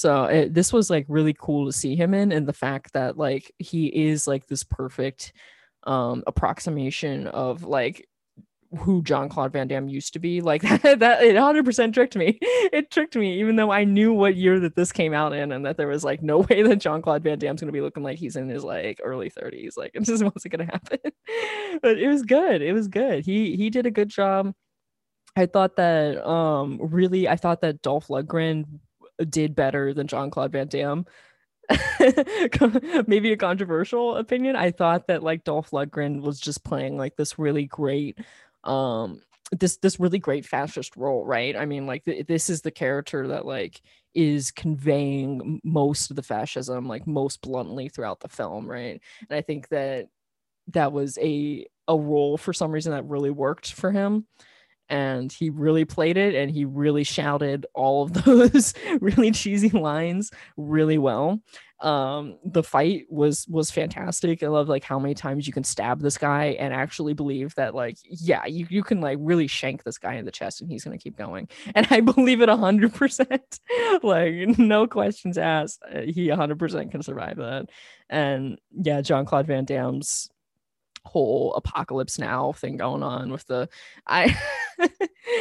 So 0.00 0.24
it, 0.24 0.54
this 0.54 0.72
was 0.72 0.88
like 0.88 1.04
really 1.08 1.34
cool 1.38 1.66
to 1.66 1.72
see 1.72 1.94
him 1.94 2.14
in, 2.14 2.32
and 2.32 2.48
the 2.48 2.54
fact 2.54 2.94
that 2.94 3.18
like 3.18 3.52
he 3.58 3.86
is 3.86 4.26
like 4.26 4.46
this 4.46 4.64
perfect 4.64 5.34
um 5.84 6.22
approximation 6.26 7.26
of 7.26 7.64
like 7.64 8.08
who 8.78 9.02
John 9.02 9.28
Claude 9.28 9.52
Van 9.52 9.68
Damme 9.68 9.88
used 9.88 10.14
to 10.14 10.18
be. 10.18 10.40
Like 10.40 10.62
that, 10.82 11.00
that 11.00 11.22
it 11.22 11.36
100% 11.36 11.92
tricked 11.92 12.16
me. 12.16 12.38
It 12.72 12.90
tricked 12.90 13.16
me, 13.16 13.40
even 13.40 13.56
though 13.56 13.72
I 13.72 13.82
knew 13.82 14.12
what 14.12 14.36
year 14.36 14.60
that 14.60 14.76
this 14.76 14.92
came 14.92 15.12
out 15.12 15.32
in, 15.32 15.50
and 15.50 15.66
that 15.66 15.76
there 15.76 15.88
was 15.88 16.04
like 16.04 16.22
no 16.22 16.38
way 16.50 16.62
that 16.62 16.76
John 16.76 17.02
Claude 17.02 17.24
Van 17.24 17.38
Damme's 17.38 17.60
gonna 17.60 17.72
be 17.72 17.80
looking 17.82 18.02
like 18.04 18.16
he's 18.16 18.36
in 18.36 18.48
his 18.48 18.64
like 18.64 19.00
early 19.02 19.28
30s. 19.28 19.76
Like 19.76 19.90
it 19.92 20.04
just 20.04 20.22
wasn't 20.24 20.52
gonna 20.52 20.64
happen. 20.64 20.98
but 21.82 21.98
it 21.98 22.08
was 22.08 22.22
good. 22.22 22.62
It 22.62 22.72
was 22.72 22.88
good. 22.88 23.24
He 23.24 23.56
he 23.56 23.68
did 23.68 23.84
a 23.84 23.90
good 23.90 24.08
job. 24.08 24.54
I 25.36 25.46
thought 25.46 25.76
that 25.76 26.26
um 26.26 26.78
really 26.80 27.28
I 27.28 27.36
thought 27.36 27.60
that 27.60 27.82
Dolph 27.82 28.08
Lundgren 28.08 28.64
did 29.28 29.54
better 29.54 29.92
than 29.92 30.06
John 30.06 30.30
Claude 30.30 30.52
Van 30.52 30.68
Damme. 30.68 31.06
Maybe 33.06 33.32
a 33.32 33.36
controversial 33.36 34.16
opinion. 34.16 34.56
I 34.56 34.70
thought 34.70 35.06
that 35.06 35.22
like 35.22 35.44
Dolph 35.44 35.70
Lundgren 35.70 36.20
was 36.22 36.40
just 36.40 36.64
playing 36.64 36.96
like 36.96 37.16
this 37.16 37.38
really 37.38 37.66
great 37.66 38.18
um 38.64 39.22
this 39.52 39.78
this 39.78 39.98
really 39.98 40.18
great 40.18 40.46
fascist 40.46 40.96
role 40.96 41.24
right 41.24 41.56
i 41.56 41.64
mean 41.64 41.86
like 41.86 42.04
th- 42.04 42.26
this 42.26 42.48
is 42.48 42.62
the 42.62 42.70
character 42.70 43.28
that 43.28 43.44
like 43.44 43.80
is 44.14 44.50
conveying 44.50 45.60
most 45.64 46.10
of 46.10 46.16
the 46.16 46.22
fascism 46.22 46.86
like 46.86 47.06
most 47.06 47.40
bluntly 47.42 47.88
throughout 47.88 48.20
the 48.20 48.28
film 48.28 48.70
right 48.70 49.00
and 49.28 49.36
i 49.36 49.40
think 49.40 49.68
that 49.68 50.06
that 50.68 50.92
was 50.92 51.18
a 51.18 51.66
a 51.88 51.96
role 51.96 52.36
for 52.36 52.52
some 52.52 52.70
reason 52.70 52.92
that 52.92 53.04
really 53.06 53.30
worked 53.30 53.72
for 53.72 53.90
him 53.90 54.26
and 54.90 55.32
he 55.32 55.50
really 55.50 55.84
played 55.84 56.16
it 56.16 56.34
and 56.34 56.50
he 56.50 56.64
really 56.64 57.04
shouted 57.04 57.64
all 57.74 58.02
of 58.02 58.12
those 58.24 58.74
really 59.00 59.30
cheesy 59.30 59.70
lines 59.70 60.30
really 60.56 60.98
well. 60.98 61.40
Um 61.80 62.36
the 62.44 62.62
fight 62.62 63.06
was 63.08 63.46
was 63.48 63.70
fantastic. 63.70 64.42
I 64.42 64.48
love 64.48 64.68
like 64.68 64.84
how 64.84 64.98
many 64.98 65.14
times 65.14 65.46
you 65.46 65.52
can 65.52 65.64
stab 65.64 66.02
this 66.02 66.18
guy 66.18 66.56
and 66.58 66.74
actually 66.74 67.14
believe 67.14 67.54
that 67.54 67.74
like 67.74 67.96
yeah 68.04 68.44
you, 68.44 68.66
you 68.68 68.82
can 68.82 69.00
like 69.00 69.16
really 69.18 69.46
shank 69.46 69.82
this 69.82 69.96
guy 69.96 70.14
in 70.14 70.26
the 70.26 70.30
chest 70.30 70.60
and 70.60 70.70
he's 70.70 70.84
gonna 70.84 70.98
keep 70.98 71.16
going. 71.16 71.48
And 71.74 71.86
i 71.90 72.00
believe 72.00 72.42
it 72.42 72.48
100% 72.48 73.60
like 74.02 74.58
no 74.58 74.86
questions 74.86 75.38
asked. 75.38 75.82
He 76.04 76.28
100% 76.28 76.90
can 76.90 77.02
survive 77.02 77.36
that. 77.36 77.70
And 78.10 78.58
yeah 78.72 79.00
john 79.00 79.24
claude 79.24 79.46
van 79.46 79.64
damme's 79.64 80.28
whole 81.04 81.54
apocalypse 81.54 82.18
now 82.18 82.52
thing 82.52 82.76
going 82.76 83.02
on 83.02 83.30
with 83.30 83.46
the 83.46 83.68
I 84.06 84.36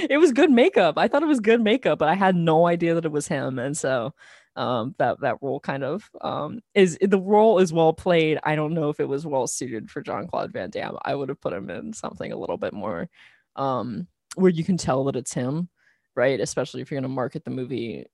it 0.10 0.20
was 0.20 0.32
good 0.32 0.51
makeup. 0.51 0.97
I 0.97 1.07
thought 1.07 1.24
it 1.24 1.28
was 1.28 1.39
good 1.39 1.62
makeup, 1.62 1.99
but 1.99 2.10
I 2.10 2.16
had 2.16 2.36
no 2.36 2.68
idea 2.68 2.95
that 2.95 3.05
it 3.05 3.12
was 3.12 3.28
him. 3.28 3.60
And 3.60 3.78
so 3.78 4.14
um 4.55 4.95
that 4.97 5.20
that 5.22 5.38
role 5.41 5.60
kind 5.60 5.84
of 5.84 6.10
um 6.22 6.60
is 6.74 6.97
the 7.01 7.20
role 7.20 7.60
is 7.60 7.74
well 7.74 7.93
played. 7.93 8.39
I 8.43 8.55
don't 8.55 8.74
know 8.74 8.89
if 8.89 8.99
it 8.99 9.07
was 9.07 9.26
well 9.26 9.47
suited 9.47 9.89
for 9.89 10.01
John 10.01 10.28
Claude 10.28 10.51
Van 10.51 10.70
Damme. 10.70 10.97
I 11.03 11.16
would 11.16 11.30
have 11.30 11.41
put 11.41 11.53
him 11.53 11.70
in 11.70 11.93
something 11.93 12.32
a 12.32 12.38
little 12.38 12.57
bit 12.57 12.74
more 12.74 13.10
um 13.55 14.07
where 14.36 14.51
you 14.51 14.64
can 14.64 14.78
tell 14.78 15.03
that 15.05 15.16
it's 15.16 15.34
him, 15.34 15.70
right? 16.16 16.39
Especially 16.39 16.82
if 16.82 16.91
you're 16.91 16.99
gonna 16.99 17.14
market 17.14 17.43
the 17.43 17.51
movie 17.51 18.05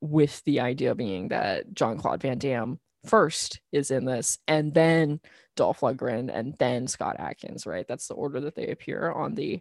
with 0.00 0.42
the 0.44 0.60
idea 0.60 0.94
being 0.94 1.28
that 1.28 1.72
John 1.74 1.98
Claude 1.98 2.22
Van 2.22 2.38
Damme 2.38 2.78
first 3.04 3.60
is 3.72 3.90
in 3.90 4.04
this, 4.04 4.38
and 4.46 4.74
then 4.74 5.20
Dolph 5.56 5.80
Lundgren, 5.80 6.30
and 6.32 6.54
then 6.58 6.86
Scott 6.86 7.16
Adkins, 7.18 7.66
right? 7.66 7.86
That's 7.86 8.08
the 8.08 8.14
order 8.14 8.40
that 8.40 8.54
they 8.54 8.68
appear 8.68 9.10
on 9.10 9.34
the 9.34 9.60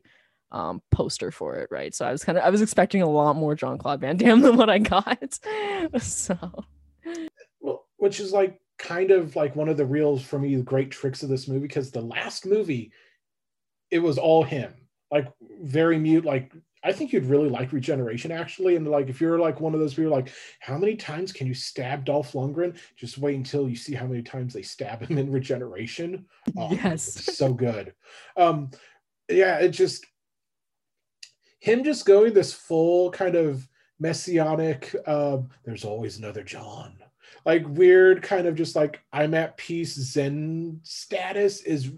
um, 0.52 0.82
poster 0.92 1.32
for 1.32 1.56
it, 1.58 1.70
right? 1.72 1.94
So 1.94 2.06
I 2.06 2.12
was 2.12 2.24
kind 2.24 2.38
of 2.38 2.44
I 2.44 2.50
was 2.50 2.62
expecting 2.62 3.02
a 3.02 3.10
lot 3.10 3.36
more 3.36 3.56
John 3.56 3.78
Claude 3.78 4.02
Van 4.02 4.18
Damme 4.18 4.42
than 4.42 4.58
what 4.58 4.70
I 4.70 4.80
got. 4.80 5.40
so, 6.00 6.38
well, 7.60 7.86
which 7.98 8.20
is 8.20 8.32
like 8.32 8.60
kind 8.78 9.12
of 9.12 9.36
like 9.36 9.56
one 9.56 9.70
of 9.70 9.78
the 9.78 9.86
real 9.86 10.18
for 10.18 10.40
me 10.40 10.56
great 10.62 10.92
tricks 10.92 11.22
of 11.22 11.30
this 11.30 11.48
movie 11.48 11.68
because 11.68 11.92
the 11.92 12.02
last 12.02 12.46
movie, 12.46 12.92
it 13.92 14.00
was 14.00 14.18
all 14.18 14.44
him, 14.44 14.74
like 15.12 15.28
very 15.62 16.00
mute, 16.00 16.26
like 16.26 16.52
I 16.84 16.92
think 16.92 17.12
you'd 17.12 17.26
really 17.26 17.50
like 17.50 17.74
Regeneration 17.74 18.32
actually. 18.32 18.76
And 18.76 18.88
like, 18.88 19.10
if 19.10 19.20
you're 19.20 19.40
like 19.40 19.60
one 19.60 19.74
of 19.74 19.80
those 19.80 19.94
people, 19.94 20.12
like, 20.12 20.32
how 20.60 20.78
many 20.78 20.96
times 20.96 21.34
can 21.34 21.48
you 21.48 21.54
stab 21.54 22.06
Dolph 22.06 22.34
Lundgren? 22.34 22.78
Just 22.96 23.18
wait 23.18 23.36
until 23.36 23.68
you 23.68 23.76
see 23.76 23.94
how 23.94 24.06
many 24.06 24.22
times 24.22 24.54
they 24.54 24.62
stab 24.62 25.06
him 25.06 25.18
in 25.18 25.32
Regeneration. 25.32 26.26
Oh, 26.58 26.72
yes, 26.72 27.04
so 27.04 27.54
good. 27.54 27.94
Um, 28.38 28.72
yeah, 29.30 29.58
it 29.58 29.70
just 29.70 30.06
him 31.60 31.84
just 31.84 32.06
going 32.06 32.34
this 32.34 32.54
full 32.54 33.12
kind 33.12 33.36
of 33.36 33.68
messianic. 34.00 34.96
Um, 35.06 35.50
There's 35.66 35.84
always 35.84 36.18
another 36.18 36.44
John. 36.44 36.98
Like 37.46 37.66
weird, 37.68 38.22
kind 38.22 38.48
of 38.48 38.56
just 38.56 38.76
like 38.76 39.02
I'm 39.12 39.34
at 39.34 39.58
peace 39.58 39.96
Zen 39.96 40.80
status 40.84 41.62
is. 41.62 41.92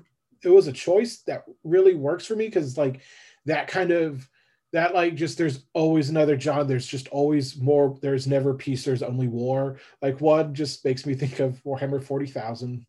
It 0.43 0.49
was 0.49 0.65
a 0.65 0.73
choice 0.73 1.21
that 1.27 1.43
really 1.63 1.93
works 1.93 2.25
for 2.25 2.35
me 2.35 2.47
because 2.47 2.75
like 2.75 3.01
that 3.45 3.67
kind 3.67 3.91
of 3.91 4.27
that 4.73 4.93
like 4.93 5.15
just 5.15 5.37
there's 5.37 5.65
always 5.73 6.09
another 6.09 6.37
John. 6.37 6.67
There's 6.67 6.87
just 6.87 7.07
always 7.09 7.59
more. 7.59 7.97
There's 8.01 8.27
never 8.27 8.53
peace. 8.53 8.85
There's 8.85 9.03
only 9.03 9.27
war. 9.27 9.79
Like 10.01 10.21
one 10.21 10.53
just 10.53 10.85
makes 10.85 11.05
me 11.05 11.13
think 11.13 11.39
of 11.39 11.61
Warhammer 11.63 12.03
Forty 12.03 12.27
Thousand, 12.27 12.85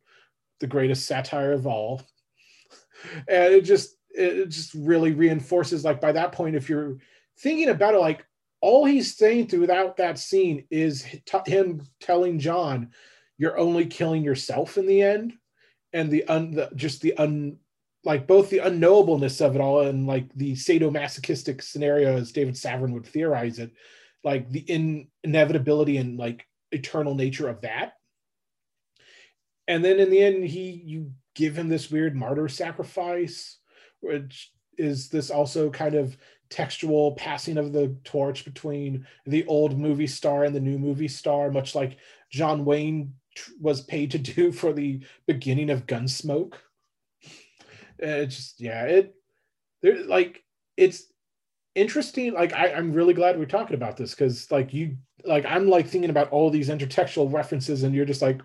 the 0.60 0.66
greatest 0.66 1.06
satire 1.06 1.52
of 1.52 1.66
all, 1.66 2.02
and 3.28 3.54
it 3.54 3.62
just 3.62 3.96
it 4.10 4.48
just 4.48 4.74
really 4.74 5.12
reinforces. 5.12 5.84
Like 5.84 6.00
by 6.00 6.12
that 6.12 6.32
point, 6.32 6.54
if 6.54 6.68
you're 6.68 6.98
thinking 7.38 7.68
about 7.68 7.94
it, 7.94 8.00
like 8.00 8.24
all 8.60 8.84
he's 8.84 9.16
saying 9.16 9.48
throughout 9.48 9.96
that 9.96 10.18
scene 10.18 10.64
is 10.70 11.04
him 11.46 11.82
telling 12.00 12.38
John, 12.38 12.90
"You're 13.38 13.58
only 13.58 13.86
killing 13.86 14.22
yourself 14.22 14.78
in 14.78 14.86
the 14.86 15.02
end," 15.02 15.32
and 15.92 16.12
the 16.12 16.24
un 16.28 16.52
the, 16.52 16.70
just 16.76 17.02
the 17.02 17.16
un 17.16 17.58
like 18.04 18.26
both 18.26 18.50
the 18.50 18.58
unknowableness 18.58 19.44
of 19.44 19.54
it 19.54 19.60
all 19.60 19.80
and 19.80 20.06
like 20.06 20.32
the 20.34 20.54
sadomasochistic 20.54 21.62
scenario 21.62 22.16
as 22.16 22.32
David 22.32 22.54
Savran 22.54 22.92
would 22.92 23.06
theorize 23.06 23.58
it, 23.58 23.72
like 24.24 24.50
the 24.50 24.60
in- 24.60 25.08
inevitability 25.22 25.98
and 25.98 26.18
like 26.18 26.46
eternal 26.72 27.14
nature 27.14 27.48
of 27.48 27.60
that. 27.60 27.94
And 29.68 29.84
then 29.84 30.00
in 30.00 30.10
the 30.10 30.22
end, 30.22 30.44
he 30.44 30.82
you 30.84 31.12
give 31.34 31.56
him 31.56 31.68
this 31.68 31.90
weird 31.90 32.16
martyr 32.16 32.48
sacrifice, 32.48 33.58
which 34.00 34.52
is 34.76 35.08
this 35.08 35.30
also 35.30 35.70
kind 35.70 35.94
of 35.94 36.16
textual 36.50 37.12
passing 37.12 37.56
of 37.56 37.72
the 37.72 37.96
torch 38.04 38.44
between 38.44 39.06
the 39.26 39.46
old 39.46 39.78
movie 39.78 40.06
star 40.06 40.44
and 40.44 40.54
the 40.54 40.60
new 40.60 40.78
movie 40.78 41.08
star, 41.08 41.50
much 41.50 41.74
like 41.74 41.98
John 42.30 42.64
Wayne 42.64 43.14
was 43.60 43.80
paid 43.80 44.10
to 44.10 44.18
do 44.18 44.50
for 44.52 44.72
the 44.72 45.00
beginning 45.26 45.70
of 45.70 45.86
Gunsmoke 45.86 46.54
it's 48.02 48.36
just 48.36 48.60
yeah 48.60 48.84
it 48.84 49.14
there 49.82 50.04
like 50.04 50.42
it's 50.76 51.04
interesting 51.74 52.34
like 52.34 52.52
I, 52.52 52.72
i'm 52.72 52.92
really 52.92 53.14
glad 53.14 53.38
we're 53.38 53.46
talking 53.46 53.74
about 53.74 53.96
this 53.96 54.14
because 54.14 54.50
like 54.50 54.74
you 54.74 54.96
like 55.24 55.46
i'm 55.46 55.68
like 55.68 55.86
thinking 55.86 56.10
about 56.10 56.30
all 56.30 56.50
these 56.50 56.68
intertextual 56.68 57.32
references 57.32 57.82
and 57.82 57.94
you're 57.94 58.04
just 58.04 58.22
like 58.22 58.42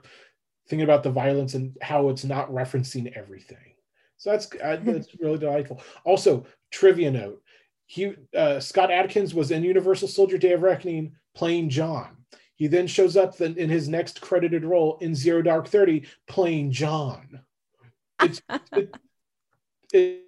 thinking 0.67 0.83
about 0.83 1.03
the 1.03 1.11
violence 1.11 1.53
and 1.53 1.75
how 1.81 2.09
it's 2.09 2.23
not 2.23 2.51
referencing 2.51 3.11
everything. 3.15 3.73
So 4.17 4.31
that's 4.31 4.49
uh, 4.61 4.77
that's 4.83 5.15
really 5.19 5.37
delightful. 5.37 5.81
Also 6.05 6.45
trivia 6.71 7.11
note 7.11 7.41
he 7.85 8.13
uh, 8.35 8.59
scott 8.59 8.91
adkins 8.91 9.33
was 9.33 9.51
in 9.51 9.63
universal 9.63 10.07
soldier 10.07 10.37
day 10.37 10.51
of 10.51 10.61
reckoning 10.61 11.13
playing 11.33 11.69
john. 11.69 12.17
He 12.55 12.67
then 12.67 12.87
shows 12.87 13.15
up 13.15 13.39
in 13.39 13.69
his 13.69 13.87
next 13.87 14.19
credited 14.19 14.65
role 14.65 14.97
in 14.99 15.13
zero 15.15 15.41
dark 15.41 15.67
30 15.67 16.05
playing 16.27 16.71
john. 16.71 17.41
It's 18.21 18.41
it, 18.73 18.93
it, 19.93 20.23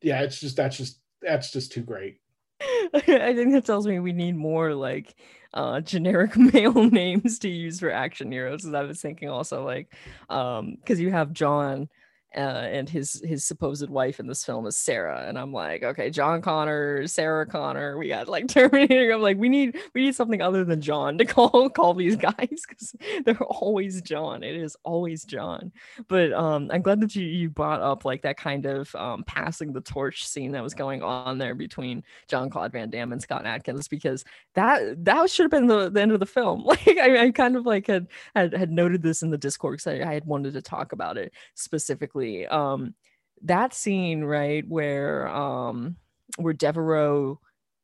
yeah, 0.00 0.22
it's 0.22 0.40
just 0.40 0.56
that's 0.56 0.76
just 0.76 0.98
that's 1.20 1.50
just 1.50 1.72
too 1.72 1.82
great. 1.82 2.20
I 2.94 3.34
think 3.34 3.52
that 3.52 3.64
tells 3.64 3.86
me 3.86 3.98
we 3.98 4.12
need 4.12 4.36
more 4.36 4.74
like 4.74 5.14
uh 5.54 5.80
generic 5.80 6.36
male 6.54 6.90
names 6.90 7.38
to 7.40 7.48
use 7.48 7.80
for 7.80 7.90
action 7.90 8.30
heroes. 8.30 8.66
I 8.72 8.82
was 8.82 9.00
thinking 9.00 9.28
also 9.28 9.64
like 9.64 9.92
um 10.28 10.76
because 10.76 11.00
you 11.00 11.10
have 11.10 11.32
John 11.32 11.88
uh, 12.36 12.38
and 12.38 12.88
his 12.88 13.20
his 13.24 13.44
supposed 13.44 13.88
wife 13.90 14.18
in 14.18 14.26
this 14.26 14.44
film 14.44 14.66
is 14.66 14.76
Sarah, 14.76 15.24
and 15.28 15.38
I'm 15.38 15.52
like, 15.52 15.82
okay, 15.82 16.10
John 16.10 16.40
Connor, 16.40 17.06
Sarah 17.06 17.46
Connor, 17.46 17.98
we 17.98 18.08
got 18.08 18.28
like 18.28 18.48
Terminator. 18.48 19.12
I'm 19.12 19.20
like, 19.20 19.36
we 19.36 19.48
need 19.48 19.78
we 19.94 20.04
need 20.04 20.14
something 20.14 20.40
other 20.40 20.64
than 20.64 20.80
John 20.80 21.18
to 21.18 21.24
call 21.24 21.68
call 21.70 21.94
these 21.94 22.16
guys 22.16 22.34
because 22.66 22.94
they're 23.24 23.42
always 23.42 24.00
John. 24.02 24.42
It 24.42 24.56
is 24.56 24.76
always 24.84 25.24
John. 25.24 25.72
But 26.08 26.32
um, 26.32 26.70
I'm 26.72 26.82
glad 26.82 27.00
that 27.00 27.14
you 27.14 27.24
you 27.24 27.50
brought 27.50 27.82
up 27.82 28.04
like 28.04 28.22
that 28.22 28.36
kind 28.36 28.66
of 28.66 28.94
um, 28.94 29.24
passing 29.24 29.72
the 29.72 29.80
torch 29.80 30.26
scene 30.26 30.52
that 30.52 30.62
was 30.62 30.74
going 30.74 31.02
on 31.02 31.38
there 31.38 31.54
between 31.54 32.02
John 32.28 32.48
Claude 32.48 32.72
Van 32.72 32.88
Damme 32.88 33.12
and 33.12 33.22
Scott 33.22 33.46
Adkins 33.46 33.88
because 33.88 34.24
that 34.54 35.04
that 35.04 35.30
should 35.30 35.44
have 35.44 35.50
been 35.50 35.66
the, 35.66 35.90
the 35.90 36.00
end 36.00 36.12
of 36.12 36.20
the 36.20 36.26
film. 36.26 36.64
Like 36.72 36.98
I, 36.98 37.26
I 37.26 37.30
kind 37.32 37.54
of 37.56 37.66
like 37.66 37.86
had, 37.86 38.06
had 38.34 38.54
had 38.54 38.70
noted 38.70 39.02
this 39.02 39.22
in 39.22 39.28
the 39.28 39.36
Discord 39.36 39.74
because 39.74 40.00
I, 40.00 40.10
I 40.10 40.14
had 40.14 40.24
wanted 40.24 40.54
to 40.54 40.62
talk 40.62 40.92
about 40.92 41.18
it 41.18 41.32
specifically 41.54 42.21
um 42.46 42.94
that 43.42 43.74
scene 43.74 44.22
right 44.24 44.64
where 44.68 45.28
um 45.28 45.96
where 46.36 46.54
deveraux 46.54 47.38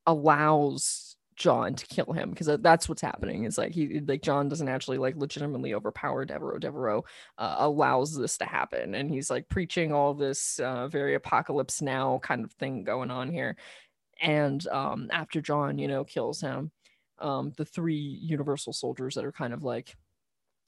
allows 0.06 1.16
john 1.36 1.74
to 1.74 1.86
kill 1.86 2.12
him 2.12 2.30
because 2.30 2.48
that's 2.60 2.88
what's 2.88 3.00
happening. 3.00 3.44
It's 3.44 3.58
like 3.58 3.72
he 3.72 4.00
like 4.00 4.22
john 4.22 4.48
doesn't 4.48 4.68
actually 4.68 4.98
like 4.98 5.16
legitimately 5.16 5.72
overpower 5.72 6.24
deveraux. 6.26 6.58
Deveraux 6.58 7.04
uh, 7.38 7.56
allows 7.58 8.16
this 8.16 8.36
to 8.38 8.44
happen 8.44 8.94
and 8.96 9.08
he's 9.10 9.30
like 9.30 9.48
preaching 9.48 9.92
all 9.92 10.14
this 10.14 10.58
uh, 10.58 10.88
very 10.88 11.14
apocalypse 11.14 11.80
now 11.80 12.18
kind 12.24 12.44
of 12.44 12.52
thing 12.52 12.82
going 12.82 13.10
on 13.10 13.30
here. 13.30 13.56
And 14.20 14.66
um 14.68 15.08
after 15.12 15.40
john 15.40 15.78
you 15.78 15.86
know 15.88 16.04
kills 16.04 16.40
him 16.40 16.72
um 17.20 17.52
the 17.56 17.64
three 17.64 18.18
universal 18.20 18.72
soldiers 18.72 19.14
that 19.14 19.24
are 19.24 19.32
kind 19.32 19.52
of 19.54 19.62
like 19.62 19.94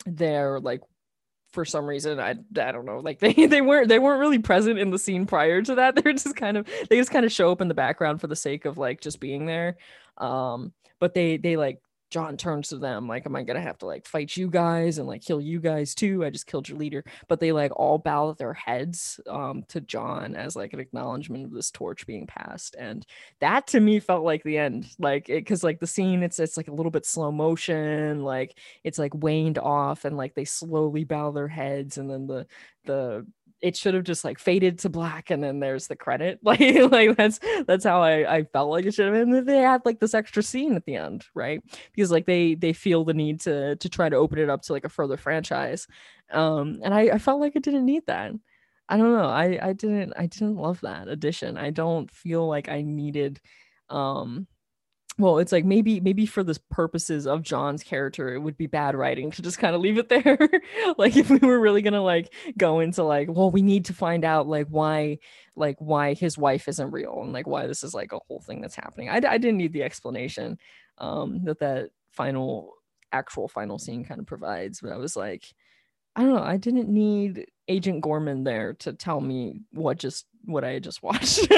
they're 0.07 0.61
like 0.61 0.81
for 1.53 1.65
some 1.65 1.87
reason 1.87 2.21
I, 2.21 2.31
I 2.31 2.73
don't 2.73 2.85
know 2.85 3.01
like 3.01 3.19
they 3.21 3.33
they 3.33 3.61
weren't 3.61 3.89
they 3.89 3.99
weren't 3.99 4.21
really 4.21 4.39
present 4.39 4.79
in 4.79 4.91
the 4.91 4.99
scene 4.99 5.27
prior 5.27 5.63
to 5.63 5.77
that. 5.77 5.95
They're 6.03 6.13
just 6.13 6.37
kind 6.37 6.57
of 6.57 6.67
they 6.89 6.97
just 6.97 7.11
kind 7.11 7.25
of 7.27 7.33
show 7.33 7.51
up 7.51 7.61
in 7.61 7.69
the 7.69 7.75
background 7.75 8.21
for 8.21 8.27
the 8.27 8.37
sake 8.37 8.65
of 8.65 8.79
like 8.79 9.01
just 9.01 9.21
being 9.21 9.47
there. 9.47 9.77
Um 10.19 10.73
but 10.99 11.15
they 11.15 11.37
they 11.37 11.57
like 11.57 11.81
John 12.11 12.37
turns 12.37 12.69
to 12.69 12.77
them 12.79 13.09
like, 13.09 13.27
"Am 13.27 13.37
I 13.37 13.43
gonna 13.43 13.61
have 13.61 13.79
to 13.79 13.87
like 13.87 14.07
fight 14.07 14.37
you 14.37 14.49
guys 14.49 14.99
and 14.99 15.07
like 15.07 15.23
kill 15.23 15.41
you 15.41 15.61
guys 15.61 15.95
too? 15.95 16.25
I 16.25 16.31
just 16.31 16.47
killed 16.47 16.69
your 16.69 16.79
leader." 16.79 17.05
But 17.29 17.41
they 17.41 17.53
like 17.53 17.73
all 17.77 17.99
bow 17.99 18.33
their 18.33 18.53
heads 18.55 19.21
um, 19.29 19.65
to 19.69 19.81
John 19.81 20.35
as 20.35 20.57
like 20.57 20.73
an 20.73 20.81
acknowledgement 20.81 21.45
of 21.45 21.53
this 21.53 21.71
torch 21.71 22.07
being 22.07 22.27
passed, 22.27 22.77
and 22.79 23.07
that 23.41 23.67
to 23.69 23.81
me 23.81 24.01
felt 24.01 24.25
like 24.25 24.43
the 24.43 24.59
end, 24.59 24.87
like 24.99 25.27
because 25.27 25.65
like 25.65 25.81
the 25.81 25.87
scene 25.87 26.23
it's 26.23 26.39
it's 26.39 26.57
like 26.57 26.69
a 26.69 26.75
little 26.75 26.91
bit 26.91 27.07
slow 27.07 27.33
motion, 27.33 28.23
like 28.23 28.59
it's 28.85 28.99
like 28.99 29.15
waned 29.15 29.59
off, 29.59 30.05
and 30.05 30.17
like 30.17 30.35
they 30.35 30.45
slowly 30.45 31.05
bow 31.05 31.31
their 31.33 31.49
heads, 31.49 31.99
and 31.99 32.11
then 32.11 32.27
the 32.27 32.47
the 32.85 33.27
it 33.63 33.77
should 33.77 33.95
have 33.95 34.05
just 34.05 34.25
like 34.25 34.39
faded 34.39 34.79
to 34.79 34.89
black 34.89 35.31
and 35.31 35.43
then 35.43 35.61
there's 35.61 35.87
the 35.87 35.97
credit. 35.97 36.39
Like 36.45 36.61
like 36.91 37.17
that's 37.17 37.41
that's 37.67 37.85
how 37.85 38.03
I, 38.03 38.37
I 38.39 38.45
felt 38.45 38.71
like 38.71 38.87
it 38.87 38.95
should 38.95 39.13
have 39.13 39.29
been. 39.29 39.45
They 39.45 39.59
had 39.59 39.83
like 39.85 40.01
this 40.01 40.15
extra 40.15 40.43
scene 40.43 40.75
at 40.75 40.85
the 40.87 40.97
end 40.97 41.27
right? 41.35 41.63
Because 41.95 42.11
like 42.11 42.27
they 42.27 42.55
they 42.55 42.73
feel 42.73 43.05
the 43.05 43.15
need 43.15 43.41
to 43.43 43.77
to 43.77 43.89
try 43.89 44.09
to 44.09 44.17
open 44.17 44.39
it 44.39 44.51
up 44.51 44.63
to 44.63 44.73
like 44.73 44.85
a 44.85 44.89
further 44.89 45.17
franchise. 45.17 45.87
Um 46.31 46.81
and 46.83 46.95
I, 46.95 47.03
I 47.15 47.19
felt 47.19 47.41
like 47.41 47.57
it 47.57 47.63
didn't 47.63 47.85
need 47.87 48.07
that. 48.07 48.33
I 48.89 48.97
don't 48.97 49.13
know. 49.13 49.29
I 49.29 49.59
I 49.69 49.73
didn't 49.73 50.15
I 50.17 50.27
didn't 50.27 50.57
love 50.57 50.81
that 50.83 51.09
addition. 51.09 51.57
I 51.57 51.71
don't 51.71 52.11
feel 52.11 52.47
like 52.49 52.69
I 52.69 52.83
needed 52.83 53.41
um 53.89 54.47
well 55.19 55.39
it's 55.39 55.53
like 55.53 55.65
maybe 55.65 56.01
maybe 56.01 56.25
for 56.25 56.43
the 56.43 56.59
purposes 56.71 57.27
of 57.27 57.43
john's 57.43 57.83
character 57.83 58.35
it 58.35 58.39
would 58.39 58.57
be 58.57 58.67
bad 58.67 58.95
writing 58.95 59.31
to 59.31 59.43
just 59.43 59.59
kind 59.59 59.75
of 59.75 59.81
leave 59.81 59.99
it 59.99 60.09
there. 60.09 60.39
Like 60.99 61.17
if 61.17 61.31
we 61.31 61.39
were 61.39 61.59
really 61.59 61.83
gonna 61.83 62.03
like 62.03 62.33
go 62.57 62.81
into 62.81 63.03
like 63.03 63.29
well 63.31 63.51
we 63.51 63.63
need 63.63 63.87
to 63.87 63.95
find 63.95 64.25
out 64.25 64.47
like 64.47 64.67
why 64.69 65.19
like 65.57 65.77
why 65.79 66.15
his 66.15 66.37
wife 66.39 66.69
isn't 66.69 66.91
real 66.91 67.21
and 67.23 67.33
like 67.33 67.47
why 67.47 67.67
this 67.67 67.83
is 67.85 67.95
like 67.95 68.13
a 68.13 68.19
whole 68.29 68.41
thing 68.41 68.61
that's 68.61 68.77
happening. 68.77 69.09
I, 69.09 69.17
I 69.17 69.39
didn't 69.39 69.59
need 69.59 69.73
the 69.73 69.83
explanation 69.83 70.59
um 70.99 71.45
that 71.45 71.59
that 71.61 71.91
final 72.13 72.75
actual 73.13 73.49
final 73.49 73.79
scene 73.79 74.05
kind 74.05 74.21
of 74.21 74.27
provides 74.27 74.81
but 74.81 74.93
i 74.93 74.97
was 74.97 75.17
like 75.17 75.45
i 76.17 76.23
don't 76.23 76.35
know 76.35 76.43
i 76.43 76.57
didn't 76.57 76.89
need 76.89 77.47
agent 77.69 78.01
gorman 78.03 78.45
there 78.45 78.75
to 78.75 78.93
tell 78.93 79.21
me 79.21 79.61
what 79.73 79.99
just 79.99 80.27
what 80.45 80.65
i 80.65 80.73
had 80.73 80.85
just 80.85 81.03
watched 81.03 81.49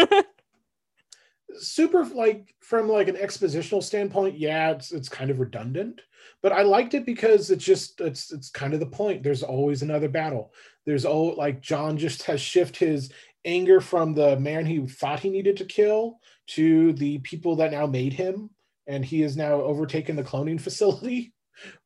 super 1.59 2.05
like 2.05 2.55
from 2.61 2.89
like 2.89 3.09
an 3.09 3.17
expositional 3.17 3.83
standpoint 3.83 4.39
yeah 4.39 4.71
it's 4.71 4.93
it's 4.93 5.09
kind 5.09 5.31
of 5.31 5.41
redundant 5.41 6.01
but 6.43 6.53
i 6.53 6.63
liked 6.63 6.95
it 6.95 7.07
because 7.07 7.51
it's 7.51 7.65
just 7.65 8.01
it's 8.01 8.33
it's 8.33 8.51
kind 8.51 8.75
of 8.75 8.81
the 8.81 8.87
point. 8.87 9.23
There's 9.23 9.43
always 9.43 9.83
another 9.83 10.09
battle. 10.09 10.53
There's 10.87 11.05
all 11.05 11.35
like 11.37 11.61
john 11.61 11.97
just 11.97 12.23
has 12.25 12.41
shift 12.41 12.77
his 12.77 13.13
anger 13.45 13.81
from 13.81 14.15
the 14.15 14.39
man 14.39 14.67
he 14.67 14.87
thought 14.87 15.21
he 15.21 15.31
needed 15.31 15.57
to 15.57 15.65
kill 15.65 16.19
to 16.49 16.93
the 16.95 17.19
people 17.19 17.57
that 17.57 17.73
now 17.73 17.87
made 17.87 18.13
him 18.13 18.51
and 18.87 19.05
he 19.05 19.21
has 19.21 19.37
now 19.37 19.55
overtaken 19.55 20.17
the 20.17 20.23
cloning 20.23 20.61
facility 20.69 21.33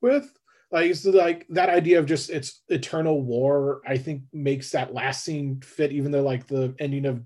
with 0.01 0.31
like 0.71 0.91
it's 0.91 1.05
like 1.05 1.47
that 1.49 1.69
idea 1.69 1.99
of 1.99 2.07
just 2.07 2.31
it's 2.31 2.62
eternal 2.69 3.23
war 3.23 3.81
i 3.87 3.97
think 3.97 4.23
makes 4.33 4.71
that 4.71 4.93
last 4.93 5.25
scene 5.25 5.61
fit 5.61 5.93
even 5.93 6.11
though 6.11 6.23
like 6.23 6.47
the 6.47 6.75
ending 6.79 7.07
of 7.07 7.23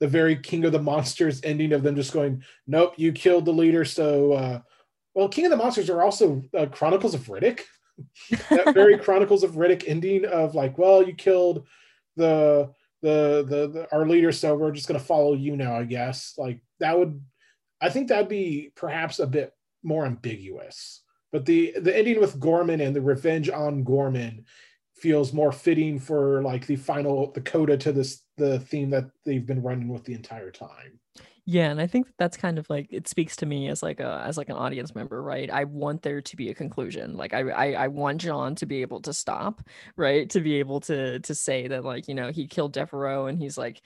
the 0.00 0.08
very 0.08 0.34
King 0.34 0.64
of 0.64 0.72
the 0.72 0.82
Monsters 0.82 1.40
ending 1.44 1.72
of 1.72 1.82
them 1.82 1.94
just 1.94 2.12
going, 2.12 2.42
nope, 2.66 2.94
you 2.96 3.12
killed 3.12 3.44
the 3.44 3.52
leader. 3.52 3.84
So, 3.84 4.32
uh, 4.32 4.60
well, 5.14 5.28
King 5.28 5.44
of 5.44 5.50
the 5.50 5.56
Monsters 5.56 5.90
are 5.90 6.02
also 6.02 6.42
uh, 6.56 6.66
Chronicles 6.66 7.14
of 7.14 7.26
Riddick. 7.26 7.60
that 8.50 8.72
very 8.74 8.98
Chronicles 8.98 9.44
of 9.44 9.52
Riddick 9.52 9.84
ending 9.86 10.24
of 10.24 10.54
like, 10.54 10.78
well, 10.78 11.06
you 11.06 11.14
killed 11.14 11.66
the, 12.16 12.72
the 13.02 13.44
the 13.48 13.68
the 13.68 13.88
our 13.92 14.06
leader, 14.06 14.32
so 14.32 14.54
we're 14.54 14.72
just 14.72 14.88
gonna 14.88 14.98
follow 14.98 15.34
you 15.34 15.56
now, 15.56 15.76
I 15.76 15.84
guess. 15.84 16.34
Like 16.36 16.60
that 16.80 16.98
would, 16.98 17.22
I 17.80 17.90
think 17.90 18.08
that'd 18.08 18.28
be 18.28 18.72
perhaps 18.74 19.18
a 19.18 19.26
bit 19.26 19.54
more 19.82 20.06
ambiguous. 20.06 21.02
But 21.32 21.46
the 21.46 21.74
the 21.78 21.96
ending 21.96 22.20
with 22.20 22.40
Gorman 22.40 22.80
and 22.80 22.94
the 22.94 23.00
revenge 23.00 23.48
on 23.48 23.84
Gorman 23.84 24.44
feels 25.00 25.32
more 25.32 25.52
fitting 25.52 25.98
for 25.98 26.42
like 26.42 26.66
the 26.66 26.76
final 26.76 27.32
the 27.32 27.40
coda 27.40 27.76
to 27.76 27.92
this 27.92 28.22
the 28.36 28.60
theme 28.60 28.90
that 28.90 29.10
they've 29.24 29.46
been 29.46 29.62
running 29.62 29.88
with 29.88 30.04
the 30.04 30.14
entire 30.14 30.50
time. 30.50 30.98
Yeah 31.46 31.70
and 31.70 31.80
i 31.80 31.86
think 31.86 32.06
that 32.06 32.14
that's 32.18 32.36
kind 32.36 32.58
of 32.58 32.68
like 32.70 32.88
it 32.90 33.08
speaks 33.08 33.34
to 33.36 33.46
me 33.46 33.68
as 33.68 33.82
like 33.82 33.98
a 33.98 34.22
as 34.26 34.36
like 34.36 34.50
an 34.50 34.56
audience 34.56 34.94
member 34.94 35.22
right? 35.22 35.50
I 35.50 35.64
want 35.64 36.02
there 36.02 36.20
to 36.20 36.36
be 36.36 36.50
a 36.50 36.54
conclusion. 36.54 37.16
Like 37.16 37.34
i 37.34 37.40
i, 37.40 37.72
I 37.72 37.88
want 37.88 38.20
john 38.20 38.54
to 38.56 38.66
be 38.66 38.82
able 38.82 39.00
to 39.02 39.12
stop 39.12 39.62
right? 39.96 40.28
To 40.30 40.40
be 40.40 40.56
able 40.56 40.80
to 40.80 41.18
to 41.20 41.34
say 41.34 41.66
that 41.68 41.84
like 41.84 42.08
you 42.08 42.14
know 42.14 42.30
he 42.30 42.46
killed 42.46 42.74
deveraux 42.74 43.26
and 43.26 43.38
he's 43.38 43.58
like 43.58 43.80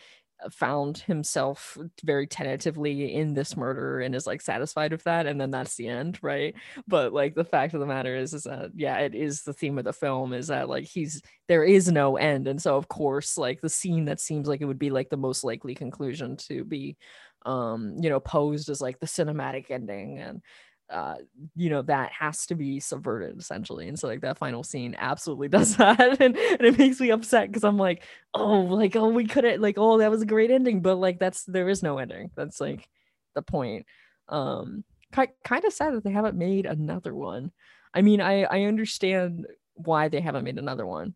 found 0.52 0.98
himself 0.98 1.76
very 2.02 2.26
tentatively 2.26 3.14
in 3.14 3.34
this 3.34 3.56
murder 3.56 4.00
and 4.00 4.14
is 4.14 4.26
like 4.26 4.40
satisfied 4.40 4.92
with 4.92 5.04
that 5.04 5.26
and 5.26 5.40
then 5.40 5.50
that's 5.50 5.76
the 5.76 5.88
end 5.88 6.18
right? 6.22 6.54
But 6.86 7.12
like 7.12 7.34
the 7.34 7.44
fact 7.44 7.74
of 7.74 7.80
the 7.80 7.86
matter 7.86 8.16
is 8.16 8.34
is 8.34 8.44
that 8.44 8.70
yeah 8.74 8.98
it 8.98 9.14
is 9.14 9.42
the 9.42 9.52
theme 9.52 9.78
of 9.78 9.84
the 9.84 9.92
film 9.92 10.32
is 10.32 10.48
that 10.48 10.68
like 10.68 10.84
he's 10.84 11.22
there 11.48 11.64
is 11.64 11.90
no 11.90 12.16
end 12.16 12.48
and 12.48 12.60
so 12.60 12.76
of 12.76 12.88
course 12.88 13.36
like 13.38 13.60
the 13.60 13.68
scene 13.68 14.06
that 14.06 14.20
seems 14.20 14.48
like 14.48 14.60
it 14.60 14.66
would 14.66 14.78
be 14.78 14.90
like 14.90 15.10
the 15.10 15.16
most 15.16 15.44
likely 15.44 15.74
conclusion 15.74 16.36
to 16.36 16.64
be 16.64 16.96
um 17.46 17.94
you 18.00 18.08
know 18.08 18.20
posed 18.20 18.70
as 18.70 18.80
like 18.80 18.98
the 19.00 19.06
cinematic 19.06 19.70
ending 19.70 20.18
and 20.18 20.42
uh 20.90 21.16
you 21.56 21.70
know 21.70 21.82
that 21.82 22.12
has 22.12 22.46
to 22.46 22.54
be 22.54 22.78
subverted 22.80 23.38
essentially. 23.38 23.88
And 23.88 23.98
so 23.98 24.06
like 24.06 24.20
that 24.20 24.38
final 24.38 24.62
scene 24.62 24.94
absolutely 24.98 25.48
does 25.56 25.76
that. 25.76 26.20
And, 26.20 26.36
and 26.36 26.60
it 26.60 26.78
makes 26.78 27.00
me 27.00 27.10
upset 27.10 27.48
because 27.48 27.64
i'm 27.64 27.78
like 27.78 28.02
oh 28.34 28.60
like 28.60 28.96
oh 28.96 29.08
we 29.08 29.26
couldn't 29.26 29.60
like 29.60 29.76
oh 29.78 29.98
that 29.98 30.10
was 30.10 30.22
a 30.22 30.26
great 30.26 30.50
ending. 30.50 30.80
But 30.80 30.96
like 30.96 31.18
that's 31.18 31.44
there 31.44 31.68
is 31.68 31.82
no 31.82 31.98
ending. 31.98 32.30
That's 32.36 32.60
like 32.60 32.88
the 33.34 33.42
point. 33.42 33.86
Um 34.28 34.84
ki- 35.14 35.34
kind 35.44 35.64
of 35.64 35.72
sad 35.72 35.94
that 35.94 36.04
they 36.04 36.12
haven't 36.12 36.36
made 36.36 36.66
another 36.66 37.14
one. 37.14 37.52
I 37.94 38.02
mean 38.02 38.20
i 38.20 38.42
i 38.44 38.62
understand 38.64 39.46
why 39.74 40.08
they 40.08 40.20
haven't 40.20 40.44
made 40.44 40.58
another 40.58 40.86
one 40.86 41.14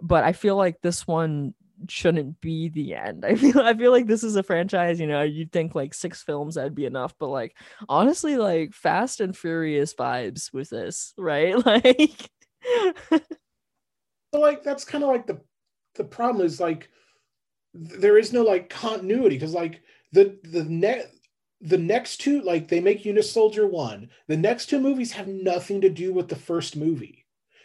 but 0.00 0.24
i 0.24 0.32
feel 0.32 0.56
like 0.56 0.80
this 0.80 1.06
one 1.06 1.54
shouldn't 1.90 2.40
be 2.40 2.68
the 2.68 2.94
end. 2.94 3.24
I 3.26 3.34
feel 3.34 3.60
I 3.60 3.74
feel 3.74 3.90
like 3.90 4.06
this 4.06 4.24
is 4.24 4.36
a 4.36 4.42
franchise, 4.42 5.00
you 5.00 5.06
know, 5.06 5.22
you'd 5.22 5.52
think 5.52 5.74
like 5.74 5.94
six 5.94 6.22
films 6.22 6.54
that'd 6.54 6.74
be 6.74 6.86
enough, 6.86 7.14
but 7.18 7.28
like 7.28 7.56
honestly 7.88 8.36
like 8.36 8.72
Fast 8.72 9.20
and 9.20 9.36
Furious 9.36 9.94
vibes 9.94 10.52
with 10.52 10.70
this, 10.70 11.14
right? 11.16 11.54
Like 11.66 12.30
so 14.32 14.40
like 14.40 14.62
that's 14.62 14.84
kind 14.84 15.04
of 15.04 15.10
like 15.10 15.26
the 15.26 15.40
the 15.96 16.04
problem 16.04 16.44
is 16.44 16.58
like 16.60 16.88
there 17.72 18.18
is 18.18 18.32
no 18.32 18.42
like 18.42 18.68
continuity 18.70 19.36
because 19.36 19.54
like 19.54 19.82
the 20.12 20.38
the 20.44 20.64
net 20.64 21.12
the 21.60 21.78
next 21.78 22.18
two 22.18 22.40
like 22.42 22.68
they 22.68 22.80
make 22.80 23.06
Soldier 23.22 23.66
1 23.66 24.08
the 24.28 24.36
next 24.36 24.66
two 24.66 24.80
movies 24.80 25.12
have 25.12 25.28
nothing 25.28 25.80
to 25.80 25.88
do 25.90 26.12
with 26.12 26.28
the 26.28 26.36
first 26.36 26.76
movie 26.76 27.23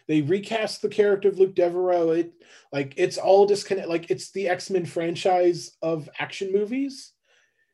They 0.09 0.21
recast 0.21 0.81
the 0.81 0.89
character 0.89 1.29
of 1.29 1.37
Luc 1.37 1.53
Deveraux. 1.53 2.17
It 2.17 2.33
like 2.73 2.95
it's 2.97 3.19
all 3.19 3.45
disconnect. 3.45 3.87
Like 3.87 4.09
it's 4.09 4.31
the 4.31 4.49
X 4.49 4.71
Men 4.71 4.87
franchise 4.87 5.77
of 5.83 6.09
action 6.17 6.51
movies, 6.51 7.13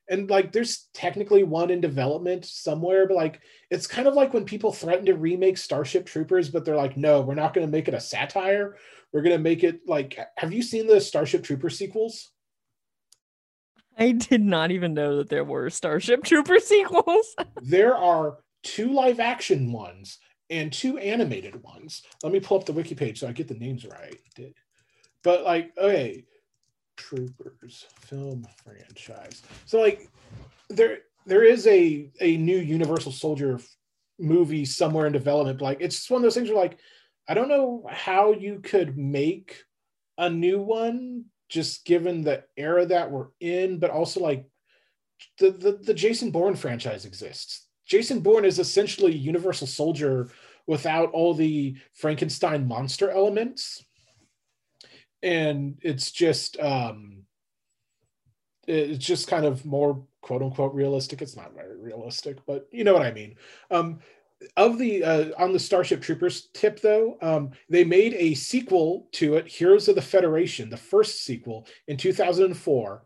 and 0.10 0.30
like 0.30 0.52
there's 0.52 0.90
technically 0.94 1.44
one 1.44 1.70
in 1.70 1.80
development 1.80 2.44
somewhere, 2.44 3.08
but 3.08 3.16
like 3.16 3.40
it's 3.72 3.88
kind 3.88 4.06
of 4.06 4.16
like 4.16 4.34
when 4.34 4.44
people 4.44 4.74
threaten 4.74 5.06
to 5.06 5.16
remake 5.16 5.58
Starship 5.58 6.06
Troopers, 6.06 6.50
but 6.50 6.66
they're 6.66 6.76
like, 6.76 6.98
no, 6.98 7.22
we're 7.22 7.36
not 7.36 7.54
going 7.54 7.66
to 7.66 7.72
make 7.72 7.88
it 7.88 7.94
a 7.94 8.02
satire. 8.02 8.76
We're 9.14 9.22
going 9.22 9.38
to 9.38 9.42
make 9.42 9.64
it 9.64 9.80
like. 9.88 10.20
Have 10.36 10.52
you 10.52 10.62
seen 10.62 10.88
the 10.88 11.00
Starship 11.00 11.42
Trooper 11.42 11.70
sequels? 11.70 12.32
I 13.98 14.12
did 14.12 14.44
not 14.44 14.72
even 14.72 14.94
know 14.94 15.16
that 15.18 15.30
there 15.30 15.46
were 15.46 15.70
Starship 15.70 16.26
Trooper 16.26 16.60
sequels. 16.60 17.34
there 17.62 17.96
are 17.96 18.40
two 18.62 18.92
live 18.92 19.22
action 19.22 19.72
ones 19.72 20.20
and 20.50 20.72
two 20.72 20.98
animated 20.98 21.62
ones. 21.64 22.04
Let 22.24 22.34
me 22.34 22.40
pull 22.40 22.58
up 22.58 22.66
the 22.66 22.74
wiki 22.74 22.96
page 22.96 23.20
so 23.20 23.28
I 23.28 23.32
get 23.32 23.48
the 23.48 23.56
names 23.56 23.86
right. 23.86 24.20
But 25.24 25.44
like, 25.44 25.72
okay, 25.78 26.26
Troopers 26.98 27.86
film 28.00 28.48
franchise. 28.64 29.42
So 29.66 29.80
like, 29.80 30.10
there 30.70 31.00
there 31.26 31.44
is 31.44 31.68
a 31.68 32.10
a 32.22 32.38
new 32.38 32.58
Universal 32.58 33.14
Soldier 33.14 33.60
movie 34.20 34.66
somewhere 34.66 35.08
in 35.08 35.14
development. 35.14 35.62
Like, 35.62 35.80
it's 35.82 35.98
just 35.98 36.12
one 36.12 36.20
of 36.20 36.24
those 36.24 36.36
things 36.36 36.50
where 36.50 36.58
like, 36.58 36.78
I 37.28 37.34
don't 37.34 37.50
know 37.50 37.86
how 37.90 38.34
you 38.34 38.60
could 38.60 38.98
make 38.98 39.64
a 40.18 40.30
new 40.30 40.60
one 40.60 41.26
just 41.50 41.86
given 41.86 42.24
the 42.24 42.44
era 42.58 42.86
that 42.86 43.12
we're 43.12 43.28
in, 43.40 43.80
but 43.80 43.90
also 43.90 44.20
like 44.20 44.46
the, 45.40 45.52
the, 45.52 45.72
the 45.74 45.94
Jason 45.94 46.32
Bourne 46.32 46.56
franchise 46.56 47.06
exists. 47.06 47.65
Jason 47.86 48.20
Bourne 48.20 48.46
is 48.46 48.60
essentially 48.60 49.16
Universal 49.16 49.68
Soldier 49.68 50.30
without 50.68 51.12
all 51.12 51.34
the 51.34 51.76
Frankenstein 51.94 52.68
monster 52.68 53.12
elements. 53.12 53.84
And 55.22 55.78
it's 55.82 56.12
just 56.12 56.60
um 56.60 57.24
it's 58.68 59.06
just 59.06 59.28
kind 59.28 59.46
of 59.46 59.66
more 59.66 60.04
quote 60.22 60.42
unquote 60.42 60.74
realistic. 60.74 61.22
It's 61.22 61.36
not 61.36 61.54
very 61.54 61.78
realistic, 61.78 62.38
but 62.46 62.68
you 62.72 62.84
know 62.84 62.94
what 62.94 63.06
I 63.06 63.12
mean. 63.12 63.36
Um 63.70 64.00
of 64.58 64.78
the 64.78 65.04
uh, 65.04 65.26
on 65.38 65.54
the 65.54 65.60
Starship 65.60 66.02
Troopers 66.02 66.50
tip 66.54 66.82
though, 66.82 67.18
um, 67.22 67.52
they 67.70 67.84
made 67.84 68.14
a 68.16 68.34
sequel 68.34 69.08
to 69.14 69.36
it, 69.36 69.48
Heroes 69.48 69.88
of 69.88 69.96
the 69.96 70.02
Federation, 70.02 70.70
the 70.70 70.78
first 70.78 71.24
sequel 71.24 71.68
in 71.88 71.98
2004. 71.98 73.04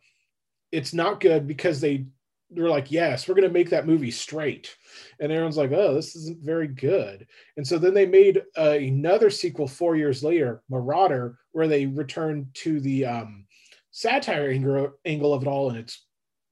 It's 0.72 0.94
not 0.94 1.20
good 1.20 1.48
because 1.48 1.82
they 1.82 2.06
were 2.52 2.70
like, 2.70 2.92
yes, 2.92 3.28
we're 3.28 3.36
going 3.36 3.48
to 3.48 3.54
make 3.54 3.70
that 3.70 3.88
movie 3.88 4.12
straight, 4.12 4.76
and 5.20 5.32
everyone's 5.32 5.58
like, 5.58 5.72
oh, 5.72 5.94
this 5.94 6.16
isn't 6.16 6.44
very 6.44 6.68
good. 6.68 7.28
And 7.58 7.66
so 7.66 7.78
then 7.78 7.94
they 7.94 8.06
made 8.06 8.42
uh, 8.58 8.78
another 8.80 9.30
sequel 9.30 9.68
four 9.68 9.96
years 9.96 10.24
later, 10.24 10.64
Marauder, 10.70 11.38
where 11.52 11.68
they 11.68 11.86
returned 11.86 12.48
to 12.56 12.80
the 12.80 13.06
um, 13.06 13.46
satire 13.92 14.50
angle, 14.50 14.94
angle 15.06 15.34
of 15.34 15.44
it 15.44 15.48
all, 15.48 15.70
and 15.70 15.80
it's 15.80 16.06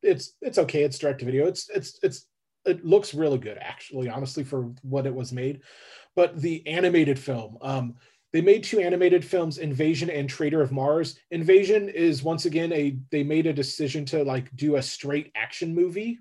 it's 0.03 0.33
it's 0.41 0.57
okay. 0.57 0.83
It's 0.83 0.99
direct 0.99 1.19
to 1.19 1.25
video. 1.25 1.47
It's 1.47 1.69
it's 1.69 1.99
it's 2.03 2.27
it 2.67 2.85
looks 2.85 3.13
really 3.13 3.37
good 3.37 3.57
actually 3.59 4.09
honestly 4.09 4.43
for 4.43 4.73
what 4.81 5.07
it 5.07 5.15
was 5.15 5.31
made 5.31 5.61
but 6.15 6.37
the 6.39 6.65
animated 6.67 7.17
film 7.17 7.57
um, 7.61 7.95
they 8.33 8.41
made 8.41 8.63
two 8.63 8.79
animated 8.79 9.23
films 9.23 9.57
invasion 9.57 10.09
and 10.09 10.29
traitor 10.29 10.61
of 10.61 10.71
mars 10.71 11.17
invasion 11.31 11.89
is 11.89 12.23
once 12.23 12.45
again 12.45 12.71
a 12.73 12.97
they 13.11 13.23
made 13.23 13.47
a 13.47 13.53
decision 13.53 14.05
to 14.05 14.23
like 14.23 14.53
do 14.55 14.75
a 14.75 14.81
straight 14.81 15.31
action 15.35 15.73
movie 15.73 16.19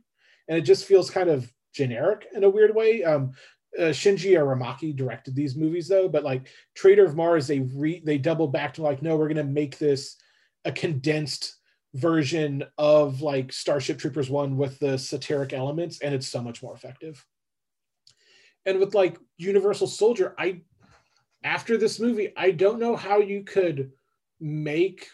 and 0.48 0.58
it 0.58 0.62
just 0.62 0.84
feels 0.84 1.10
kind 1.10 1.28
of 1.28 1.50
generic 1.74 2.26
in 2.34 2.44
a 2.44 2.50
weird 2.50 2.74
way 2.74 3.04
um, 3.04 3.32
uh, 3.78 3.90
Shinji 3.90 4.32
Aramaki 4.32 4.94
directed 4.96 5.34
these 5.34 5.54
movies 5.54 5.88
though, 5.88 6.08
but 6.08 6.24
like 6.24 6.48
Traitor 6.74 7.04
of 7.04 7.14
Mars, 7.14 7.46
they 7.46 7.60
re 7.60 8.00
they 8.04 8.16
double 8.16 8.48
back 8.48 8.74
to 8.74 8.82
like, 8.82 9.02
no, 9.02 9.16
we're 9.16 9.28
gonna 9.28 9.44
make 9.44 9.76
this 9.78 10.16
a 10.64 10.72
condensed 10.72 11.56
version 11.94 12.64
of 12.78 13.22
like 13.22 13.52
Starship 13.52 13.98
Troopers 13.98 14.28
1 14.28 14.56
with 14.56 14.78
the 14.78 14.98
satiric 14.98 15.52
elements, 15.52 16.00
and 16.00 16.14
it's 16.14 16.28
so 16.28 16.42
much 16.42 16.62
more 16.62 16.74
effective. 16.74 17.24
And 18.64 18.80
with 18.80 18.94
like 18.94 19.18
Universal 19.38 19.88
Soldier, 19.88 20.34
I 20.38 20.62
after 21.46 21.78
this 21.78 22.00
movie, 22.00 22.32
I 22.36 22.50
don't 22.50 22.80
know 22.80 22.96
how 22.96 23.20
you 23.20 23.44
could 23.44 23.92
make 24.40 25.06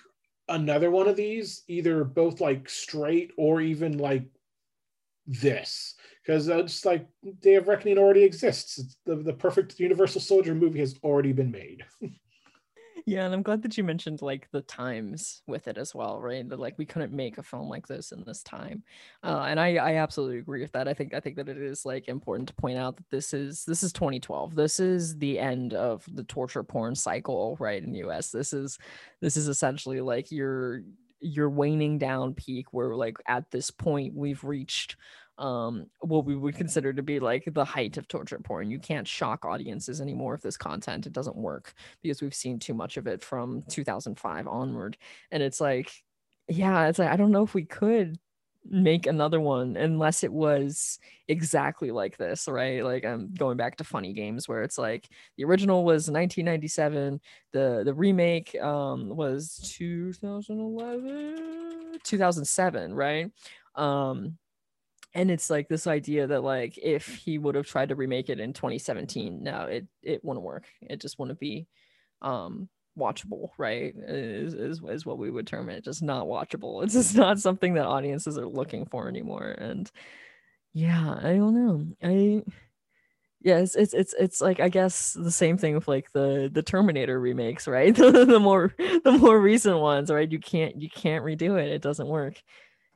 another 0.48 0.90
one 0.90 1.06
of 1.06 1.14
these, 1.14 1.62
either 1.68 2.04
both 2.04 2.40
like 2.40 2.70
straight 2.70 3.32
or 3.36 3.60
even 3.60 3.98
like 3.98 4.24
this. 5.26 5.94
Because 6.24 6.48
it's 6.48 6.86
uh, 6.86 6.90
like 6.90 7.06
Day 7.40 7.56
of 7.56 7.68
Reckoning 7.68 7.98
already 7.98 8.22
exists. 8.22 8.78
It's 8.78 8.96
the, 9.04 9.16
the 9.16 9.34
perfect 9.34 9.78
Universal 9.78 10.22
Soldier 10.22 10.54
movie 10.54 10.78
has 10.80 10.98
already 11.04 11.32
been 11.32 11.50
made. 11.50 11.84
Yeah, 13.04 13.24
and 13.24 13.34
I'm 13.34 13.42
glad 13.42 13.62
that 13.62 13.76
you 13.76 13.82
mentioned 13.82 14.22
like 14.22 14.48
the 14.52 14.62
times 14.62 15.42
with 15.48 15.66
it 15.66 15.76
as 15.76 15.92
well, 15.92 16.20
right? 16.20 16.48
That 16.48 16.60
like 16.60 16.78
we 16.78 16.86
couldn't 16.86 17.12
make 17.12 17.36
a 17.36 17.42
film 17.42 17.68
like 17.68 17.88
this 17.88 18.12
in 18.12 18.22
this 18.24 18.44
time, 18.44 18.84
uh, 19.24 19.44
and 19.48 19.58
I 19.58 19.74
I 19.76 19.94
absolutely 19.96 20.38
agree 20.38 20.60
with 20.62 20.70
that. 20.72 20.86
I 20.86 20.94
think 20.94 21.12
I 21.12 21.18
think 21.18 21.34
that 21.36 21.48
it 21.48 21.56
is 21.58 21.84
like 21.84 22.06
important 22.06 22.48
to 22.50 22.54
point 22.54 22.78
out 22.78 22.96
that 22.96 23.10
this 23.10 23.34
is 23.34 23.64
this 23.64 23.82
is 23.82 23.92
2012. 23.92 24.54
This 24.54 24.78
is 24.78 25.18
the 25.18 25.40
end 25.40 25.74
of 25.74 26.04
the 26.14 26.22
torture 26.22 26.62
porn 26.62 26.94
cycle, 26.94 27.56
right? 27.58 27.82
In 27.82 27.90
the 27.90 27.98
U.S. 28.00 28.30
This 28.30 28.52
is 28.52 28.78
this 29.20 29.36
is 29.36 29.48
essentially 29.48 30.00
like 30.00 30.30
your 30.30 30.82
your 31.20 31.50
waning 31.50 31.98
down 31.98 32.34
peak 32.34 32.66
where 32.72 32.94
like 32.94 33.16
at 33.26 33.50
this 33.50 33.70
point 33.70 34.14
we've 34.14 34.42
reached 34.44 34.96
um 35.38 35.86
what 36.00 36.24
we 36.24 36.36
would 36.36 36.54
consider 36.54 36.92
to 36.92 37.02
be 37.02 37.18
like 37.18 37.44
the 37.46 37.64
height 37.64 37.96
of 37.96 38.08
torture 38.08 38.38
porn. 38.38 38.70
You 38.70 38.78
can't 38.78 39.08
shock 39.08 39.44
audiences 39.44 40.00
anymore 40.00 40.32
with 40.32 40.42
this 40.42 40.56
content 40.56 41.06
it 41.06 41.12
doesn't 41.12 41.36
work 41.36 41.74
because 42.02 42.22
we've 42.22 42.34
seen 42.34 42.58
too 42.58 42.74
much 42.74 42.96
of 42.96 43.06
it 43.06 43.22
from 43.22 43.62
2005 43.68 44.46
onward. 44.46 44.96
And 45.30 45.42
it's 45.42 45.60
like 45.60 45.90
yeah 46.48 46.88
it's 46.88 46.98
like 46.98 47.08
i 47.08 47.16
don't 47.16 47.30
know 47.30 47.44
if 47.44 47.54
we 47.54 47.64
could 47.64 48.18
make 48.64 49.06
another 49.06 49.40
one 49.40 49.76
unless 49.76 50.22
it 50.22 50.32
was 50.32 51.00
exactly 51.26 51.90
like 51.90 52.16
this 52.16 52.46
right? 52.46 52.84
Like 52.84 53.04
i'm 53.04 53.34
going 53.34 53.56
back 53.56 53.76
to 53.76 53.84
funny 53.84 54.12
games 54.12 54.48
where 54.48 54.62
it's 54.62 54.78
like 54.78 55.08
the 55.36 55.44
original 55.44 55.84
was 55.84 56.08
1997 56.08 57.20
the 57.52 57.82
the 57.84 57.94
remake 57.94 58.54
um 58.60 59.08
was 59.08 59.58
2011 59.76 61.98
2007 62.04 62.94
right? 62.94 63.30
Um 63.74 64.38
and 65.14 65.30
it's 65.30 65.50
like 65.50 65.68
this 65.68 65.86
idea 65.86 66.26
that 66.26 66.42
like 66.42 66.78
if 66.78 67.06
he 67.06 67.38
would 67.38 67.54
have 67.54 67.66
tried 67.66 67.90
to 67.90 67.94
remake 67.94 68.30
it 68.30 68.40
in 68.40 68.52
2017 68.52 69.42
no 69.42 69.62
it 69.62 69.86
it 70.02 70.24
wouldn't 70.24 70.44
work. 70.44 70.64
It 70.80 71.00
just 71.00 71.18
wouldn't 71.18 71.40
be 71.40 71.66
um 72.22 72.68
watchable 72.98 73.50
right? 73.58 73.94
Is, 73.96 74.54
is, 74.54 74.80
is 74.88 75.06
what 75.06 75.18
we 75.18 75.30
would 75.30 75.46
term 75.46 75.68
it. 75.70 75.84
Just 75.84 76.02
not 76.02 76.26
watchable. 76.26 76.82
It's 76.84 76.94
just 76.94 77.14
not 77.16 77.38
something 77.38 77.74
that 77.74 77.86
audiences 77.86 78.38
are 78.38 78.46
looking 78.46 78.86
for 78.86 79.08
anymore. 79.08 79.54
And 79.58 79.90
yeah 80.74 81.18
i 81.22 81.34
don't 81.34 81.54
know. 81.54 81.86
I 82.02 82.42
yeah 83.42 83.58
it's, 83.58 83.74
it's 83.74 83.92
it's 83.92 84.14
it's 84.14 84.40
like 84.40 84.60
i 84.60 84.68
guess 84.68 85.14
the 85.14 85.30
same 85.30 85.58
thing 85.58 85.74
with 85.74 85.88
like 85.88 86.10
the 86.12 86.48
the 86.52 86.62
terminator 86.62 87.18
remakes 87.20 87.66
right? 87.66 87.94
The, 87.96 88.24
the 88.24 88.40
more 88.40 88.74
the 88.78 89.18
more 89.20 89.40
recent 89.40 89.78
ones 89.78 90.10
right? 90.10 90.30
You 90.30 90.38
can't 90.38 90.80
you 90.80 90.88
can't 90.88 91.24
redo 91.24 91.60
it. 91.60 91.70
It 91.70 91.82
doesn't 91.82 92.06
work 92.08 92.40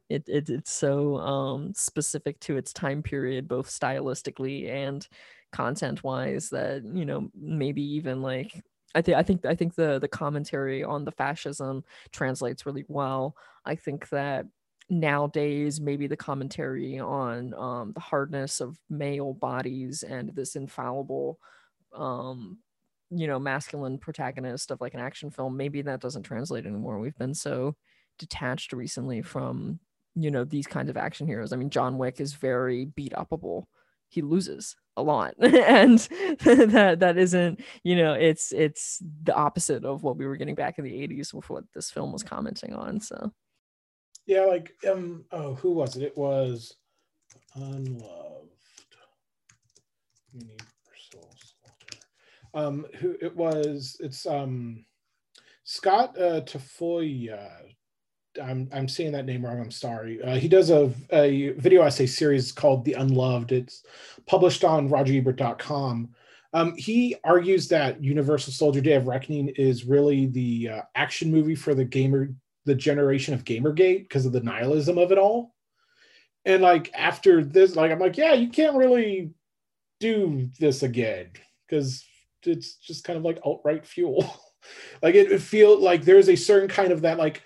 it, 0.09 0.24
it 0.28 0.48
it's 0.48 0.70
so 0.72 1.16
um 1.18 1.72
specific 1.74 2.38
to 2.40 2.57
its 2.57 2.72
time 2.72 3.02
period 3.02 3.48
both 3.48 3.68
stylistically 3.68 4.68
and 4.68 5.09
content 5.52 6.04
wise 6.04 6.50
that 6.50 6.82
you 6.84 7.04
know 7.04 7.28
maybe 7.34 7.82
even 7.82 8.22
like 8.22 8.62
I 8.94 9.02
think 9.02 9.16
I 9.16 9.22
think 9.22 9.44
I 9.44 9.54
think 9.54 9.74
the 9.74 9.98
the 9.98 10.09
commentary 10.09 10.82
on 10.82 11.04
the 11.04 11.12
fascism 11.12 11.84
translates 12.12 12.64
really 12.66 12.84
well. 12.88 13.36
I 13.64 13.74
think 13.74 14.09
that 14.11 14.46
nowadays 14.88 15.80
maybe 15.80 16.07
the 16.07 16.16
commentary 16.16 16.98
on 16.98 17.52
um, 17.54 17.92
the 17.92 18.00
hardness 18.00 18.61
of 18.61 18.78
male 18.88 19.34
bodies 19.34 20.02
and 20.02 20.34
this 20.34 20.57
infallible 20.57 21.38
um, 21.94 22.59
you 23.11 23.26
know 23.26 23.38
masculine 23.38 23.98
protagonist 23.98 24.70
of 24.70 24.80
like 24.80 24.94
an 24.94 25.00
action 25.00 25.30
film 25.30 25.57
maybe 25.57 25.82
that 25.82 26.00
doesn't 26.00 26.22
translate 26.24 26.66
anymore. 26.66 26.98
We've 26.98 27.16
been 27.18 27.34
so 27.34 27.76
detached 28.18 28.72
recently 28.72 29.22
from 29.22 29.80
you 30.16 30.30
know 30.30 30.44
these 30.44 30.66
kinds 30.66 30.90
of 30.90 30.96
action 30.96 31.26
heroes. 31.26 31.52
I 31.52 31.56
mean, 31.56 31.70
John 31.70 31.98
Wick 31.98 32.20
is 32.20 32.34
very 32.34 32.86
beat 32.86 33.12
upable. 33.12 33.64
He 34.08 34.22
loses 34.22 34.76
a 34.96 35.02
lot, 35.02 35.34
and 35.40 35.98
that 36.40 37.00
that 37.00 37.18
isn't 37.18 37.60
you 37.84 37.96
know 37.96 38.14
it's 38.14 38.52
it's 38.52 39.02
the 39.22 39.34
opposite 39.34 39.84
of 39.84 40.02
what 40.02 40.16
we 40.16 40.26
were 40.26 40.36
getting 40.36 40.54
back 40.54 40.78
in 40.78 40.84
the 40.84 41.06
'80s 41.06 41.34
with 41.34 41.48
what 41.50 41.64
this 41.74 41.90
film 41.90 42.12
was 42.12 42.22
commenting 42.22 42.74
on. 42.74 43.00
So 43.00 43.30
yeah, 44.26 44.46
like 44.46 44.72
um 44.88 45.24
oh 45.30 45.54
who 45.54 45.72
was 45.72 45.96
it? 45.96 46.02
It 46.02 46.16
was 46.16 46.74
Unloved 47.54 48.48
Universal. 50.32 51.34
Um, 52.54 52.86
who 52.98 53.16
it 53.20 53.36
was? 53.36 53.98
It's 54.00 54.24
um 54.26 54.86
Scott 55.64 56.18
uh, 56.18 56.40
Tafoya 56.42 57.50
I'm 58.43 58.68
I'm 58.72 58.89
saying 58.89 59.12
that 59.12 59.26
name 59.26 59.45
wrong. 59.45 59.61
I'm 59.61 59.70
sorry. 59.70 60.22
Uh, 60.22 60.37
he 60.37 60.49
does 60.49 60.70
a, 60.70 60.93
a 61.11 61.51
video 61.51 61.82
essay 61.82 62.07
series 62.07 62.53
called 62.53 62.84
The 62.84 62.95
Unloved. 62.95 63.53
It's 63.53 63.82
published 64.26 64.64
on 64.64 64.89
RogerEbert.com. 64.89 66.11
Um, 66.53 66.76
he 66.76 67.16
argues 67.24 67.68
that 67.68 68.03
Universal 68.03 68.53
Soldier: 68.53 68.80
Day 68.80 68.95
of 68.95 69.07
Reckoning 69.07 69.49
is 69.49 69.84
really 69.84 70.26
the 70.26 70.70
uh, 70.70 70.82
action 70.95 71.30
movie 71.30 71.55
for 71.55 71.74
the 71.74 71.84
gamer, 71.84 72.30
the 72.64 72.74
generation 72.74 73.34
of 73.34 73.45
GamerGate 73.45 74.05
because 74.05 74.26
of 74.26 74.32
the 74.32 74.41
nihilism 74.41 74.99
of 74.99 75.12
it 75.12 75.18
all. 75.18 75.55
And 76.45 76.62
like 76.62 76.91
after 76.95 77.45
this, 77.45 77.76
like 77.76 77.91
I'm 77.91 77.99
like, 77.99 78.16
yeah, 78.16 78.32
you 78.34 78.49
can't 78.49 78.76
really 78.76 79.32
do 80.01 80.51
this 80.61 80.82
again 80.82 81.30
because 81.66 82.05
it's 82.45 82.76
just 82.76 83.05
kind 83.05 83.16
of 83.16 83.24
like 83.24 83.41
alt 83.43 83.62
right 83.64 83.84
fuel. 83.84 84.24
like 85.03 85.14
it, 85.14 85.32
it 85.32 85.41
feel 85.41 85.78
like 85.78 86.05
there's 86.05 86.28
a 86.28 86.37
certain 86.37 86.68
kind 86.68 86.93
of 86.93 87.03
that 87.03 87.18
like 87.18 87.43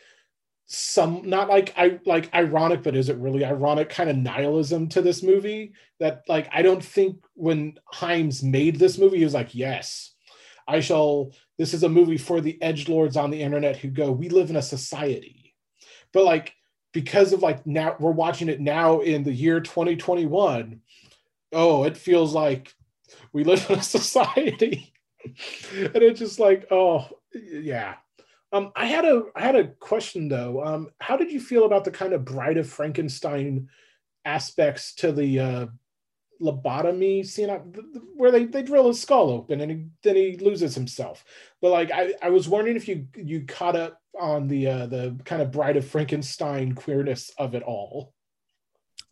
some 0.73 1.23
not 1.29 1.49
like 1.49 1.75
I 1.77 1.99
like 2.07 2.33
ironic, 2.33 2.85
but 2.85 2.95
is 2.95 3.09
it 3.09 3.17
really 3.17 3.45
ironic 3.45 3.89
kind 3.89 4.09
of 4.09 4.17
nihilism 4.17 4.89
to 4.91 5.03
this 5.03 5.21
movie 5.21 5.73
that 5.99 6.23
like 6.29 6.49
I 6.53 6.63
don't 6.63 6.83
think 6.83 7.25
when 7.35 7.77
Hyams 7.93 8.45
made 8.45 8.77
this 8.77 8.97
movie, 8.97 9.19
he 9.19 9.25
was 9.25 9.35
like, 9.35 9.53
yes, 9.53 10.15
I 10.69 10.79
shall. 10.79 11.33
This 11.59 11.75
is 11.75 11.83
a 11.83 11.89
movie 11.89 12.17
for 12.17 12.41
the 12.41 12.57
edge 12.63 12.89
lords 12.89 13.17
on 13.17 13.31
the 13.31 13.43
internet 13.43 13.79
who 13.79 13.89
go, 13.89 14.13
we 14.13 14.29
live 14.29 14.49
in 14.49 14.55
a 14.55 14.63
society, 14.63 15.57
but 16.13 16.25
like 16.25 16.55
because 16.93 17.33
of 17.33 17.43
like 17.43 17.67
now 17.67 17.97
we're 17.99 18.13
watching 18.13 18.49
it 18.49 18.61
now 18.61 19.01
in 19.01 19.25
the 19.25 19.33
year 19.33 19.61
2021. 19.61 20.81
Oh, 21.53 21.83
it 21.83 21.97
feels 21.97 22.33
like 22.33 22.73
we 23.33 23.43
live 23.43 23.69
in 23.69 23.81
a 23.81 23.83
society, 23.99 24.93
and 25.25 25.97
it's 25.97 26.21
just 26.21 26.39
like, 26.39 26.69
oh 26.71 27.09
yeah, 27.35 27.97
um, 28.53 28.73
I 28.75 28.87
had 28.87 29.05
a 29.05 29.25
I 29.37 29.43
had 29.43 29.57
a 29.57 29.69
question 29.69 30.29
though. 30.29 30.65
Um, 30.65 30.91
how 31.01 31.17
did 31.17 31.31
you 31.31 31.41
feel 31.41 31.65
about 31.65 31.85
the 31.85 31.91
kind 31.91 32.13
of 32.13 32.25
Bride 32.25 32.57
of 32.57 32.69
Frankenstein 32.69 33.69
aspects 34.25 34.95
to 34.97 35.13
the 35.13 35.39
uh, 35.39 35.67
lobotomy 36.43 37.25
scene 37.25 37.49
where 38.17 38.31
they, 38.31 38.45
they 38.47 38.63
drill 38.63 38.89
his 38.89 39.01
skull 39.01 39.31
open 39.31 39.61
and 39.61 39.71
he, 39.71 39.87
then 40.03 40.17
he 40.17 40.37
loses 40.37 40.75
himself? 40.75 41.25
But 41.61 41.71
like 41.71 41.91
I, 41.93 42.15
I 42.23 42.31
was 42.31 42.49
wondering 42.49 42.77
if 42.77 42.89
you 42.89 43.07
you 43.17 43.45
caught 43.47 43.77
up 43.77 44.01
on 44.19 44.49
the 44.49 44.67
uh, 44.67 44.87
the 44.87 45.17
kind 45.25 45.43
of 45.43 45.53
Bride 45.53 45.77
of 45.77 45.87
Frankenstein 45.87 46.75
queerness 46.75 47.31
of 47.39 47.55
it 47.55 47.63
all. 47.63 48.15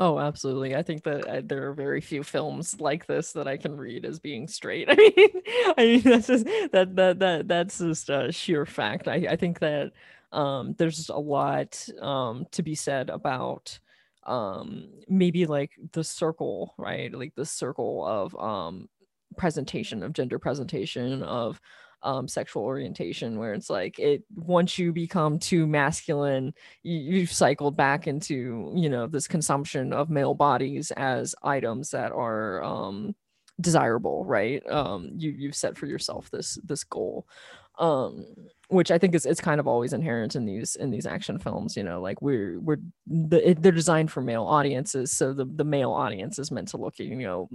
Oh, 0.00 0.18
absolutely. 0.20 0.76
I 0.76 0.82
think 0.82 1.02
that 1.04 1.26
uh, 1.26 1.40
there 1.44 1.68
are 1.68 1.74
very 1.74 2.00
few 2.00 2.22
films 2.22 2.80
like 2.80 3.06
this 3.06 3.32
that 3.32 3.48
I 3.48 3.56
can 3.56 3.76
read 3.76 4.04
as 4.04 4.20
being 4.20 4.46
straight. 4.46 4.88
I 4.90 4.94
mean, 4.94 5.42
I 5.76 5.82
mean 5.84 6.00
that's 6.02 6.28
just 6.28 6.44
that 6.72 6.94
that 6.96 7.18
that 7.18 7.48
that's 7.48 7.78
just 7.78 8.08
a 8.08 8.30
sheer 8.30 8.64
fact. 8.64 9.08
I 9.08 9.26
I 9.30 9.36
think 9.36 9.58
that 9.58 9.92
um 10.30 10.74
there's 10.78 11.08
a 11.08 11.16
lot 11.16 11.88
um 12.00 12.46
to 12.52 12.62
be 12.62 12.74
said 12.76 13.10
about 13.10 13.78
um 14.24 14.88
maybe 15.08 15.46
like 15.46 15.72
the 15.92 16.04
circle, 16.04 16.74
right? 16.78 17.12
Like 17.12 17.34
the 17.34 17.46
circle 17.46 18.06
of 18.06 18.36
um 18.36 18.88
presentation 19.36 20.02
of 20.04 20.12
gender 20.12 20.38
presentation 20.38 21.22
of 21.24 21.60
um, 22.02 22.28
sexual 22.28 22.62
orientation 22.62 23.38
where 23.38 23.54
it's 23.54 23.68
like 23.70 23.98
it 23.98 24.22
once 24.34 24.78
you 24.78 24.92
become 24.92 25.38
too 25.38 25.66
masculine 25.66 26.54
you, 26.82 26.98
you've 26.98 27.32
cycled 27.32 27.76
back 27.76 28.06
into 28.06 28.72
you 28.74 28.88
know 28.88 29.06
this 29.06 29.26
consumption 29.26 29.92
of 29.92 30.10
male 30.10 30.34
bodies 30.34 30.90
as 30.92 31.34
items 31.42 31.90
that 31.90 32.12
are 32.12 32.62
um, 32.62 33.14
desirable 33.60 34.24
right 34.24 34.62
um, 34.70 35.10
you, 35.16 35.30
you've 35.30 35.56
set 35.56 35.76
for 35.76 35.86
yourself 35.86 36.30
this 36.30 36.58
this 36.64 36.84
goal 36.84 37.26
um, 37.78 38.26
which 38.68 38.90
I 38.90 38.98
think 38.98 39.14
is 39.14 39.24
it's 39.24 39.40
kind 39.40 39.60
of 39.60 39.66
always 39.66 39.92
inherent 39.92 40.36
in 40.36 40.44
these 40.44 40.76
in 40.76 40.90
these 40.90 41.06
action 41.06 41.38
films. 41.38 41.76
You 41.76 41.84
know, 41.84 42.00
like 42.00 42.20
we're 42.20 42.60
we're 42.60 42.78
the, 43.06 43.56
they're 43.58 43.72
designed 43.72 44.10
for 44.10 44.20
male 44.20 44.44
audiences, 44.44 45.12
so 45.12 45.32
the 45.32 45.44
the 45.44 45.64
male 45.64 45.92
audience 45.92 46.38
is 46.38 46.50
meant 46.50 46.68
to 46.68 46.76
look, 46.76 46.94
at 47.00 47.06
you 47.06 47.16
know, 47.16 47.48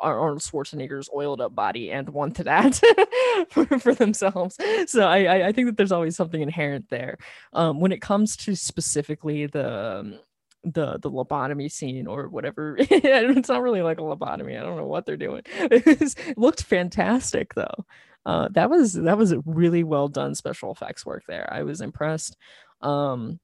Arnold 0.00 0.40
Schwarzenegger's 0.40 1.08
oiled 1.14 1.40
up 1.40 1.54
body 1.54 1.90
and 1.90 2.08
wanted 2.08 2.44
that 2.44 2.80
for, 3.50 3.66
for, 3.78 3.94
themselves. 3.94 4.56
So 4.86 5.06
I, 5.06 5.48
I 5.48 5.52
think 5.52 5.66
that 5.66 5.76
there's 5.76 5.92
always 5.92 6.16
something 6.16 6.40
inherent 6.40 6.88
there. 6.88 7.18
Um, 7.52 7.80
when 7.80 7.92
it 7.92 8.00
comes 8.00 8.36
to 8.38 8.54
specifically 8.54 9.46
the 9.46 9.98
um, 9.98 10.18
the 10.64 10.98
the 10.98 11.10
lobotomy 11.10 11.70
scene 11.70 12.06
or 12.06 12.28
whatever, 12.28 12.76
it's 12.80 13.48
not 13.48 13.62
really 13.62 13.82
like 13.82 13.98
a 13.98 14.02
lobotomy. 14.02 14.58
I 14.58 14.62
don't 14.62 14.76
know 14.76 14.86
what 14.86 15.06
they're 15.06 15.16
doing. 15.16 15.42
It, 15.70 16.14
looked 16.36 16.62
fantastic 16.62 17.54
though. 17.54 17.84
Uh, 18.26 18.48
that 18.52 18.70
was 18.70 18.92
that 18.94 19.18
was 19.18 19.34
really 19.46 19.84
well 19.84 20.08
done 20.08 20.34
special 20.34 20.72
effects 20.72 21.06
work 21.06 21.24
there. 21.26 21.48
I 21.52 21.62
was 21.62 21.80
impressed. 21.80 22.36
Um, 22.80 23.40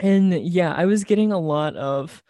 and 0.00 0.32
yeah, 0.32 0.72
I 0.72 0.86
was 0.86 1.04
getting 1.04 1.32
a 1.32 1.38
lot 1.38 1.76
of 1.76 2.22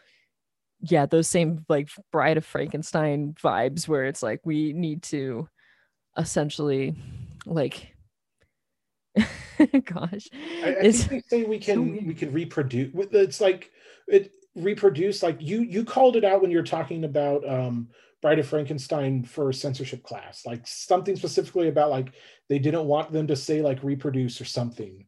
yeah, 0.80 1.06
those 1.06 1.28
same 1.28 1.64
like 1.68 1.88
Bride 2.12 2.36
of 2.36 2.44
Frankenstein 2.44 3.34
vibes 3.42 3.88
where 3.88 4.04
it's 4.04 4.22
like 4.22 4.40
we 4.44 4.72
need 4.72 5.02
to 5.04 5.48
essentially 6.16 6.94
like 7.46 7.94
gosh 9.84 10.28
I, 10.64 10.76
I 10.80 10.92
think 10.92 11.08
they 11.08 11.20
say 11.20 11.44
we 11.44 11.58
can 11.58 11.98
so 11.98 12.06
we 12.06 12.14
can 12.14 12.32
reproduce 12.32 12.90
it's 13.12 13.40
like 13.40 13.70
it 14.06 14.32
reproduce 14.54 15.22
like 15.22 15.36
you 15.40 15.62
you 15.62 15.84
called 15.84 16.16
it 16.16 16.24
out 16.24 16.42
when 16.42 16.50
you're 16.50 16.62
talking 16.62 17.04
about 17.04 17.48
um 17.48 17.88
Bride 18.20 18.40
of 18.40 18.48
Frankenstein 18.48 19.24
for 19.24 19.52
censorship 19.52 20.02
class 20.02 20.44
like 20.44 20.66
something 20.66 21.14
specifically 21.16 21.68
about 21.68 21.90
like 21.90 22.12
they 22.48 22.58
didn't 22.58 22.86
want 22.86 23.12
them 23.12 23.28
to 23.28 23.36
say 23.36 23.62
like 23.62 23.82
reproduce 23.82 24.40
or 24.40 24.44
something 24.44 25.06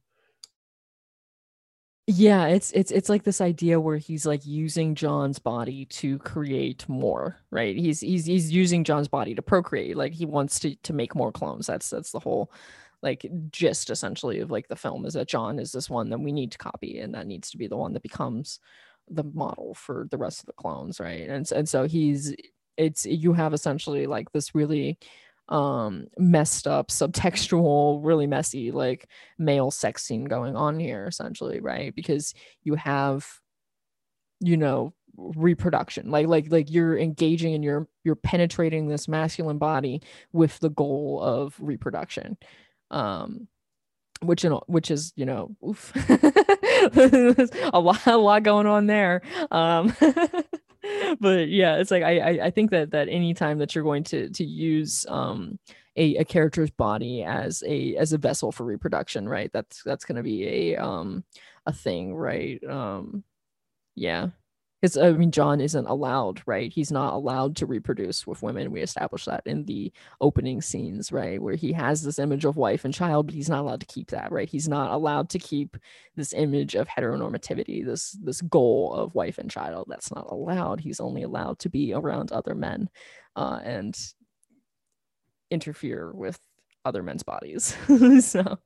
yeah, 2.07 2.47
it's 2.49 2.73
it's 2.73 2.91
it's 2.91 3.09
like 3.09 3.23
this 3.23 3.41
idea 3.41 3.79
where 3.81 3.97
he's 3.99 4.27
like 4.27 4.45
using 4.45 4.95
John's 4.95 5.39
body 5.39 5.85
to 5.87 6.19
create 6.19 6.89
more, 6.89 7.37
right? 7.51 7.77
He's 7.77 8.01
he's 8.01 8.27
he's 8.27 8.51
using 8.51 8.83
John's 8.85 9.07
body 9.09 9.35
to 9.35 9.43
procreate. 9.43 9.97
Like 9.97 10.13
he 10.13 10.27
wants 10.27 10.59
to 10.61 10.75
to 10.77 10.93
make 10.93 11.15
more 11.15 11.31
clones. 11.31 11.67
That's 11.67 11.89
that's 11.91 12.11
the 12.11 12.19
whole 12.21 12.51
like 13.03 13.27
gist 13.51 13.91
essentially 13.91 14.41
of 14.41 14.51
like 14.51 14.69
the 14.69 14.77
film 14.77 15.07
is 15.07 15.15
that 15.15 15.29
John 15.29 15.59
is 15.59 15.73
this 15.73 15.89
one 15.89 16.11
that 16.11 16.19
we 16.21 16.33
need 16.33 16.53
to 16.53 16.59
copy 16.59 16.99
and 16.99 17.15
that 17.15 17.27
needs 17.27 17.51
to 17.51 17.59
be 17.59 17.67
the 17.69 17.77
one 17.77 17.93
that 17.95 18.03
becomes 18.03 18.59
the 19.09 19.25
model 19.25 19.75
for 19.75 20.07
the 20.11 20.19
rest 20.19 20.41
of 20.41 20.47
the 20.47 20.53
clones, 20.55 20.99
right? 21.01 21.29
And 21.29 21.51
and 21.53 21.69
so 21.69 21.87
he's 21.87 22.35
it's 22.77 23.07
you 23.07 23.33
have 23.35 23.55
essentially 23.55 24.07
like 24.07 24.33
this 24.33 24.55
really 24.55 24.99
um 25.51 26.07
messed 26.17 26.67
up 26.67 26.89
subtextual 26.89 28.01
really 28.05 28.27
messy 28.27 28.71
like 28.71 29.09
male 29.39 29.71
sex 29.71 30.05
scene 30.05 30.25
going 30.25 30.57
on 30.57 30.79
here 30.79 31.07
essentially 31.07 31.61
right? 31.61 31.95
Because 31.95 32.35
you 32.63 32.75
have 32.77 33.27
you 34.41 34.57
know 34.57 34.95
reproduction. 35.17 36.11
Like 36.11 36.27
like 36.27 36.47
like 36.51 36.71
you're 36.71 36.97
engaging 36.99 37.55
and 37.55 37.65
you're 37.65 37.89
you're 38.05 38.17
penetrating 38.17 38.89
this 38.89 39.09
masculine 39.09 39.59
body 39.59 40.03
with 40.33 40.59
the 40.61 40.71
goal 40.71 41.21
of 41.23 41.55
reproduction 41.59 42.37
um 42.91 43.47
which 44.23 44.45
know 44.45 44.63
which 44.67 44.91
is 44.91 45.13
you 45.17 45.25
know 45.25 45.55
oof. 45.67 45.93
A 47.73 47.81
lot 47.81 48.07
a 48.07 48.17
lot 48.17 48.43
going 48.43 48.67
on 48.67 48.87
there. 48.87 49.23
Um 49.51 49.95
but 51.21 51.49
yeah, 51.49 51.77
it's 51.77 51.91
like 51.91 52.03
I, 52.03 52.19
I 52.19 52.47
I 52.47 52.51
think 52.51 52.71
that 52.71 52.91
that 52.93 53.09
anytime 53.09 53.59
that 53.59 53.75
you're 53.75 53.85
going 53.85 54.05
to 54.05 54.31
to 54.31 54.45
use 54.45 55.07
um 55.09 55.59
a, 55.97 56.17
a 56.17 56.25
character's 56.25 56.71
body 56.71 57.23
as 57.25 57.63
a 57.67 57.97
as 57.97 58.13
a 58.13 58.19
vessel 58.19 58.53
for 58.53 58.65
reproduction, 58.65 59.29
right? 59.29 59.51
That's 59.53 59.83
that's 59.83 60.05
gonna 60.05 60.23
be 60.23 60.73
a 60.73 60.77
um 60.77 61.25
a 61.67 61.73
thing, 61.73 62.15
right? 62.15 62.63
Um 62.65 63.25
yeah 63.97 64.29
because 64.81 64.97
I 64.97 65.13
mean 65.13 65.31
John 65.31 65.61
isn't 65.61 65.87
allowed, 65.87 66.43
right? 66.47 66.73
He's 66.73 66.91
not 66.91 67.13
allowed 67.13 67.57
to 67.57 67.67
reproduce 67.67 68.27
with 68.27 68.43
women. 68.43 68.71
We 68.71 68.81
established 68.81 69.27
that 69.27 69.43
in 69.47 69.65
the 69.65 69.93
opening 70.21 70.63
scenes, 70.63 71.13
right, 71.13 71.41
where 71.41 71.55
he 71.55 71.73
has 71.73 72.03
this 72.03 72.19
image 72.19 72.45
of 72.45 72.57
wife 72.57 72.85
and 72.85 72.95
child, 72.95 73.27
but 73.27 73.35
he's 73.35 73.51
not 73.51 73.61
allowed 73.61 73.81
to 73.81 73.87
keep 73.87 74.11
that, 74.11 74.33
right? 74.33 74.49
He's 74.49 74.69
not 74.69 74.91
allowed 74.91 75.29
to 75.31 75.39
keep 75.39 75.77
this 76.17 76.33
image 76.33 76.75
of 76.75 76.89
heteronormativity, 76.89 77.85
this 77.85 78.13
this 78.23 78.41
goal 78.43 78.93
of 78.95 79.15
wife 79.15 79.39
and 79.39 79.51
child. 79.51 79.87
That's 79.89 80.13
not 80.15 80.29
allowed. 80.31 80.81
He's 80.81 81.01
only 81.01 81.23
allowed 81.23 81.59
to 81.61 81.69
be 81.69 81.93
around 81.93 82.33
other 82.33 82.55
men, 82.55 82.89
uh, 83.37 83.61
and 83.63 83.97
interfere 85.51 86.13
with 86.13 86.39
other 86.85 87.03
men's 87.03 87.23
bodies. 87.23 87.77
so, 88.21 88.59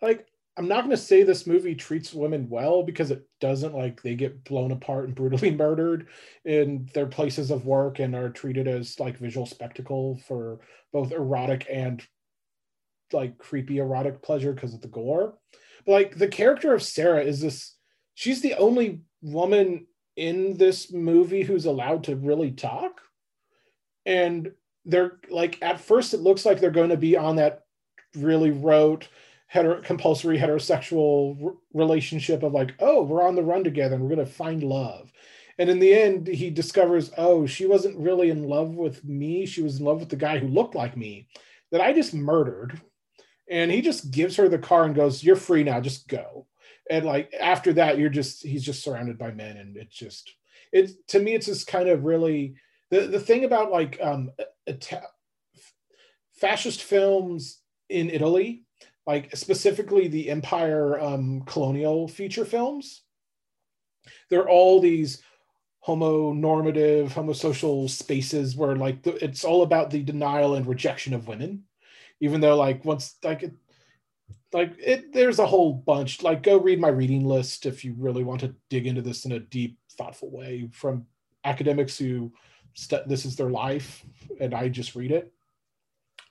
like 0.00 0.26
I'm 0.56 0.68
not 0.68 0.80
going 0.80 0.90
to 0.90 0.96
say 0.98 1.22
this 1.22 1.46
movie 1.46 1.74
treats 1.74 2.12
women 2.12 2.48
well 2.50 2.82
because 2.82 3.10
it 3.10 3.26
doesn't. 3.40 3.74
Like 3.74 4.02
they 4.02 4.14
get 4.14 4.44
blown 4.44 4.72
apart 4.72 5.06
and 5.06 5.14
brutally 5.14 5.50
murdered 5.56 6.08
in 6.44 6.88
their 6.92 7.06
places 7.06 7.50
of 7.50 7.64
work 7.64 7.98
and 8.00 8.14
are 8.14 8.28
treated 8.28 8.68
as 8.68 9.00
like 9.00 9.16
visual 9.16 9.46
spectacle 9.46 10.20
for 10.26 10.60
both 10.92 11.12
erotic 11.12 11.66
and 11.70 12.02
like 13.12 13.38
creepy 13.38 13.78
erotic 13.78 14.22
pleasure 14.22 14.52
because 14.52 14.74
of 14.74 14.82
the 14.82 14.88
gore. 14.88 15.34
But 15.86 15.92
like 15.92 16.18
the 16.18 16.28
character 16.28 16.74
of 16.74 16.82
Sarah 16.82 17.22
is 17.22 17.40
this. 17.40 17.74
She's 18.14 18.42
the 18.42 18.54
only 18.54 19.00
woman 19.22 19.86
in 20.16 20.58
this 20.58 20.92
movie 20.92 21.42
who's 21.42 21.64
allowed 21.64 22.04
to 22.04 22.16
really 22.16 22.50
talk, 22.50 23.00
and 24.04 24.52
they're 24.84 25.18
like 25.30 25.58
at 25.62 25.80
first 25.80 26.12
it 26.12 26.20
looks 26.20 26.44
like 26.44 26.60
they're 26.60 26.70
going 26.70 26.90
to 26.90 26.96
be 26.98 27.16
on 27.16 27.36
that 27.36 27.62
really 28.14 28.50
rote 28.50 29.08
hetero, 29.52 29.82
compulsory 29.82 30.38
heterosexual 30.38 31.44
r- 31.44 31.52
relationship 31.74 32.42
of 32.42 32.54
like, 32.54 32.72
oh, 32.80 33.02
we're 33.02 33.22
on 33.22 33.34
the 33.34 33.42
run 33.42 33.62
together 33.62 33.96
and 33.96 34.02
we're 34.02 34.14
going 34.14 34.26
to 34.26 34.32
find 34.32 34.62
love. 34.62 35.12
and 35.58 35.68
in 35.68 35.78
the 35.78 35.92
end 35.92 36.26
he 36.26 36.48
discovers 36.48 37.10
oh 37.18 37.44
she 37.46 37.66
wasn't 37.66 37.98
really 37.98 38.30
in 38.30 38.48
love 38.48 38.74
with 38.74 39.04
me. 39.04 39.44
She 39.44 39.62
was 39.62 39.78
in 39.78 39.84
love 39.84 40.00
with 40.00 40.08
the 40.08 40.16
guy 40.16 40.38
who 40.38 40.48
looked 40.48 40.74
like 40.74 40.96
me 40.96 41.28
that 41.70 41.82
i 41.82 41.92
just 41.92 42.14
murdered. 42.14 42.80
And 43.50 43.70
he 43.70 43.82
just 43.82 44.10
gives 44.10 44.36
her 44.36 44.48
the 44.48 44.58
car 44.58 44.84
and 44.84 44.94
goes 44.94 45.22
you're 45.22 45.36
free 45.36 45.64
now 45.64 45.80
just 45.80 46.08
go. 46.08 46.46
And 46.88 47.04
like 47.04 47.34
after 47.38 47.74
that 47.74 47.98
you're 47.98 48.16
just 48.20 48.42
he's 48.42 48.64
just 48.64 48.82
surrounded 48.82 49.18
by 49.18 49.32
men 49.32 49.58
and 49.58 49.76
it's 49.76 49.94
just 49.94 50.32
it 50.72 50.90
to 51.08 51.18
me 51.20 51.34
it's 51.34 51.46
just 51.46 51.66
kind 51.66 51.88
of 51.90 52.04
really 52.04 52.54
the 52.90 53.00
the 53.00 53.20
thing 53.20 53.44
about 53.44 53.70
like 53.70 53.98
um 54.00 54.30
fascist 56.40 56.82
films 56.82 57.60
in 57.88 58.08
italy 58.08 58.64
like 59.06 59.34
specifically 59.36 60.08
the 60.08 60.30
empire 60.30 60.98
um 61.00 61.42
colonial 61.46 62.08
feature 62.08 62.44
films. 62.44 63.02
They're 64.30 64.48
all 64.48 64.80
these 64.80 65.22
homonormative 65.86 67.10
homosocial 67.10 67.90
spaces 67.90 68.54
where 68.54 68.76
like 68.76 69.02
the, 69.02 69.22
it's 69.24 69.44
all 69.44 69.62
about 69.62 69.90
the 69.90 70.02
denial 70.02 70.54
and 70.54 70.66
rejection 70.66 71.12
of 71.12 71.26
women 71.26 71.64
even 72.20 72.40
though 72.40 72.56
like 72.56 72.84
once 72.84 73.16
like 73.24 73.42
it, 73.42 73.52
like 74.52 74.74
it 74.78 75.12
there's 75.12 75.40
a 75.40 75.46
whole 75.46 75.72
bunch. 75.72 76.22
Like 76.22 76.44
go 76.44 76.56
read 76.56 76.80
my 76.80 76.88
reading 76.88 77.26
list 77.26 77.66
if 77.66 77.84
you 77.84 77.94
really 77.98 78.22
want 78.22 78.40
to 78.42 78.54
dig 78.70 78.86
into 78.86 79.02
this 79.02 79.24
in 79.24 79.32
a 79.32 79.40
deep 79.40 79.76
thoughtful 79.98 80.30
way 80.30 80.68
from 80.72 81.06
academics 81.44 81.98
who 81.98 82.32
st- 82.74 83.08
this 83.08 83.24
is 83.24 83.36
their 83.36 83.50
life 83.50 84.04
and 84.40 84.54
i 84.54 84.68
just 84.68 84.94
read 84.94 85.10
it 85.10 85.32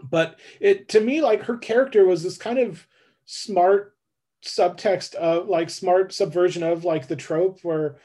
but 0.09 0.39
it 0.59 0.89
to 0.89 0.99
me 0.99 1.21
like 1.21 1.43
her 1.43 1.57
character 1.57 2.05
was 2.05 2.23
this 2.23 2.37
kind 2.37 2.59
of 2.59 2.85
smart 3.25 3.95
subtext 4.43 5.13
of 5.15 5.47
like 5.47 5.69
smart 5.69 6.13
subversion 6.13 6.63
of 6.63 6.83
like 6.83 7.07
the 7.07 7.15
trope 7.15 7.59
where 7.63 7.97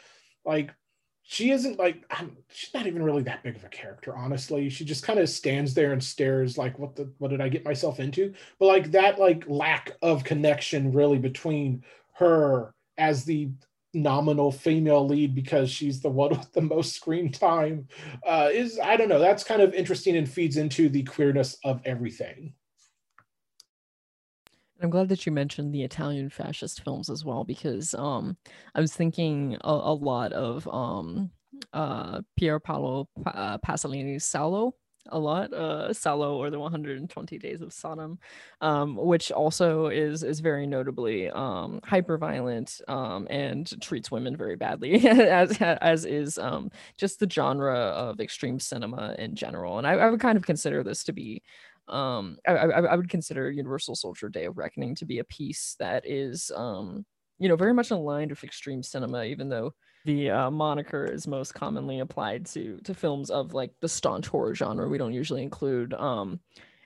like 0.44 0.70
she 1.28 1.51
isn't 1.51 1.78
like 1.78 2.05
I'm, 2.09 2.36
she's 2.53 2.72
not 2.72 2.86
even 2.86 3.03
really 3.03 3.24
that 3.24 3.42
big 3.42 3.57
of 3.57 3.64
a 3.64 3.68
character 3.68 4.16
honestly. 4.16 4.68
She 4.68 4.84
just 4.84 5.03
kind 5.03 5.18
of 5.18 5.28
stands 5.28 5.74
there 5.74 5.92
and 5.92 6.03
stares 6.03 6.57
like 6.57 6.78
what 6.78 6.94
the 6.94 7.11
what 7.18 7.30
did 7.30 7.40
i 7.40 7.49
get 7.49 7.64
myself 7.64 7.99
into? 7.99 8.32
But 8.61 8.66
like 8.66 8.92
that 8.92 9.18
like 9.18 9.44
lack 9.49 9.92
of 10.03 10.22
connection 10.22 10.92
really 10.92 11.18
between 11.18 11.82
her 12.14 12.74
as 12.97 13.24
the 13.24 13.51
nominal 13.95 14.53
female 14.53 15.07
lead 15.07 15.34
because 15.34 15.70
she's 15.70 16.01
the 16.01 16.09
one 16.09 16.30
with 16.39 16.53
the 16.53 16.61
most 16.61 16.95
screen 16.95 17.30
time 17.32 17.87
uh 18.26 18.49
is 18.53 18.78
i 18.82 18.97
don't 18.97 19.09
know 19.09 19.18
that's 19.18 19.45
kind 19.45 19.62
of 19.62 19.72
interesting 19.74 20.16
and 20.16 20.28
feeds 20.28 20.57
into 20.57 20.89
the 20.89 21.03
queerness 21.03 21.57
of 21.64 21.80
everything. 21.84 22.53
I'm 24.82 24.91
glad 24.91 25.09
that 25.09 25.24
you 25.24 25.32
mentioned 25.32 25.74
the 25.74 25.84
Italian 25.84 26.28
fascist 26.28 26.84
films 26.84 27.09
as 27.09 27.24
well 27.24 27.45
because 27.45 27.95
um 27.95 28.37
I 28.74 28.80
was 28.80 28.93
thinking 28.93 29.57
a, 29.62 29.70
a 29.70 29.95
lot 29.95 30.32
of 30.32 30.68
um 30.68 31.30
uh 31.72 32.20
Pier 32.37 32.61
Paolo 32.61 33.09
uh, 33.24 33.59
Pasolini's 33.59 34.24
Salò 34.24 34.72
a 35.11 35.18
lot 35.18 35.52
uh 35.52 35.88
Salò 35.90 36.34
or 36.36 36.50
the 36.50 36.59
120 36.59 37.38
Days 37.38 37.62
of 37.62 37.72
Sodom 37.72 38.18
um 38.61 38.96
which 38.96 39.30
also 39.32 39.86
is 39.86 40.22
is 40.22 40.40
very 40.40 40.66
notably 40.66 41.30
um 41.30 41.80
hyper 41.84 42.18
violent 42.18 42.80
um 42.88 43.26
and 43.30 43.80
treats 43.82 44.11
women 44.11 44.36
very 44.36 44.57
badly 44.57 45.07
as 45.09 45.57
as 45.61 46.04
is 46.04 46.38
um 46.38 46.70
just 46.96 47.20
the 47.20 47.28
genre 47.30 47.74
of 47.76 48.20
extreme 48.20 48.59
cinema 48.61 49.14
in 49.18 49.34
general. 49.34 49.78
And 49.78 49.86
I, 49.86 49.92
I 49.92 50.11
would 50.11 50.20
kind 50.20 50.36
of 50.36 50.46
consider 50.46 50.82
this 50.82 51.04
to 51.04 51.12
be 51.12 51.42
um 51.88 52.38
I, 52.46 52.52
I, 52.52 52.80
I 52.80 52.96
would 52.96 53.09
consider 53.09 53.50
universal 53.50 53.94
soldier 53.94 54.28
day 54.28 54.46
of 54.46 54.59
reckoning 54.59 54.94
to 54.96 55.04
be 55.07 55.18
a 55.20 55.24
piece 55.24 55.76
that 55.78 56.04
is 56.07 56.50
um 56.57 57.04
you 57.38 57.48
know 57.48 57.57
very 57.57 57.72
much 57.74 57.90
aligned 57.90 58.30
with 58.30 58.42
extreme 58.44 58.82
cinema 58.82 59.24
even 59.24 59.48
though 59.48 59.72
the 60.07 60.30
uh, 60.30 60.50
moniker 60.50 61.04
is 61.04 61.26
most 61.26 61.54
commonly 61.54 62.00
applied 62.00 62.46
to 62.46 62.78
to 62.84 62.94
films 62.94 63.30
of 63.30 63.52
like 63.52 63.72
the 63.80 63.88
staunch 63.88 64.26
horror 64.28 64.54
genre. 64.54 64.88
We 64.88 64.98
don't 64.98 65.12
usually 65.12 65.42
include 65.42 65.92
um 65.94 66.40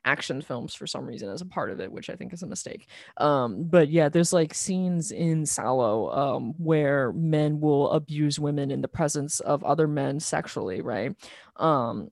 action 0.06 0.40
films 0.40 0.74
for 0.74 0.86
some 0.86 1.04
reason 1.04 1.28
as 1.28 1.42
a 1.42 1.46
part 1.46 1.70
of 1.70 1.78
it 1.78 1.92
which 1.92 2.08
i 2.08 2.16
think 2.16 2.32
is 2.32 2.42
a 2.42 2.46
mistake. 2.46 2.88
Um 3.18 3.64
but 3.64 3.90
yeah 3.90 4.08
there's 4.08 4.32
like 4.32 4.54
scenes 4.54 5.12
in 5.12 5.42
Salò 5.42 6.16
um 6.16 6.54
where 6.56 7.12
men 7.12 7.60
will 7.60 7.90
abuse 7.92 8.38
women 8.38 8.70
in 8.70 8.80
the 8.80 8.88
presence 8.88 9.40
of 9.40 9.62
other 9.62 9.86
men 9.86 10.18
sexually 10.18 10.80
right? 10.80 11.14
Um 11.56 12.08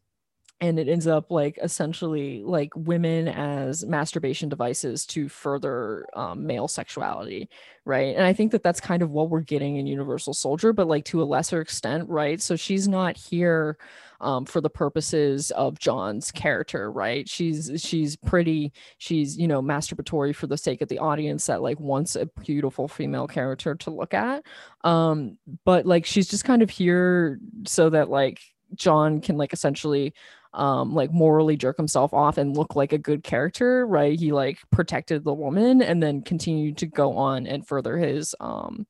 and 0.61 0.79
it 0.79 0.89
ends 0.89 1.07
up 1.07 1.31
like 1.31 1.59
essentially 1.63 2.43
like 2.45 2.71
women 2.75 3.29
as 3.29 3.87
masturbation 3.87 4.49
devices 4.49 5.07
to 5.07 5.29
further 5.29 6.07
um, 6.15 6.47
male 6.47 6.69
sexuality 6.69 7.49
right? 7.85 8.15
And 8.17 8.25
i 8.25 8.33
think 8.33 8.53
that 8.53 8.63
that's 8.63 8.81
kind 8.81 9.03
of 9.03 9.11
what 9.11 9.31
we're 9.31 9.41
getting 9.41 9.77
in 9.77 9.87
universal 9.87 10.35
soldier 10.35 10.73
but 10.73 10.89
like 10.89 11.05
to 11.07 11.23
a 11.23 11.25
lesser 11.25 11.61
extent 11.61 12.09
right? 12.09 12.41
So 12.41 12.57
she's 12.57 12.89
not 12.89 13.17
here 13.17 13.79
um, 14.21 14.45
for 14.45 14.61
the 14.61 14.71
purposes 14.71 15.51
of 15.53 15.79
john's 15.79 16.31
character 16.33 16.91
right? 16.91 17.29
She's 17.29 17.71
she's 17.77 18.17
pretty 18.17 18.73
she's 18.99 19.39
you 19.39 19.47
know 19.49 19.63
masturbatory 19.63 20.35
for 20.35 20.49
the 20.49 20.57
sake 20.59 20.83
of 20.83 20.89
the 20.89 20.99
audience 20.99 21.47
that 21.47 21.63
like 21.63 21.79
wants 21.79 22.17
a 22.17 22.27
beautiful 22.45 22.89
female 22.89 23.29
character 23.29 23.75
to 23.77 23.91
look 23.91 24.13
at. 24.15 24.45
Um 24.85 25.39
but 25.65 25.87
like 25.87 26.05
she's 26.05 26.29
just 26.29 26.45
kind 26.45 26.63
of 26.63 26.71
here 26.71 27.39
so 27.67 27.91
that 27.91 28.11
like 28.11 28.41
john 28.75 29.21
can 29.21 29.37
like 29.39 29.53
essentially 29.53 30.13
um 30.55 30.95
like 30.95 31.13
morally 31.13 31.57
jerk 31.57 31.77
himself 31.77 32.15
off 32.15 32.39
and 32.39 32.57
look 32.57 32.75
like 32.75 32.93
a 32.93 32.99
good 32.99 33.23
character 33.23 33.87
right? 33.87 34.19
He 34.19 34.33
like 34.33 34.59
protected 34.71 35.25
the 35.25 35.35
woman 35.35 35.83
and 35.83 36.03
then 36.03 36.23
continued 36.23 36.79
to 36.79 36.87
go 36.87 37.17
on 37.17 37.47
and 37.47 37.67
further 37.67 37.99
his 37.99 38.35
um 38.41 38.87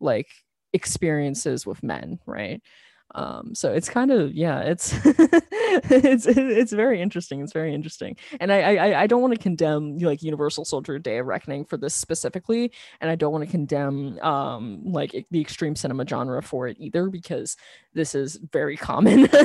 like 0.00 0.28
experiences 0.72 1.66
with 1.66 1.82
men 1.82 2.18
right 2.26 2.62
um 3.14 3.54
so 3.54 3.72
it's 3.72 3.88
kind 3.88 4.10
of 4.10 4.32
yeah 4.32 4.60
it's 4.60 4.94
it's 5.04 6.26
it's 6.26 6.72
very 6.72 7.00
interesting 7.00 7.40
it's 7.40 7.52
very 7.52 7.74
interesting. 7.74 8.16
And 8.38 8.52
i 8.52 8.76
i 8.76 9.02
i 9.02 9.06
don't 9.06 9.20
want 9.20 9.34
to 9.34 9.40
condemn 9.40 9.98
like 9.98 10.22
universal 10.22 10.64
soldier 10.64 10.98
day 10.98 11.18
of 11.18 11.26
reckoning 11.26 11.64
for 11.64 11.76
this 11.76 11.94
specifically 11.94 12.72
and 13.00 13.10
i 13.10 13.14
don't 13.14 13.32
want 13.32 13.44
to 13.44 13.50
condemn 13.50 14.18
um 14.20 14.80
like 14.84 15.26
the 15.30 15.40
extreme 15.40 15.76
cinema 15.76 16.06
genre 16.06 16.42
for 16.42 16.68
it 16.68 16.76
either 16.78 17.08
because 17.08 17.56
this 17.94 18.14
is 18.14 18.38
very 18.52 18.76
common. 18.76 19.28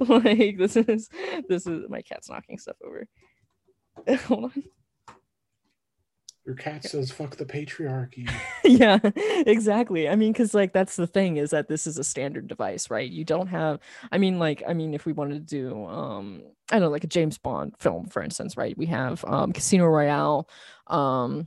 Like 0.00 0.58
this 0.58 0.76
is 0.76 1.08
this 1.48 1.66
is 1.66 1.88
my 1.88 2.02
cat's 2.02 2.28
knocking 2.30 2.58
stuff 2.58 2.76
over. 2.84 3.06
Hold 4.26 4.44
on 4.44 4.62
your 6.48 6.56
cat 6.56 6.82
says 6.82 7.10
fuck 7.10 7.36
the 7.36 7.44
patriarchy. 7.44 8.28
Yeah 8.64 8.98
exactly. 9.46 10.08
I 10.08 10.16
mean 10.16 10.32
because 10.32 10.54
like 10.54 10.72
that's 10.72 10.96
the 10.96 11.06
thing 11.06 11.36
is 11.36 11.50
that 11.50 11.68
this 11.68 11.86
is 11.86 11.98
a 11.98 12.04
standard 12.04 12.48
device 12.48 12.88
right? 12.90 13.08
You 13.08 13.22
don't 13.22 13.48
have 13.48 13.80
i 14.10 14.16
mean 14.16 14.38
like 14.38 14.62
i 14.66 14.72
mean 14.72 14.94
if 14.94 15.04
we 15.04 15.12
wanted 15.12 15.46
to 15.46 15.54
do 15.56 15.84
um 15.84 16.42
i 16.70 16.76
don't 16.76 16.82
know 16.82 16.88
like 16.90 17.04
a 17.04 17.08
james 17.08 17.36
bond 17.36 17.74
film 17.78 18.06
for 18.06 18.22
instance 18.22 18.56
right? 18.56 18.76
We 18.78 18.86
have 18.86 19.22
um 19.26 19.52
casino 19.52 19.84
royale 19.86 20.48
um 20.86 21.46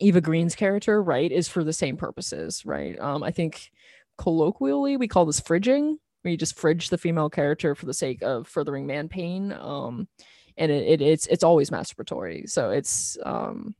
eva 0.00 0.20
green's 0.20 0.56
character 0.56 1.00
right 1.00 1.30
is 1.30 1.46
for 1.46 1.62
the 1.62 1.72
same 1.72 1.96
purposes 1.96 2.66
right? 2.66 2.98
Um 2.98 3.22
i 3.22 3.30
think 3.30 3.70
colloquially 4.18 4.96
we 4.96 5.06
call 5.06 5.24
this 5.24 5.40
fridging 5.40 5.98
where 6.22 6.32
you 6.32 6.36
just 6.36 6.58
fridge 6.58 6.88
the 6.88 6.98
female 6.98 7.30
character 7.30 7.76
for 7.76 7.86
the 7.86 7.94
sake 7.94 8.22
of 8.22 8.48
furthering 8.48 8.86
man 8.86 9.08
pain 9.08 9.52
um 9.52 10.08
and 10.56 10.70
it, 10.70 10.86
it 10.86 11.02
it's 11.02 11.26
it's 11.28 11.44
always 11.44 11.70
masturbatory. 11.70 12.48
So 12.48 12.70
it's 12.70 13.16
um 13.24 13.74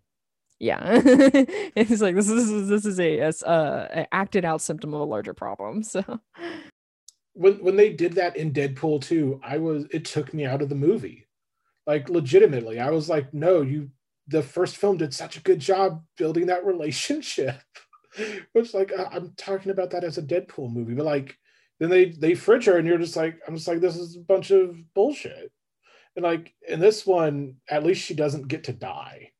yeah. 0.62 1.02
It's 1.74 2.00
like 2.00 2.14
this 2.14 2.28
is 2.28 2.68
this 2.68 2.86
is 2.86 3.00
a, 3.00 3.18
a, 3.18 3.28
uh, 3.44 3.88
a 3.90 4.14
acted 4.14 4.44
out 4.44 4.62
symptom 4.62 4.94
of 4.94 5.00
a 5.00 5.04
larger 5.04 5.34
problem 5.34 5.82
so. 5.82 6.20
When 7.34 7.54
when 7.64 7.76
they 7.76 7.92
did 7.92 8.12
that 8.14 8.36
in 8.36 8.52
deadpool 8.52 9.02
2 9.02 9.40
i 9.42 9.58
was 9.58 9.86
it 9.90 10.04
took 10.04 10.32
me 10.32 10.46
out 10.46 10.62
of 10.62 10.68
the 10.68 10.76
movie. 10.76 11.26
Like 11.86 12.08
legitimately 12.08 12.78
i 12.78 12.90
was 12.90 13.08
like 13.08 13.34
no 13.34 13.62
you 13.62 13.90
the 14.28 14.42
first 14.42 14.76
film 14.76 14.98
did 14.98 15.12
such 15.12 15.36
a 15.36 15.42
good 15.42 15.58
job 15.58 16.00
building 16.16 16.46
that 16.46 16.64
relationship. 16.64 17.60
Which 18.52 18.72
like 18.72 18.92
i'm 19.10 19.32
talking 19.36 19.72
about 19.72 19.90
that 19.90 20.04
as 20.04 20.16
a 20.16 20.22
deadpool 20.22 20.72
movie 20.72 20.94
but 20.94 21.06
like 21.06 21.36
then 21.80 21.90
they 21.90 22.10
they 22.10 22.34
fridge 22.34 22.66
her 22.66 22.78
and 22.78 22.86
you're 22.86 22.98
just 22.98 23.16
like 23.16 23.40
i'm 23.48 23.56
just 23.56 23.66
like 23.66 23.80
this 23.80 23.96
is 23.96 24.16
a 24.16 24.20
bunch 24.20 24.52
of 24.52 24.76
bullshit. 24.94 25.50
And 26.14 26.22
like 26.22 26.54
in 26.68 26.78
this 26.78 27.04
one 27.04 27.56
at 27.68 27.82
least 27.82 28.04
she 28.04 28.14
doesn't 28.14 28.46
get 28.46 28.64
to 28.64 28.72
die 28.72 29.31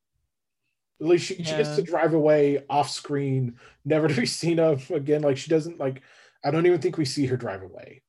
at 1.03 1.09
least 1.09 1.27
she, 1.27 1.35
yeah. 1.35 1.45
she 1.45 1.57
gets 1.57 1.77
to 1.77 1.83
drive 1.83 2.15
away 2.15 2.63
off 2.71 2.89
screen, 2.89 3.57
never 3.85 4.07
to 4.07 4.15
be 4.15 4.27
seen 4.27 4.61
of 4.61 4.89
again. 4.91 5.23
Like 5.23 5.37
she 5.37 5.51
doesn't 5.51 5.79
like. 5.79 6.03
I 6.45 6.51
don't 6.51 6.67
even 6.67 6.81
think 6.81 6.97
we 6.97 7.05
see 7.05 7.27
her 7.27 7.37
drive 7.37 7.63
away. 7.63 8.03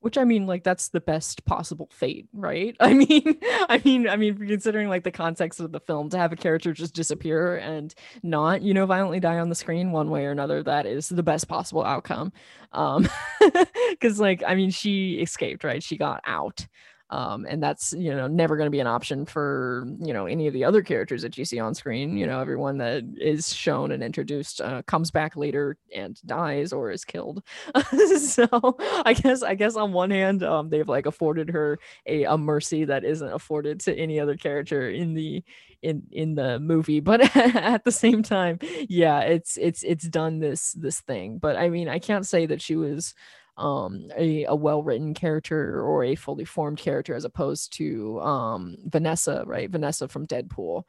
Which 0.00 0.16
I 0.16 0.24
mean, 0.24 0.46
like 0.46 0.62
that's 0.62 0.90
the 0.90 1.00
best 1.00 1.44
possible 1.46 1.88
fate, 1.90 2.28
right? 2.32 2.76
I 2.80 2.92
mean, 2.92 3.40
I 3.68 3.80
mean, 3.82 4.08
I 4.08 4.16
mean, 4.16 4.36
considering 4.36 4.88
like 4.88 5.04
the 5.04 5.10
context 5.10 5.58
of 5.58 5.72
the 5.72 5.80
film, 5.80 6.10
to 6.10 6.18
have 6.18 6.32
a 6.32 6.36
character 6.36 6.72
just 6.72 6.94
disappear 6.94 7.56
and 7.56 7.94
not, 8.22 8.60
you 8.62 8.74
know, 8.74 8.84
violently 8.84 9.20
die 9.20 9.38
on 9.38 9.48
the 9.48 9.54
screen 9.54 9.90
one 9.90 10.10
way 10.10 10.26
or 10.26 10.30
another, 10.30 10.62
that 10.62 10.84
is 10.84 11.08
the 11.08 11.22
best 11.22 11.48
possible 11.48 11.82
outcome. 11.82 12.32
Um, 12.72 13.08
because 13.90 14.20
like 14.20 14.42
I 14.46 14.54
mean, 14.54 14.70
she 14.70 15.14
escaped, 15.14 15.64
right? 15.64 15.82
She 15.82 15.96
got 15.96 16.20
out 16.26 16.66
um, 17.10 17.46
and 17.48 17.62
that's 17.62 17.92
you 17.94 18.14
know 18.14 18.26
never 18.26 18.56
going 18.56 18.66
to 18.66 18.70
be 18.70 18.80
an 18.80 18.86
option 18.86 19.24
for 19.24 19.86
you 19.98 20.12
know 20.12 20.26
any 20.26 20.46
of 20.46 20.52
the 20.52 20.64
other 20.64 20.82
characters 20.82 21.22
that 21.22 21.38
you 21.38 21.44
see 21.44 21.58
on 21.58 21.74
screen 21.74 22.16
you 22.16 22.26
know 22.26 22.40
everyone 22.40 22.78
that 22.78 23.02
is 23.16 23.52
shown 23.54 23.92
and 23.92 24.02
introduced 24.02 24.60
uh, 24.60 24.82
comes 24.82 25.10
back 25.10 25.36
later 25.36 25.76
and 25.94 26.20
dies 26.26 26.72
or 26.72 26.90
is 26.90 27.04
killed. 27.04 27.42
So 28.18 28.76
i 29.04 29.14
guess 29.14 29.42
i 29.42 29.54
guess 29.54 29.76
on 29.76 29.92
one 29.92 30.10
hand 30.10 30.42
um, 30.42 30.68
they've 30.68 30.88
like 30.88 31.06
afforded 31.06 31.50
her 31.50 31.78
a, 32.06 32.24
a 32.24 32.36
mercy 32.36 32.84
that 32.84 33.04
isn't 33.04 33.32
afforded 33.32 33.80
to 33.80 33.94
any 33.94 34.20
other 34.20 34.36
character 34.36 34.88
in 34.90 35.14
the 35.14 35.42
in 35.82 36.02
in 36.10 36.34
the 36.34 36.58
movie 36.58 37.00
but 37.00 37.20
at 37.36 37.84
the 37.84 37.92
same 37.92 38.22
time 38.22 38.58
yeah 38.88 39.20
it's 39.20 39.56
it's 39.56 39.82
it's 39.82 40.08
done 40.08 40.38
this 40.40 40.72
this 40.72 41.00
thing. 41.00 41.38
But 41.38 41.56
i 41.56 41.68
mean 41.68 41.88
i 41.88 41.98
can't 41.98 42.26
say 42.26 42.46
that 42.46 42.60
she 42.60 42.76
was 42.76 43.14
um, 43.58 44.10
a, 44.16 44.44
a 44.44 44.54
well-written 44.54 45.14
character 45.14 45.82
or 45.82 46.04
a 46.04 46.14
fully 46.14 46.44
formed 46.44 46.78
character 46.78 47.14
as 47.14 47.24
opposed 47.24 47.72
to 47.74 48.20
um, 48.20 48.76
Vanessa, 48.86 49.42
right? 49.46 49.68
Vanessa 49.68 50.08
from 50.08 50.26
Deadpool. 50.26 50.84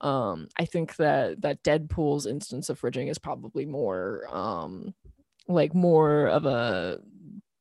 Um, 0.00 0.48
I 0.58 0.64
think 0.64 0.96
that 0.96 1.42
that 1.42 1.62
Deadpool's 1.62 2.26
instance 2.26 2.68
of 2.68 2.80
fridging 2.80 3.10
is 3.10 3.18
probably 3.18 3.66
more 3.66 4.26
um, 4.30 4.94
like 5.46 5.74
more 5.74 6.26
of 6.26 6.46
a 6.46 6.98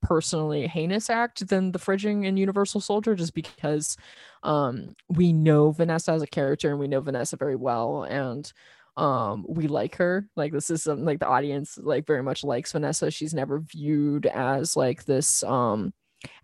personally 0.02 0.66
heinous 0.66 1.10
act 1.10 1.48
than 1.48 1.72
the 1.72 1.80
fridging 1.80 2.26
in 2.26 2.38
Universal 2.38 2.82
Soldier, 2.82 3.16
just 3.16 3.36
because 3.36 3.96
um, 4.44 4.96
we 5.10 5.34
know 5.34 5.72
Vanessa 5.72 6.12
as 6.12 6.24
a 6.24 6.28
character 6.28 6.72
and 6.72 6.80
we 6.80 6.88
know 6.88 7.02
Vanessa 7.02 7.38
very 7.38 7.56
well, 7.56 8.04
and 8.04 8.52
um 8.98 9.46
we 9.48 9.68
like 9.68 9.96
her 9.96 10.28
like 10.36 10.52
this 10.52 10.70
is 10.70 10.84
something 10.84 11.06
like 11.06 11.20
the 11.20 11.28
audience 11.28 11.78
like 11.82 12.06
very 12.06 12.22
much 12.24 12.44
likes 12.44 12.72
vanessa. 12.74 13.10
She's 13.10 13.34
never 13.34 13.60
viewed 13.60 14.26
as 14.26 14.76
like 14.76 15.06
this 15.06 15.44
um 15.44 15.94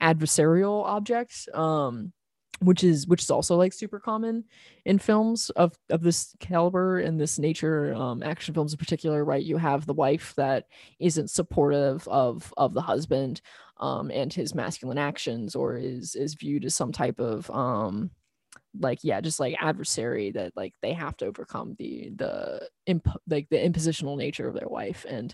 adversarial 0.01 0.85
object 0.85 1.47
um 1.53 2.11
which 2.59 2.83
is 2.83 3.05
which 3.05 3.21
is 3.21 3.29
also 3.29 3.55
like 3.55 3.71
super 3.73 3.99
common 3.99 4.43
in 4.85 4.97
films 4.97 5.51
of 5.51 5.77
of 5.89 6.01
this 6.01 6.35
caliber 6.39 6.99
and 6.99 7.19
this 7.19 7.37
nature 7.37 7.93
um 7.93 8.23
action 8.23 8.53
films 8.53 8.73
in 8.73 8.77
particular 8.79 9.23
right? 9.23 9.43
You 9.43 9.57
have 9.57 9.85
the 9.85 9.93
wife 9.93 10.33
that 10.37 10.65
isn't 10.99 11.29
supportive 11.29 12.07
of 12.07 12.51
of 12.57 12.73
the 12.73 12.81
husband 12.81 13.41
um 13.77 14.09
and 14.09 14.33
his 14.33 14.55
masculine 14.55 14.97
actions 14.97 15.55
or 15.55 15.77
is 15.77 16.15
is 16.15 16.33
viewed 16.33 16.65
as 16.65 16.73
some 16.73 16.91
type 16.91 17.19
of 17.19 17.49
um 17.51 18.09
like 18.79 18.99
yeah 19.03 19.21
just 19.21 19.39
like 19.39 19.55
adversary 19.59 20.31
that 20.31 20.53
like 20.55 20.73
they 20.81 20.93
have 20.93 21.15
to 21.17 21.25
overcome 21.25 21.75
the 21.79 22.09
the 22.15 22.69
imp- 22.85 23.07
like 23.29 23.47
the 23.49 23.57
impositional 23.57 24.17
nature 24.17 24.47
of 24.47 24.55
their 24.55 24.67
wife 24.67 25.05
and 25.07 25.33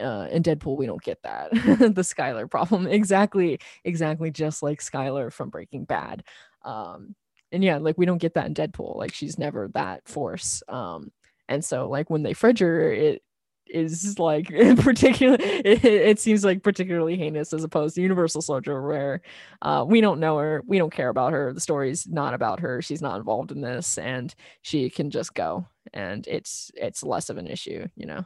uh, 0.00 0.28
in 0.30 0.42
Deadpool, 0.42 0.76
we 0.78 0.86
don't 0.86 1.02
get 1.02 1.18
that. 1.24 1.50
the 1.52 2.02
Skyler 2.02 2.50
problem. 2.50 2.86
Exactly, 2.98 3.58
exactly 3.84 4.30
just 4.30 4.62
like 4.62 4.80
Skyler 4.80 5.32
from 5.32 5.50
Breaking 5.50 5.84
Bad. 5.84 6.22
Um, 6.64 7.14
and 7.52 7.64
yeah, 7.64 7.78
like 7.78 7.98
we 7.98 8.06
don't 8.06 8.18
get 8.22 8.34
that 8.34 8.46
in 8.46 8.54
Deadpool. 8.54 8.96
Like 8.96 9.12
she's 9.14 9.38
never 9.38 9.68
that 9.74 10.06
force. 10.08 10.62
Um, 10.68 11.10
and 11.48 11.64
so 11.64 11.88
like 11.88 12.10
when 12.10 12.22
they 12.22 12.34
fridge 12.34 12.60
her, 12.60 12.92
it 12.92 13.22
is 13.70 14.18
like 14.18 14.50
in 14.50 14.76
particular 14.82 15.36
it, 15.40 15.84
it, 15.84 16.18
seems 16.18 16.44
like 16.44 16.62
particularly 16.62 17.16
heinous 17.16 17.52
as 17.52 17.64
opposed 17.64 17.94
to 17.94 18.02
universal 18.02 18.40
soldier 18.40 18.80
where 18.86 19.20
uh, 19.62 19.84
we 19.86 20.00
don't 20.00 20.20
know 20.20 20.38
her 20.38 20.62
we 20.66 20.78
don't 20.78 20.92
care 20.92 21.08
about 21.08 21.32
her 21.32 21.52
the 21.52 21.60
story's 21.60 22.06
not 22.06 22.34
about 22.34 22.60
her 22.60 22.80
she's 22.80 23.02
not 23.02 23.18
involved 23.18 23.52
in 23.52 23.60
this 23.60 23.98
and 23.98 24.34
she 24.62 24.88
can 24.88 25.10
just 25.10 25.34
go 25.34 25.66
and 25.92 26.26
it's 26.26 26.70
it's 26.74 27.02
less 27.02 27.30
of 27.30 27.38
an 27.38 27.46
issue 27.46 27.86
you 27.96 28.06
know? 28.06 28.24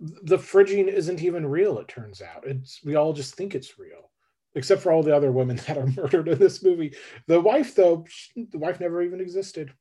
The 0.00 0.38
fridging 0.38 0.88
isn't 0.88 1.22
even 1.22 1.46
real 1.46 1.78
it 1.78 1.88
turns 1.88 2.20
out. 2.20 2.44
It's 2.46 2.80
we 2.84 2.96
all 2.96 3.12
just 3.12 3.34
think 3.34 3.54
it's 3.54 3.78
real 3.78 4.10
except 4.56 4.82
for 4.82 4.92
all 4.92 5.02
the 5.02 5.14
other 5.14 5.32
women 5.32 5.56
that 5.66 5.78
are 5.78 5.86
murdered 5.86 6.28
in 6.28 6.38
this 6.38 6.62
movie. 6.62 6.94
The 7.26 7.40
wife 7.40 7.74
though 7.74 8.06
the 8.36 8.58
wife 8.58 8.80
never 8.80 9.02
even 9.02 9.20
existed 9.20 9.72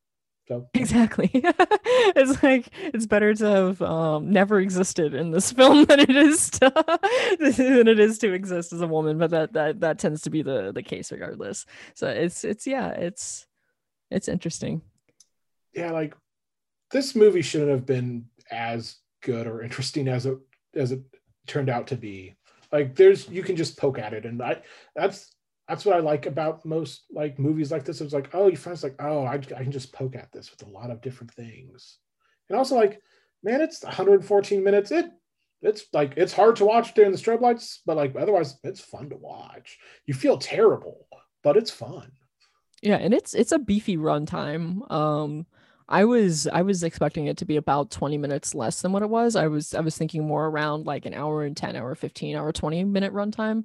so 0.48 0.68
exactly, 0.74 1.30
it's 1.34 2.44
like 2.44 2.68
it's 2.74 3.06
better 3.06 3.34
to 3.34 3.46
have 3.46 3.82
um, 3.82 4.32
never 4.32 4.60
existed 4.60 5.14
in 5.14 5.32
this 5.32 5.52
film 5.54 5.86
than 5.86 6.00
it 6.00 6.10
is 6.10 6.50
to 6.52 6.72
than 7.40 7.88
it 7.88 8.00
is 8.00 8.18
to 8.20 8.34
exist 8.34 8.74
as 8.74 8.82
a 8.82 8.88
woman. 8.88 9.18
But 9.18 9.32
that 9.32 9.54
that 9.54 9.80
that 9.80 10.00
tends 10.00 10.22
to 10.24 10.30
be 10.30 10.42
the 10.42 10.72
the 10.72 10.84
case 10.84 11.12
regardless. 11.12 11.66
So 11.94 12.08
it's 12.08 12.44
it's 12.44 12.68
yeah 12.68 12.90
it's 12.90 13.46
it's 14.12 14.28
interesting. 14.28 14.82
Yeah, 15.74 15.92
like 15.92 16.14
this 16.92 17.16
movie 17.16 17.42
shouldn't 17.42 17.72
have 17.72 17.86
been 17.86 18.26
as 18.52 18.98
good 19.22 19.48
or 19.48 19.64
interesting 19.64 20.08
as 20.08 20.26
it 20.26 20.38
as 20.76 20.92
it 20.92 21.02
turned 21.48 21.70
out 21.70 21.88
to 21.88 21.96
be. 21.96 22.36
Like 22.72 22.96
there's 22.96 23.30
you 23.30 23.44
can 23.44 23.56
just 23.56 23.78
poke 23.78 23.98
at 23.98 24.14
it, 24.14 24.26
and 24.26 24.42
I 24.42 24.62
that's 24.96 25.33
that's 25.68 25.86
what 25.86 25.96
I 25.96 26.00
like 26.00 26.26
about 26.26 26.66
most 26.66 27.04
like 27.12 27.40
movies 27.40 27.72
like 27.72 27.86
this. 27.86 28.02
It's 28.02 28.14
like, 28.14 28.30
oh, 28.34 28.48
you 28.48 28.58
find 28.58 28.74
it's 28.74 28.84
like, 28.84 28.96
oh, 29.00 29.24
I, 29.24 29.36
I 29.36 29.64
can 29.64 29.72
just 29.72 29.94
poke 29.94 30.16
at 30.16 30.32
this 30.32 30.52
with 30.52 30.68
a 30.68 30.70
lot 30.70 30.92
of 30.92 31.02
different 31.02 31.34
things. 31.34 31.98
And 32.50 32.58
also 32.58 32.76
like, 32.76 33.02
man, 33.44 33.62
it's 33.62 33.84
114 33.84 34.64
minutes. 34.64 34.92
It 34.92 35.06
it's 35.62 35.86
like 35.94 36.14
it's 36.18 36.34
hard 36.34 36.58
to 36.58 36.66
watch 36.66 36.94
during 36.94 37.12
the 37.12 37.18
strobe 37.18 37.42
lights, 37.42 37.82
but 37.86 37.96
like 37.96 38.14
otherwise 38.20 38.58
it's 38.64 38.82
fun 38.82 39.10
to 39.10 39.16
watch. 39.16 39.78
You 40.06 40.14
feel 40.14 40.38
terrible, 40.38 41.08
but 41.42 41.56
it's 41.56 41.72
fun. 41.72 42.12
Yeah, 42.82 42.98
and 42.98 43.14
it's 43.14 43.34
it's 43.34 43.54
a 43.54 43.60
beefy 43.60 43.96
runtime. 43.96 44.92
Um 44.92 45.46
I 45.88 46.04
was 46.04 46.48
I 46.48 46.64
was 46.64 46.84
expecting 46.84 47.28
it 47.28 47.38
to 47.38 47.46
be 47.46 47.56
about 47.56 47.92
20 47.92 48.18
minutes 48.18 48.54
less 48.54 48.82
than 48.82 48.92
what 48.92 49.04
it 49.04 49.10
was. 49.10 49.38
I 49.38 49.48
was 49.48 49.74
I 49.74 49.80
was 49.80 49.98
thinking 49.98 50.28
more 50.28 50.48
around 50.48 50.86
like 50.86 51.06
an 51.06 51.14
hour 51.14 51.44
and 51.44 51.56
10 51.56 51.78
hour 51.78 51.96
15 51.96 52.36
hour 52.36 52.52
20 52.52 52.84
minute 52.84 53.14
runtime 53.14 53.64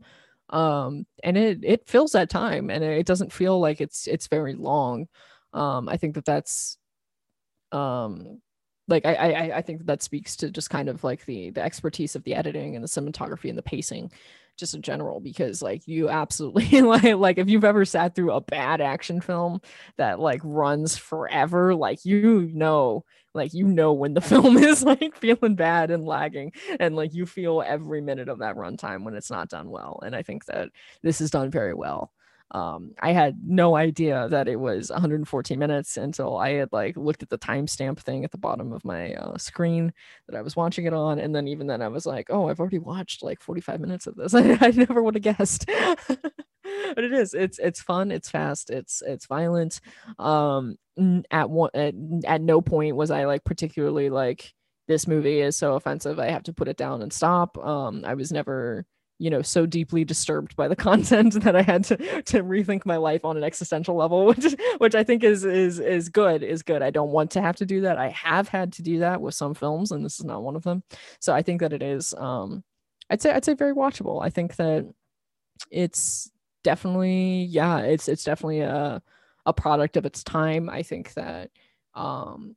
um 0.51 1.07
and 1.23 1.37
it 1.37 1.59
it 1.63 1.89
fills 1.89 2.13
that 2.13 2.31
time 2.31 2.71
and 2.71 2.83
it 2.83 3.07
doesn't 3.07 3.33
feel 3.33 3.61
like 3.61 3.81
it's 3.81 4.07
it's 4.07 4.29
very 4.29 4.55
long. 4.55 5.07
Um 5.53 5.89
i 5.89 5.97
think 5.97 6.15
that 6.15 6.25
that's 6.25 6.79
um 7.73 8.41
like 8.87 9.05
I, 9.05 9.15
I 9.15 9.57
i 9.59 9.63
think 9.63 9.85
that, 9.87 10.03
speaks 10.03 10.37
to 10.37 10.51
just 10.51 10.71
kind 10.71 10.89
of 10.89 11.05
like 11.05 11.25
the 11.27 11.51
the 11.51 11.63
expertise 11.63 12.17
of 12.17 12.25
the 12.25 12.35
editing 12.35 12.75
and 12.75 12.83
the 12.83 12.89
cinematography 12.89 13.49
and 13.49 13.59
the 13.59 13.63
pacing 13.63 14.11
just 14.59 14.75
in 14.75 14.83
general 14.83 15.21
because 15.21 15.63
like 15.63 15.87
you 15.87 16.09
absolutely 16.09 16.83
like 16.83 17.15
like 17.17 17.39
if 17.39 17.49
you've 17.49 17.65
ever 17.65 17.85
sat 17.85 18.15
through 18.15 18.33
a 18.33 18.41
bad 18.41 18.81
action 18.81 19.21
film 19.21 19.61
that 19.97 20.19
like 20.21 20.41
runs 20.45 20.97
forever 20.97 21.75
like 21.75 22.05
you 22.05 22.51
know 22.53 23.05
like 23.35 23.55
you 23.55 23.67
know 23.67 23.93
when 23.93 24.15
the 24.15 24.21
film 24.23 24.57
is 24.59 24.83
like 24.83 25.17
feeling 25.17 25.55
bad 25.55 25.91
and 25.91 26.05
lagging 26.05 26.53
and 26.81 26.97
like 26.97 27.15
you 27.15 27.25
feel 27.27 27.63
every 27.65 28.01
minute 28.01 28.29
of 28.29 28.41
that 28.41 28.57
runtime 28.57 29.05
when 29.05 29.15
it's 29.15 29.31
not 29.31 29.49
done 29.49 29.71
well 29.71 30.01
and 30.05 30.15
i 30.15 30.23
think 30.23 30.45
that 30.47 30.69
this 31.03 31.21
is 31.21 31.31
done 31.31 31.51
very 31.51 31.75
well 31.75 32.11
um, 32.51 32.95
I 33.01 33.13
had 33.13 33.39
no 33.45 33.77
idea 33.77 34.27
that 34.31 34.49
it 34.49 34.59
was 34.59 34.91
114 34.91 35.59
minutes 35.59 35.97
until 35.97 36.39
I 36.39 36.53
had 36.53 36.71
like 36.73 36.97
looked 36.97 37.23
at 37.23 37.29
the 37.29 37.39
timestamp 37.39 37.99
thing 37.99 38.25
at 38.25 38.31
the 38.31 38.39
bottom 38.39 38.73
of 38.73 38.85
my 38.85 39.13
uh, 39.15 39.37
screen 39.37 39.93
that 40.29 40.37
I 40.37 40.41
was 40.41 40.57
watching 40.57 40.87
it 40.87 40.95
on, 40.95 41.19
and 41.19 41.35
then 41.35 41.47
even 41.47 41.67
then 41.67 41.83
I 41.83 41.89
was 41.89 42.07
like, 42.07 42.29
oh, 42.31 42.49
I've 42.49 42.61
already 42.61 42.79
watched 42.79 43.23
like 43.23 43.41
45 43.41 43.81
minutes 43.81 44.07
of 44.07 44.17
this. 44.17 44.35
I, 44.35 44.71
never 44.71 45.03
would 45.03 45.15
have 45.15 45.23
guessed. 45.23 45.67
but 46.09 47.05
it 47.05 47.13
is. 47.13 47.35
It's 47.35 47.59
it's 47.59 47.83
fun. 47.83 48.11
It's 48.11 48.31
fast. 48.31 48.71
It's 48.71 49.03
it's 49.03 49.27
violent. 49.27 49.81
Um, 50.19 50.77
at 51.31 51.51
one 51.51 51.71
at, 51.75 51.95
at 52.25 52.41
no 52.41 52.61
point 52.61 52.97
was 52.97 53.11
I 53.11 53.25
like 53.27 53.45
particularly 53.45 54.11
like 54.11 54.53
this 54.89 55.07
movie 55.07 55.41
is 55.41 55.55
so 55.55 55.75
offensive. 55.75 56.19
I 56.19 56.31
have 56.31 56.45
to 56.45 56.55
put 56.55 56.69
it 56.69 56.79
down 56.79 57.03
and 57.03 57.13
stop. 57.13 57.59
Um, 57.59 58.05
I 58.07 58.15
was 58.15 58.33
never 58.33 58.87
you 59.19 59.31
know 59.31 59.43
so 59.43 59.67
deeply 59.67 60.05
disturbed 60.05 60.57
by 60.57 60.69
the 60.69 60.77
content 60.89 61.43
that 61.43 61.57
I 61.57 61.63
had 61.63 61.85
to 61.85 61.97
to 62.23 62.43
rethink 62.43 62.87
my 62.87 62.97
life 62.97 63.25
on 63.25 63.37
an 63.37 63.45
existential 63.45 63.97
level, 63.97 64.27
which 64.27 64.55
which 64.79 64.95
I 64.95 65.05
think 65.05 65.25
is 65.25 65.45
is 65.45 65.81
is 65.81 66.09
good 66.09 66.43
is 66.43 66.63
good. 66.63 66.83
I 66.83 66.91
don't 66.91 67.11
want 67.11 67.31
to 67.33 67.43
have 67.43 67.57
to 67.57 67.67
do 67.67 67.83
that. 67.83 67.99
I 67.99 68.09
have 68.11 68.49
had 68.49 68.73
to 68.75 68.83
do 68.83 69.01
that 69.01 69.21
with 69.21 69.35
some 69.35 69.55
films, 69.55 69.93
and 69.93 70.05
this 70.05 70.19
is 70.19 70.25
not 70.25 70.43
one 70.43 70.57
of 70.57 70.63
them. 70.63 70.83
So 71.21 71.35
I 71.35 71.43
think 71.43 71.61
that 71.61 71.73
it 71.73 71.83
is. 71.83 72.15
Um, 72.17 72.65
I'd 73.11 73.23
say 73.23 73.33
I'd 73.33 73.45
say 73.45 73.55
very 73.55 73.75
watchable. 73.75 74.23
I 74.25 74.31
think 74.31 74.57
that 74.57 74.87
it's 75.71 76.31
definitely 76.65 77.45
yeah, 77.45 77.81
it's 77.81 78.09
it's 78.09 78.25
definitely 78.25 78.61
a 78.61 79.03
a 79.47 79.53
product 79.53 79.97
of 79.97 80.07
its 80.07 80.23
time. 80.23 80.69
I 80.69 80.83
think 80.83 81.15
that 81.15 81.51
um 81.95 82.55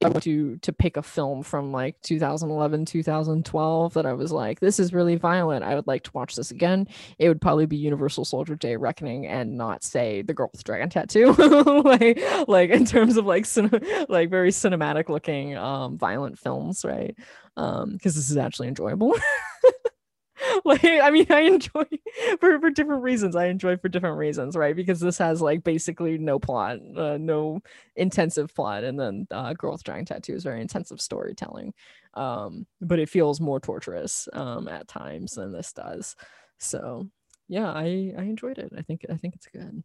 to 0.00 0.56
to 0.58 0.72
pick 0.72 0.96
a 0.96 1.02
film 1.02 1.42
from 1.42 1.72
like 1.72 2.00
2011 2.00 2.86
2012 2.86 3.94
that 3.94 4.06
i 4.06 4.12
was 4.12 4.32
like 4.32 4.58
this 4.60 4.78
is 4.80 4.92
really 4.92 5.16
violent. 5.16 5.64
I 5.64 5.74
would 5.74 5.86
like 5.86 6.02
to 6.04 6.10
watch 6.14 6.34
this 6.34 6.50
again. 6.50 6.88
It 7.18 7.28
would 7.28 7.40
probably 7.40 7.66
be 7.66 7.76
universal 7.76 8.24
soldier 8.24 8.56
day 8.56 8.76
reckoning 8.76 9.26
and 9.26 9.56
not 9.56 9.84
say 9.84 10.22
the 10.22 10.34
girl 10.34 10.48
with 10.52 10.60
the 10.60 10.64
dragon 10.64 10.88
tattoo. 10.90 11.34
Like 11.90 12.20
like 12.48 12.70
in 12.70 12.84
terms 12.84 13.16
of 13.16 13.26
like 13.26 13.46
cin- 13.46 14.06
like 14.08 14.30
very 14.30 14.50
cinematic 14.50 15.08
looking 15.08 15.56
um 15.56 15.98
violent 15.98 16.38
films 16.38 16.84
right? 16.84 17.16
Um 17.56 17.92
because 17.92 18.14
this 18.14 18.30
is 18.30 18.36
actually 18.36 18.68
enjoyable 18.68 19.14
like 20.64 20.84
i 20.84 21.10
mean 21.10 21.26
i 21.30 21.40
enjoy 21.40 21.84
for, 22.40 22.58
for 22.60 22.70
different 22.70 23.02
reasons 23.02 23.36
i 23.36 23.46
enjoy 23.46 23.76
for 23.76 23.88
different 23.88 24.16
reasons 24.16 24.56
right 24.56 24.76
because 24.76 25.00
this 25.00 25.18
has 25.18 25.40
like 25.40 25.62
basically 25.64 26.18
no 26.18 26.38
plot 26.38 26.78
uh, 26.96 27.18
no 27.18 27.60
intensive 27.96 28.54
plot 28.54 28.84
and 28.84 28.98
then 28.98 29.26
uh, 29.30 29.52
girl 29.54 29.72
with 29.72 29.82
dragon 29.82 30.04
tattoo 30.04 30.34
is 30.34 30.44
very 30.44 30.60
intensive 30.60 31.00
storytelling 31.00 31.72
um 32.14 32.66
but 32.80 32.98
it 32.98 33.08
feels 33.08 33.40
more 33.40 33.60
torturous 33.60 34.28
um 34.32 34.68
at 34.68 34.88
times 34.88 35.32
than 35.32 35.52
this 35.52 35.72
does 35.72 36.16
so 36.58 37.06
yeah, 37.50 37.72
I 37.72 38.14
I 38.16 38.22
enjoyed 38.22 38.58
it. 38.58 38.72
I 38.78 38.82
think 38.82 39.04
I 39.10 39.16
think 39.16 39.34
it's 39.34 39.48
good. 39.48 39.82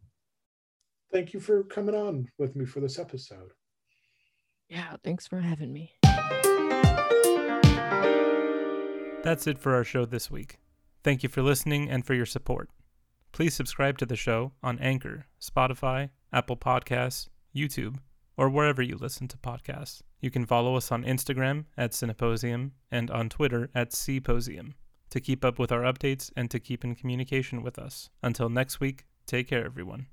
Thank 1.12 1.32
you 1.32 1.40
for 1.40 1.64
coming 1.64 1.96
on 1.96 2.28
with 2.38 2.54
me 2.54 2.64
for 2.64 2.78
this 2.78 2.98
episode. 2.98 3.50
Yeah, 4.68 4.94
thanks 5.02 5.26
for 5.26 5.40
having 5.40 5.72
me. 5.72 5.95
That's 9.22 9.46
it 9.46 9.58
for 9.58 9.74
our 9.74 9.84
show 9.84 10.04
this 10.04 10.30
week. 10.30 10.58
Thank 11.02 11.22
you 11.22 11.28
for 11.28 11.42
listening 11.42 11.90
and 11.90 12.06
for 12.06 12.14
your 12.14 12.26
support. 12.26 12.70
Please 13.32 13.54
subscribe 13.54 13.98
to 13.98 14.06
the 14.06 14.16
show 14.16 14.52
on 14.62 14.78
Anchor, 14.78 15.26
Spotify, 15.40 16.10
Apple 16.32 16.56
Podcasts, 16.56 17.28
YouTube, 17.54 17.96
or 18.36 18.48
wherever 18.48 18.82
you 18.82 18.96
listen 18.96 19.28
to 19.28 19.36
podcasts. 19.36 20.02
You 20.20 20.30
can 20.30 20.46
follow 20.46 20.76
us 20.76 20.90
on 20.90 21.04
Instagram 21.04 21.64
at 21.76 21.92
Cineposium 21.92 22.72
and 22.90 23.10
on 23.10 23.28
Twitter 23.28 23.70
at 23.74 23.90
Cposium 23.90 24.74
to 25.10 25.20
keep 25.20 25.44
up 25.44 25.58
with 25.58 25.72
our 25.72 25.82
updates 25.82 26.30
and 26.36 26.50
to 26.50 26.58
keep 26.58 26.84
in 26.84 26.94
communication 26.94 27.62
with 27.62 27.78
us. 27.78 28.10
Until 28.22 28.48
next 28.48 28.80
week, 28.80 29.06
take 29.26 29.48
care, 29.48 29.64
everyone. 29.64 30.06